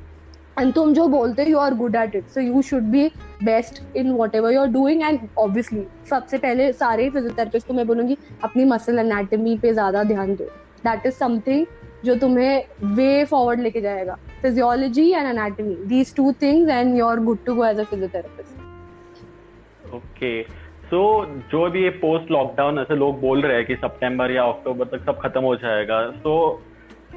and 0.60 0.74
तुम 0.74 0.94
जो 0.94 1.08
बोलते 1.08 1.44
हो 1.44 1.50
you 1.50 1.58
are 1.58 1.74
good 1.76 1.96
at 1.96 2.16
it 2.16 2.28
so 2.30 2.42
you 2.42 2.62
should 2.62 2.84
be 2.92 3.08
best 3.44 3.82
in 3.98 4.12
whatever 4.36 4.54
you 4.54 4.62
are 4.62 4.68
doing 4.72 5.02
and 5.02 5.20
obviously 5.38 5.86
सबसे 6.10 6.38
पहले 6.38 6.72
सारे 6.74 7.10
फिजियोथेरेपिस्ट 7.10 7.68
को 7.68 7.74
मैं 7.74 7.88
बोलूँगी, 7.88 8.18
अपनी 8.44 8.66
मसल 8.66 9.00
एनाटमी 9.00 9.58
पे 9.58 9.74
ज़्यादा 9.74 10.04
ध्यान 10.04 10.36
दो. 10.36 10.44
दैट 10.86 11.06
इज़ 11.06 11.14
समथिंग 11.14 11.66
जो 12.06 12.16
तुम्हें 12.16 12.64
वे 12.96 13.24
फॉरवर्ड 13.26 13.60
लेके 13.60 13.82
जाएगा. 13.82 14.18
Physiology 14.42 15.10
and 15.12 15.28
anatomy 15.28 15.76
these 15.88 16.16
two 16.16 16.32
things 16.42 16.70
and 16.70 16.98
you 16.98 17.06
are 17.06 17.20
good 17.22 17.46
to 17.46 17.56
go 17.56 17.66
as 17.66 17.80
a 17.80 17.84
physiotherapist 17.84 18.63
okay 19.96 20.42
so 20.90 21.00
जो 21.52 21.70
भी 21.72 21.84
ये 21.84 21.90
पोस्ट 22.02 22.32
लॉकडाउन 22.32 22.80
ऐसे 22.80 22.96
लोग 22.96 23.20
बोल 23.22 23.42
रहे 23.42 23.58
हैं 23.58 23.66
कि 23.66 23.76
सितंबर 23.76 24.32
या 24.32 24.44
अक्टूबर 24.44 24.86
तक 24.86 25.06
सब 25.06 25.20
खत्म 25.22 25.42
हो 25.42 25.56
जाएगा। 25.56 26.02
सो 26.12 26.62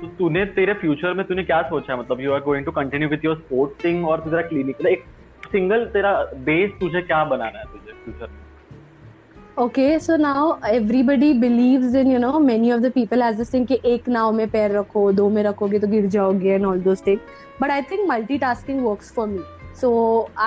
तो 0.00 0.06
तूने, 0.18 0.44
तेरे 0.44 0.72
फ्यूचर 0.80 1.12
में 1.14 1.26
तूने 1.26 1.42
क्या 1.44 1.60
सोचा 1.68 1.92
है? 1.92 1.98
मतलब 2.00 2.20
you 2.20 2.32
are 2.32 2.40
going 2.40 2.64
to 2.64 2.72
continue 2.72 3.08
with 3.08 3.24
your 3.24 3.36
sports 3.36 3.84
thing 3.84 4.08
और 4.08 4.20
तेरा 4.20 4.42
क्लिनिक 4.48 4.86
एक 4.86 5.04
सिंगल 5.52 5.84
तेरा 5.92 6.12
बेस 6.48 6.70
तुझे 6.80 7.02
क्या 7.02 7.24
बनाना 7.24 7.58
है 7.58 7.64
तुझे 7.64 7.92
फ्यूचर 8.04 8.32
में? 8.32 8.42
Okay, 9.58 9.98
so 9.98 10.16
now 10.22 10.58
everybody 10.70 11.28
believes 11.42 11.94
in, 11.94 12.10
you 12.10 12.18
know, 12.18 12.38
many 12.38 12.72
of 12.74 12.82
the 12.82 12.90
people 12.96 13.22
as 13.28 13.38
this 13.38 13.52
thing 13.54 13.66
कि 13.66 13.78
एक 13.92 14.08
नाव 14.08 14.32
में 14.32 14.48
पैर 14.50 14.76
रखो, 14.78 15.12
दो 15.12 15.28
में 15.30 15.42
रखोगे 15.42 15.78
तो 15.78 15.88
गिर 15.88 16.06
जाओगे 16.16 16.58
and 16.58 16.66
all 16.70 16.82
those 16.88 17.04
things. 17.06 17.20
But 17.60 17.70
I 17.70 17.80
think 17.92 18.10
multitasking 18.10 18.82
works 18.88 19.12
for 19.18 19.26
me. 19.26 19.40
So 19.80 19.88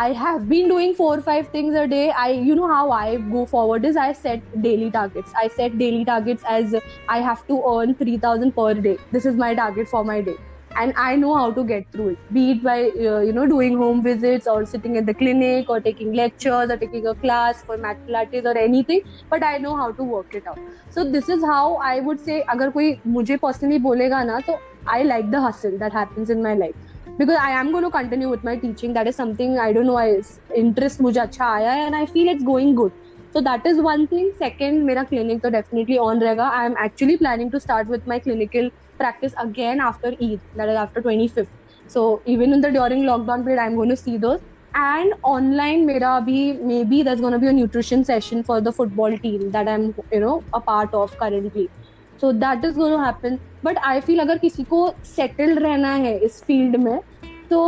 i 0.01 0.11
have 0.19 0.47
been 0.51 0.67
doing 0.71 0.93
four 0.99 1.17
or 1.17 1.21
five 1.21 1.47
things 1.49 1.75
a 1.75 1.87
day. 1.87 2.11
I 2.11 2.29
you 2.31 2.55
know 2.55 2.67
how 2.67 2.91
i 2.91 3.17
go 3.17 3.45
forward 3.45 3.85
is 3.85 3.95
i 3.95 4.11
set 4.13 4.43
daily 4.61 4.91
targets. 4.91 5.31
I 5.41 5.47
set 5.49 5.77
daily 5.77 6.03
targets 6.05 6.43
as 6.49 6.75
i 7.07 7.19
have 7.21 7.45
to 7.47 7.63
earn 7.73 7.95
3000 7.95 8.53
per 8.55 8.73
day. 8.73 8.97
This 9.11 9.25
is 9.25 9.35
my 9.35 9.53
target 9.55 9.87
for 9.89 10.03
my 10.03 10.21
day. 10.21 10.37
And 10.75 10.93
i 11.03 11.15
know 11.15 11.35
how 11.35 11.51
to 11.53 11.63
get 11.65 11.85
through 11.91 12.07
it. 12.09 12.19
Be 12.33 12.51
it 12.51 12.63
by 12.63 12.77
uh, 13.09 13.19
you 13.29 13.33
know 13.33 13.45
doing 13.53 13.77
home 13.77 14.03
visits 14.03 14.47
or 14.47 14.65
sitting 14.65 14.97
at 14.97 15.05
the 15.05 15.13
clinic 15.21 15.69
or 15.69 15.79
taking 15.81 16.13
lectures 16.13 16.69
or 16.71 16.77
taking 16.77 17.05
a 17.07 17.15
class 17.15 17.63
for 17.65 17.77
mat 17.77 17.97
pilates 18.09 18.45
or 18.53 18.57
anything. 18.57 19.01
But 19.29 19.43
i 19.43 19.57
know 19.57 19.75
how 19.77 19.91
to 19.93 20.03
work 20.03 20.33
it 20.41 20.43
out. 20.47 20.59
So 20.89 21.09
this 21.11 21.29
is 21.29 21.43
how 21.53 21.77
i 21.91 21.99
would 22.09 22.19
say 22.29 22.43
agar 22.55 22.71
koi 22.79 22.87
mujhe 23.17 23.39
personally 23.47 23.79
bolega 23.89 24.25
na 24.31 24.41
to 24.51 24.57
i 24.97 25.01
like 25.13 25.29
the 25.37 25.41
hustle 25.47 25.77
that 25.85 25.93
happens 26.01 26.29
in 26.37 26.41
my 26.49 26.53
life 26.65 26.88
because 27.18 27.36
I 27.40 27.50
am 27.50 27.72
going 27.72 27.84
to 27.84 27.90
continue 27.90 28.28
with 28.28 28.44
my 28.44 28.56
teaching. 28.56 28.92
That 28.92 29.06
is 29.06 29.16
something 29.16 29.58
I 29.58 29.72
don't 29.72 29.86
know. 29.86 29.96
I 29.96 30.20
interest 30.56 31.00
मुझे 31.00 31.20
अच्छा 31.20 31.46
आया 31.54 31.72
है 31.72 31.86
and 31.86 31.96
I 31.96 32.06
feel 32.06 32.28
it's 32.28 32.44
going 32.44 32.74
good. 32.74 32.92
So 33.34 33.40
that 33.40 33.66
is 33.66 33.80
one 33.80 34.06
thing. 34.06 34.30
Second, 34.38 34.84
मेरा 34.86 35.08
clinic 35.08 35.42
तो 35.42 35.50
definitely 35.50 35.98
on 35.98 36.20
रहेगा. 36.20 36.50
I 36.52 36.64
am 36.66 36.74
actually 36.86 37.16
planning 37.18 37.50
to 37.50 37.60
start 37.60 37.88
with 37.88 38.06
my 38.06 38.18
clinical 38.18 38.70
practice 38.98 39.32
again 39.44 39.80
after 39.80 40.14
Eid. 40.22 40.40
That 40.54 40.68
is 40.68 40.76
after 40.76 41.02
25th. 41.02 41.48
So 41.86 42.22
even 42.26 42.52
in 42.52 42.60
the 42.60 42.70
during 42.70 43.02
lockdown 43.02 43.44
period, 43.44 43.60
I'm 43.60 43.76
going 43.76 43.90
to 43.90 43.96
see 43.96 44.16
those. 44.18 44.40
And 44.74 45.14
online, 45.22 45.86
मेरा 45.86 46.16
अभी 46.20 46.38
maybe 46.68 47.02
there's 47.02 47.20
going 47.20 47.32
to 47.32 47.38
be 47.38 47.48
a 47.48 47.52
nutrition 47.52 48.04
session 48.04 48.42
for 48.44 48.60
the 48.60 48.72
football 48.72 49.16
team 49.18 49.50
that 49.52 49.68
I'm 49.68 49.94
you 50.12 50.20
know 50.20 50.44
a 50.52 50.60
part 50.60 50.94
of 51.02 51.16
currently. 51.18 51.70
So 52.21 52.31
that 52.33 52.65
is 52.65 52.77
going 52.77 52.99
happen 53.01 53.37
but 53.65 53.77
I 53.85 53.99
feel 53.99 54.19
अगर 54.19 54.37
किसी 54.37 54.63
को 54.63 54.87
settle 55.05 55.57
रहना 55.59 55.93
है 55.95 56.17
इस 56.17 56.43
field 56.43 56.75
में 56.77 56.99
तो 57.49 57.61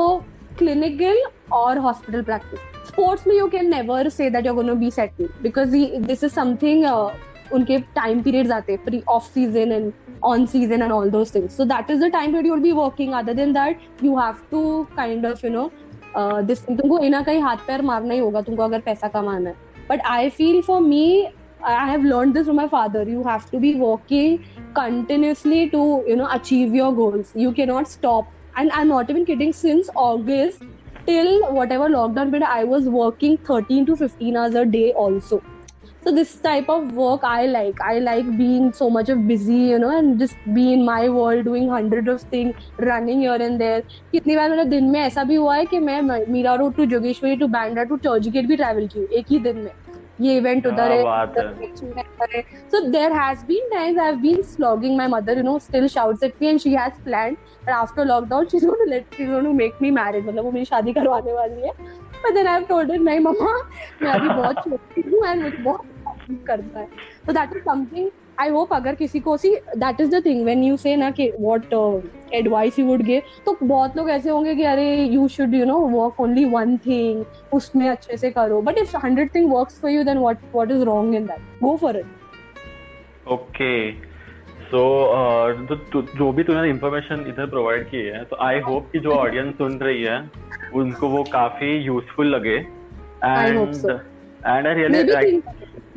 क्लिनिकल 0.57 1.23
और 1.53 1.77
hospital 1.79 2.21
practice 2.21 2.87
sports 2.87 3.27
में 3.27 3.35
you 3.35 3.47
can 3.47 3.69
never 3.69 4.09
say 4.09 4.29
that 4.29 4.45
you 4.45 4.53
gonna 4.53 4.73
be 4.75 4.91
settle 4.91 5.29
because 5.43 5.75
this 6.07 6.23
is 6.23 6.31
something 6.31 6.85
उनके 7.53 7.77
टाइम 7.95 8.21
पीरियड्स 8.23 8.51
आते 8.51 8.71
हैं 8.71 8.83
pre 8.83 9.01
off 9.09 9.23
season 9.23 9.71
and 9.71 9.91
on 10.23 10.45
season 10.45 10.81
and 10.81 10.91
all 10.91 11.09
those 11.11 11.33
things 11.35 11.57
so 11.57 11.65
that 11.65 11.91
is 11.91 12.03
the 12.03 12.11
time 12.11 12.31
period 12.31 12.47
you 12.47 12.53
will 12.53 12.63
be 12.63 12.71
working 12.71 13.13
other 13.13 13.33
than 13.33 13.53
that 13.53 14.03
you 14.03 14.17
have 14.19 14.35
to 14.51 14.61
kind 14.95 15.25
of 15.25 15.45
you 15.45 15.51
know 15.53 15.69
this 16.17 16.65
तुमको 16.65 16.99
इना 16.99 17.21
कहीं 17.23 17.41
हाथ 17.41 17.57
पैर 17.67 17.81
मारना 17.81 18.13
ही 18.13 18.19
होगा, 18.19 18.41
तुमको 18.41 18.63
अगर 18.63 18.79
पैसा 18.79 19.07
कमाना 19.07 19.49
है. 19.49 19.55
But 19.89 20.01
I 20.05 20.29
feel 20.29 20.61
for 20.61 20.81
me 20.81 21.27
I 21.62 21.86
have 21.86 22.04
learned 22.04 22.34
this 22.34 22.46
from 22.46 22.56
my 22.56 22.68
father. 22.68 23.02
You 23.02 23.22
have 23.24 23.50
to 23.50 23.58
be 23.58 23.74
working 23.74 24.44
continuously 24.74 25.68
to, 25.70 26.04
you 26.06 26.16
know, 26.16 26.28
achieve 26.30 26.74
your 26.74 26.92
goals. 26.94 27.32
You 27.34 27.52
cannot 27.52 27.88
stop. 27.88 28.30
And 28.56 28.70
I'm 28.72 28.88
not 28.88 29.10
even 29.10 29.24
kidding. 29.24 29.52
Since 29.52 29.90
August 29.96 30.62
till 31.06 31.52
whatever 31.52 31.88
lockdown 31.88 32.30
period, 32.30 32.48
I 32.48 32.64
was 32.64 32.88
working 32.88 33.36
13 33.38 33.86
to 33.86 33.96
15 33.96 34.36
hours 34.36 34.54
a 34.54 34.64
day 34.64 34.92
also. 34.92 35.42
so 36.06 36.12
this 36.16 36.32
type 36.42 36.68
of 36.72 36.92
work 36.92 37.24
i 37.28 37.46
like 37.46 37.80
i 37.84 37.94
like 37.98 38.26
being 38.40 38.66
so 38.80 38.88
much 38.96 39.08
of 39.14 39.22
busy 39.26 39.56
you 39.70 39.78
know 39.84 39.88
and 39.98 40.20
just 40.20 40.36
be 40.58 40.66
in 40.72 40.84
my 40.88 41.08
world 41.08 41.44
doing 41.44 41.68
hundreds 41.68 42.08
of 42.08 42.20
things 42.34 42.68
running 42.90 43.22
here 43.26 43.38
and 43.46 43.60
there 43.60 43.80
कितनी 44.12 44.36
बार 44.36 44.50
मेरा 44.50 44.64
दिन 44.74 44.84
में 44.90 45.00
ऐसा 45.00 45.24
भी 45.30 45.34
हुआ 45.34 45.56
है 45.56 45.64
कि 45.72 45.78
मैं 45.88 46.00
Mira 46.32 46.54
Road 46.62 46.74
to 46.76 46.86
Jogeshwari 46.92 47.36
to 47.36 47.46
Bandra 47.56 47.84
to 47.90 47.96
Churchgate 48.36 48.46
भी 48.48 48.56
ट्रैवल 48.56 48.86
की 48.94 49.06
एक 49.18 49.26
ही 49.30 49.38
दिन 49.48 49.56
में 49.64 49.70
ये 50.21 50.35
इवेंट 50.37 50.67
उधर 50.67 50.91
है 50.91 52.43
so 52.73 52.79
there 52.95 53.13
has 53.13 53.43
been 53.45 53.69
times 53.73 53.99
I've 54.05 54.21
been 54.25 54.43
slogging 54.43 54.97
my 54.97 55.07
mother 55.13 55.35
you 55.39 55.45
know 55.47 55.57
still 55.67 55.87
shouts 55.95 56.23
at 56.27 56.41
me 56.41 56.49
and 56.51 56.63
she 56.65 56.73
has 56.73 56.99
planned 57.07 57.37
that 57.65 57.73
after 57.77 58.05
lockdown 58.11 58.49
she's 58.51 58.67
going 58.69 58.83
to 58.83 58.89
let 58.91 59.17
she's 59.17 59.31
going 59.33 59.49
to 59.49 59.53
make 59.61 59.81
me 59.85 59.91
married 59.97 60.27
मतलब 60.27 60.43
वो 60.45 60.51
मेरी 60.51 60.65
शादी 60.65 60.93
करवाने 60.99 61.33
वाली 61.33 61.67
है 61.67 61.73
but 62.23 62.35
then 62.39 62.49
I've 62.53 62.67
told 62.71 62.95
her 62.95 62.99
नहीं 63.09 63.19
मम्मा 63.27 63.53
मैं 64.01 64.11
अभी 64.11 64.27
बहुत 64.29 64.63
छोटी 64.65 65.09
हूँ 65.09 65.25
and 65.31 65.43
मुझे 65.43 65.63
बहुत 65.69 66.45
करता 66.47 66.79
है 66.79 66.87
so 67.27 67.37
that 67.39 67.55
is 67.57 67.63
something 67.69 68.09
I 68.41 68.49
hope 68.49 68.73
अगर 68.73 68.95
किसी 68.95 69.19
को 69.19 69.35
see 69.37 69.55
that 69.77 70.01
is 70.01 70.09
the 70.11 70.21
thing 70.25 70.43
when 70.45 70.63
you 70.63 70.77
say 70.77 70.95
ना 70.95 71.09
कि 71.11 71.31
what 71.39 71.73
advice 72.33 72.79
you 72.79 72.85
would 72.85 73.01
give 73.03 73.21
तो 73.45 73.57
बहुत 73.63 73.97
लोग 73.97 74.09
ऐसे 74.09 74.29
होंगे 74.29 74.55
कि 74.55 74.63
अरे 74.65 74.85
you 74.95 75.27
should 75.27 75.55
you 75.55 75.65
know 75.65 75.79
work 75.89 76.19
only 76.21 76.45
one 76.51 76.77
thing 76.77 77.23
उसमें 77.53 77.87
अच्छे 77.89 78.17
से 78.17 78.31
करो। 78.31 78.61
But 78.61 78.77
if 78.77 78.97
hundred 78.97 79.35
thing 79.35 79.51
works 79.53 79.79
for 79.81 79.91
you 79.91 80.03
then 80.03 80.17
what 80.17 80.37
what 80.55 80.71
is 80.71 80.83
wrong 80.85 81.15
in 81.15 81.25
that 81.25 81.63
go 81.63 81.75
for 81.77 81.97
it 81.97 83.29
okay 83.31 83.91
so 84.71 84.81
तो 85.91 86.01
जो 86.01 86.31
भी 86.31 86.43
तूने 86.43 86.69
इन्फॉर्मेशन 86.69 87.25
इधर 87.27 87.45
प्रोवाइड 87.49 87.89
की 87.89 87.97
है 87.97 88.23
तो 88.23 88.37
आई 88.41 88.59
होप 88.59 88.89
कि 88.91 88.99
जो 88.99 89.11
ऑडियंस 89.11 89.53
सुन 89.55 89.77
रही 89.79 90.03
है 90.03 90.19
उनको 90.73 91.07
वो 91.09 91.23
काफ़ी 91.33 91.71
यूजफुल 91.77 92.27
लगे। 92.27 92.55
And 92.55 93.57
and 94.45 94.67
I 94.67 94.73
really 94.73 95.41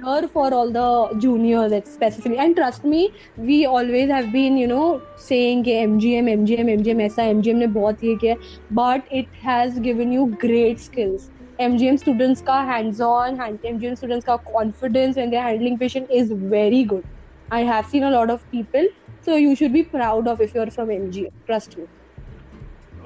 here 0.03 0.27
for 0.27 0.53
all 0.53 0.71
the 0.71 1.19
juniors 1.19 1.73
specifically 1.85 2.37
and 2.37 2.55
trust 2.55 2.83
me 2.83 3.11
we 3.37 3.65
always 3.65 4.09
have 4.09 4.31
been 4.31 4.57
you 4.57 4.67
know 4.67 5.01
saying 5.17 5.63
कि 5.63 5.73
MGM 5.85 6.29
MGM 6.35 6.71
MGM 6.75 7.01
ऐसा 7.01 7.23
MGM 7.33 7.59
ने 7.63 7.67
बहुत 7.67 8.03
ये 8.03 8.15
किया 8.23 8.35
but 8.71 9.11
it 9.11 9.27
has 9.43 9.79
given 9.87 10.11
you 10.11 10.27
great 10.45 10.79
skills 10.79 11.29
MGM 11.59 11.99
students 11.99 12.41
का 12.41 12.57
hands 12.71 13.01
on 13.01 13.37
MGM 13.37 13.97
students 13.97 14.25
का 14.25 14.39
confidence 14.47 15.17
when 15.17 15.29
they're 15.29 15.47
handling 15.49 15.77
patient 15.77 16.09
is 16.09 16.31
very 16.31 16.83
good 16.83 17.03
I 17.51 17.61
have 17.63 17.85
seen 17.85 18.03
a 18.03 18.11
lot 18.11 18.29
of 18.29 18.49
people 18.51 18.87
so 19.21 19.35
you 19.35 19.55
should 19.55 19.73
be 19.73 19.83
proud 19.83 20.27
of 20.27 20.41
if 20.41 20.53
you're 20.53 20.71
from 20.71 20.89
MGM 20.89 21.31
trust 21.45 21.77
me 21.77 21.87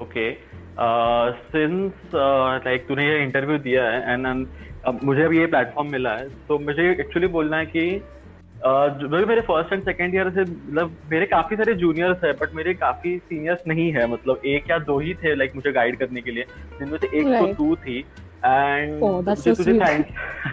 okay 0.00 0.38
uh, 0.76 1.32
since 1.52 2.14
uh, 2.14 2.60
like 2.64 2.86
तूने 2.88 3.08
ये 3.08 3.22
interview 3.22 3.58
दिया 3.66 3.84
है 3.90 4.12
and 4.12 4.26
अब 4.87 4.99
मुझे 5.03 5.23
अब 5.23 5.33
ये 5.33 5.45
platform 5.45 5.87
मिला 5.89 6.15
है 6.15 6.29
तो 6.47 6.57
मुझे 6.59 6.89
एक्चुअली 6.91 7.27
बोलना 7.27 7.57
है 7.57 7.65
कि 7.65 7.83
जो 8.59 9.07
भी 9.09 9.25
मेरे 9.25 9.41
फ़र्स्ट 9.41 9.73
एंड 9.73 9.83
सेकेंड 9.83 10.15
ईयर 10.15 10.29
से 10.29 10.43
मतलब 10.43 10.97
मेरे 11.11 11.25
काफ़ी 11.25 11.55
सारे 11.55 11.73
जूनियर्स 11.73 12.23
है 12.23 12.31
बट 12.33 12.53
मेरे 12.53 12.73
काफ़ी 12.75 13.17
सीनियर्स 13.19 13.59
नहीं 13.67 13.91
है 13.93 14.07
मतलब 14.07 14.41
एक 14.45 14.69
या 14.71 14.77
दो 14.87 14.99
ही 14.99 15.13
थे 15.13 15.35
लाइक 15.35 15.51
मुझे 15.55 15.71
गाइड 15.71 15.99
करने 15.99 16.21
के 16.21 16.31
लिए 16.31 16.43
जिनमें 16.79 16.97
से 16.97 17.19
एक 17.19 17.27
तो 17.39 17.53
तू 17.53 17.75
थी 17.77 18.01
एंड 18.45 19.01
oh, 19.01 19.57
तुझे 19.57 19.73
थैंक 19.73 20.07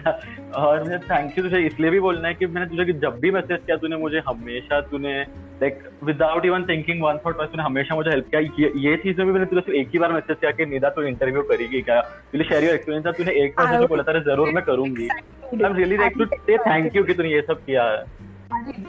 और 0.55 0.83
मुझे 0.83 0.97
थैंक 0.97 1.37
यू 1.37 1.43
तुझे 1.43 1.59
इसलिए 1.59 1.89
भी 1.89 1.99
बोलना 1.99 2.27
है 2.27 2.33
कि 2.33 2.45
मैंने 2.45 2.77
तुझे 2.77 2.93
जब 2.93 3.19
भी 3.19 3.31
मैसेज 3.31 3.59
किया 3.65 3.77
तूने 3.77 3.95
मुझे 3.95 4.21
हमेशा 4.27 4.81
तूने 4.81 5.21
like 5.61 5.79
without 6.03 6.45
even 6.45 6.63
thinking 6.63 7.03
one 7.03 7.17
thought 7.25 7.41
तूने 7.41 7.63
हमेशा 7.63 7.95
मुझे 7.95 8.09
हेल्प 8.09 8.27
किया। 8.29 8.41
ये, 8.41 8.71
ये 8.75 8.97
चीज़ 8.97 9.17
में 9.17 9.27
भी 9.27 9.33
मैंने 9.33 9.45
तुझे 9.45 9.79
एक 9.79 9.87
ही 9.87 9.99
बार 9.99 10.11
मैसेज 10.11 10.37
किया 10.39 10.51
कि 10.51 10.65
निदा 10.65 10.89
तू 10.89 11.01
इंटरव्यू 11.01 11.41
करेगी 11.41 11.81
क्या? 11.81 12.01
तुझे 12.01 12.43
शेयर 12.43 12.63
योर 12.63 12.73
एक्सपीरियंस 12.73 13.07
तूने 13.07 13.31
एक 13.31 13.51
बार 13.57 13.73
मुझे 13.73 13.87
बोला 13.87 14.03
था 14.03 14.19
ज़रूर 14.19 14.49
मैं 14.49 14.63
करूँगी. 14.63 15.07
I 15.07 15.65
am 15.65 15.75
really 15.75 15.97
like 15.97 16.13
to 16.17 16.25
say 16.25 16.57
thank 16.57 16.95
you 16.95 17.03
कि 17.03 17.13
तूने 17.13 17.29
ये 17.29 17.41
सब 17.41 17.65
किया 17.65 17.83
है. 17.83 18.26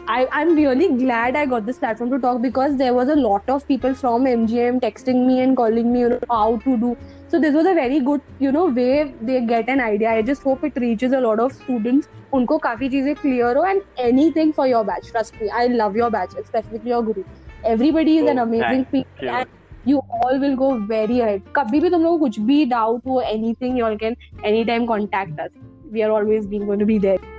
I, 0.06 0.26
I'm 0.32 0.54
really 0.54 0.96
glad 0.96 1.36
I 1.36 1.44
got 1.46 1.66
this 1.66 1.78
platform 1.78 2.10
to 2.10 2.18
talk 2.18 2.40
because 2.42 2.76
there 2.76 2.94
was 2.94 3.08
a 3.08 3.16
lot 3.16 3.42
of 3.48 3.66
people 3.66 3.94
from 3.94 4.24
MGM 4.24 4.80
texting 4.80 5.26
me 5.26 5.40
and 5.40 5.56
calling 5.56 5.92
me, 5.92 6.00
you 6.00 6.08
know, 6.10 6.20
how 6.30 6.58
to 6.58 6.76
do. 6.76 6.96
So 7.28 7.38
this 7.38 7.54
was 7.54 7.66
a 7.66 7.74
very 7.74 8.00
good, 8.00 8.20
you 8.38 8.52
know, 8.52 8.66
way 8.66 9.14
they 9.20 9.40
get 9.40 9.68
an 9.68 9.80
idea. 9.80 10.10
I 10.10 10.22
just 10.22 10.42
hope 10.42 10.64
it 10.64 10.74
reaches 10.76 11.12
a 11.12 11.20
lot 11.20 11.40
of 11.40 11.52
students. 11.52 12.08
उनको 12.32 12.58
काफ़ी 12.58 12.88
चीज़ें 12.88 13.14
clear 13.20 13.54
हो 13.56 13.64
and 13.68 13.82
anything 13.98 14.52
for 14.52 14.66
your 14.66 14.84
batch. 14.84 15.10
Trust 15.12 15.40
me, 15.40 15.50
I 15.50 15.66
love 15.66 15.96
your 15.96 16.10
batch, 16.10 16.30
specifically 16.30 16.90
your 16.90 17.02
guru. 17.02 17.24
Everybody 17.64 18.18
is 18.18 18.24
oh, 18.24 18.28
an 18.28 18.38
amazing 18.38 18.84
people 18.86 19.28
and 19.28 19.46
you 19.84 20.02
all 20.10 20.38
will 20.38 20.56
go 20.56 20.70
very 20.92 21.20
ahead. 21.20 21.42
कभी 21.56 21.80
भी 21.80 21.90
तुम 21.90 22.02
लोगों 22.02 22.18
को 22.18 22.24
कुछ 22.24 22.38
भी 22.50 22.64
doubt 22.70 23.06
हो 23.06 23.22
anything, 23.32 23.76
you 23.76 23.88
all 23.90 23.98
can 24.04 24.16
anytime 24.44 24.86
contact 24.86 25.44
us. 25.46 25.50
We 25.90 26.02
are 26.02 26.12
always 26.12 26.46
being 26.46 26.66
going 26.66 26.86
to 26.86 26.86
be 26.86 26.98
there. 26.98 27.37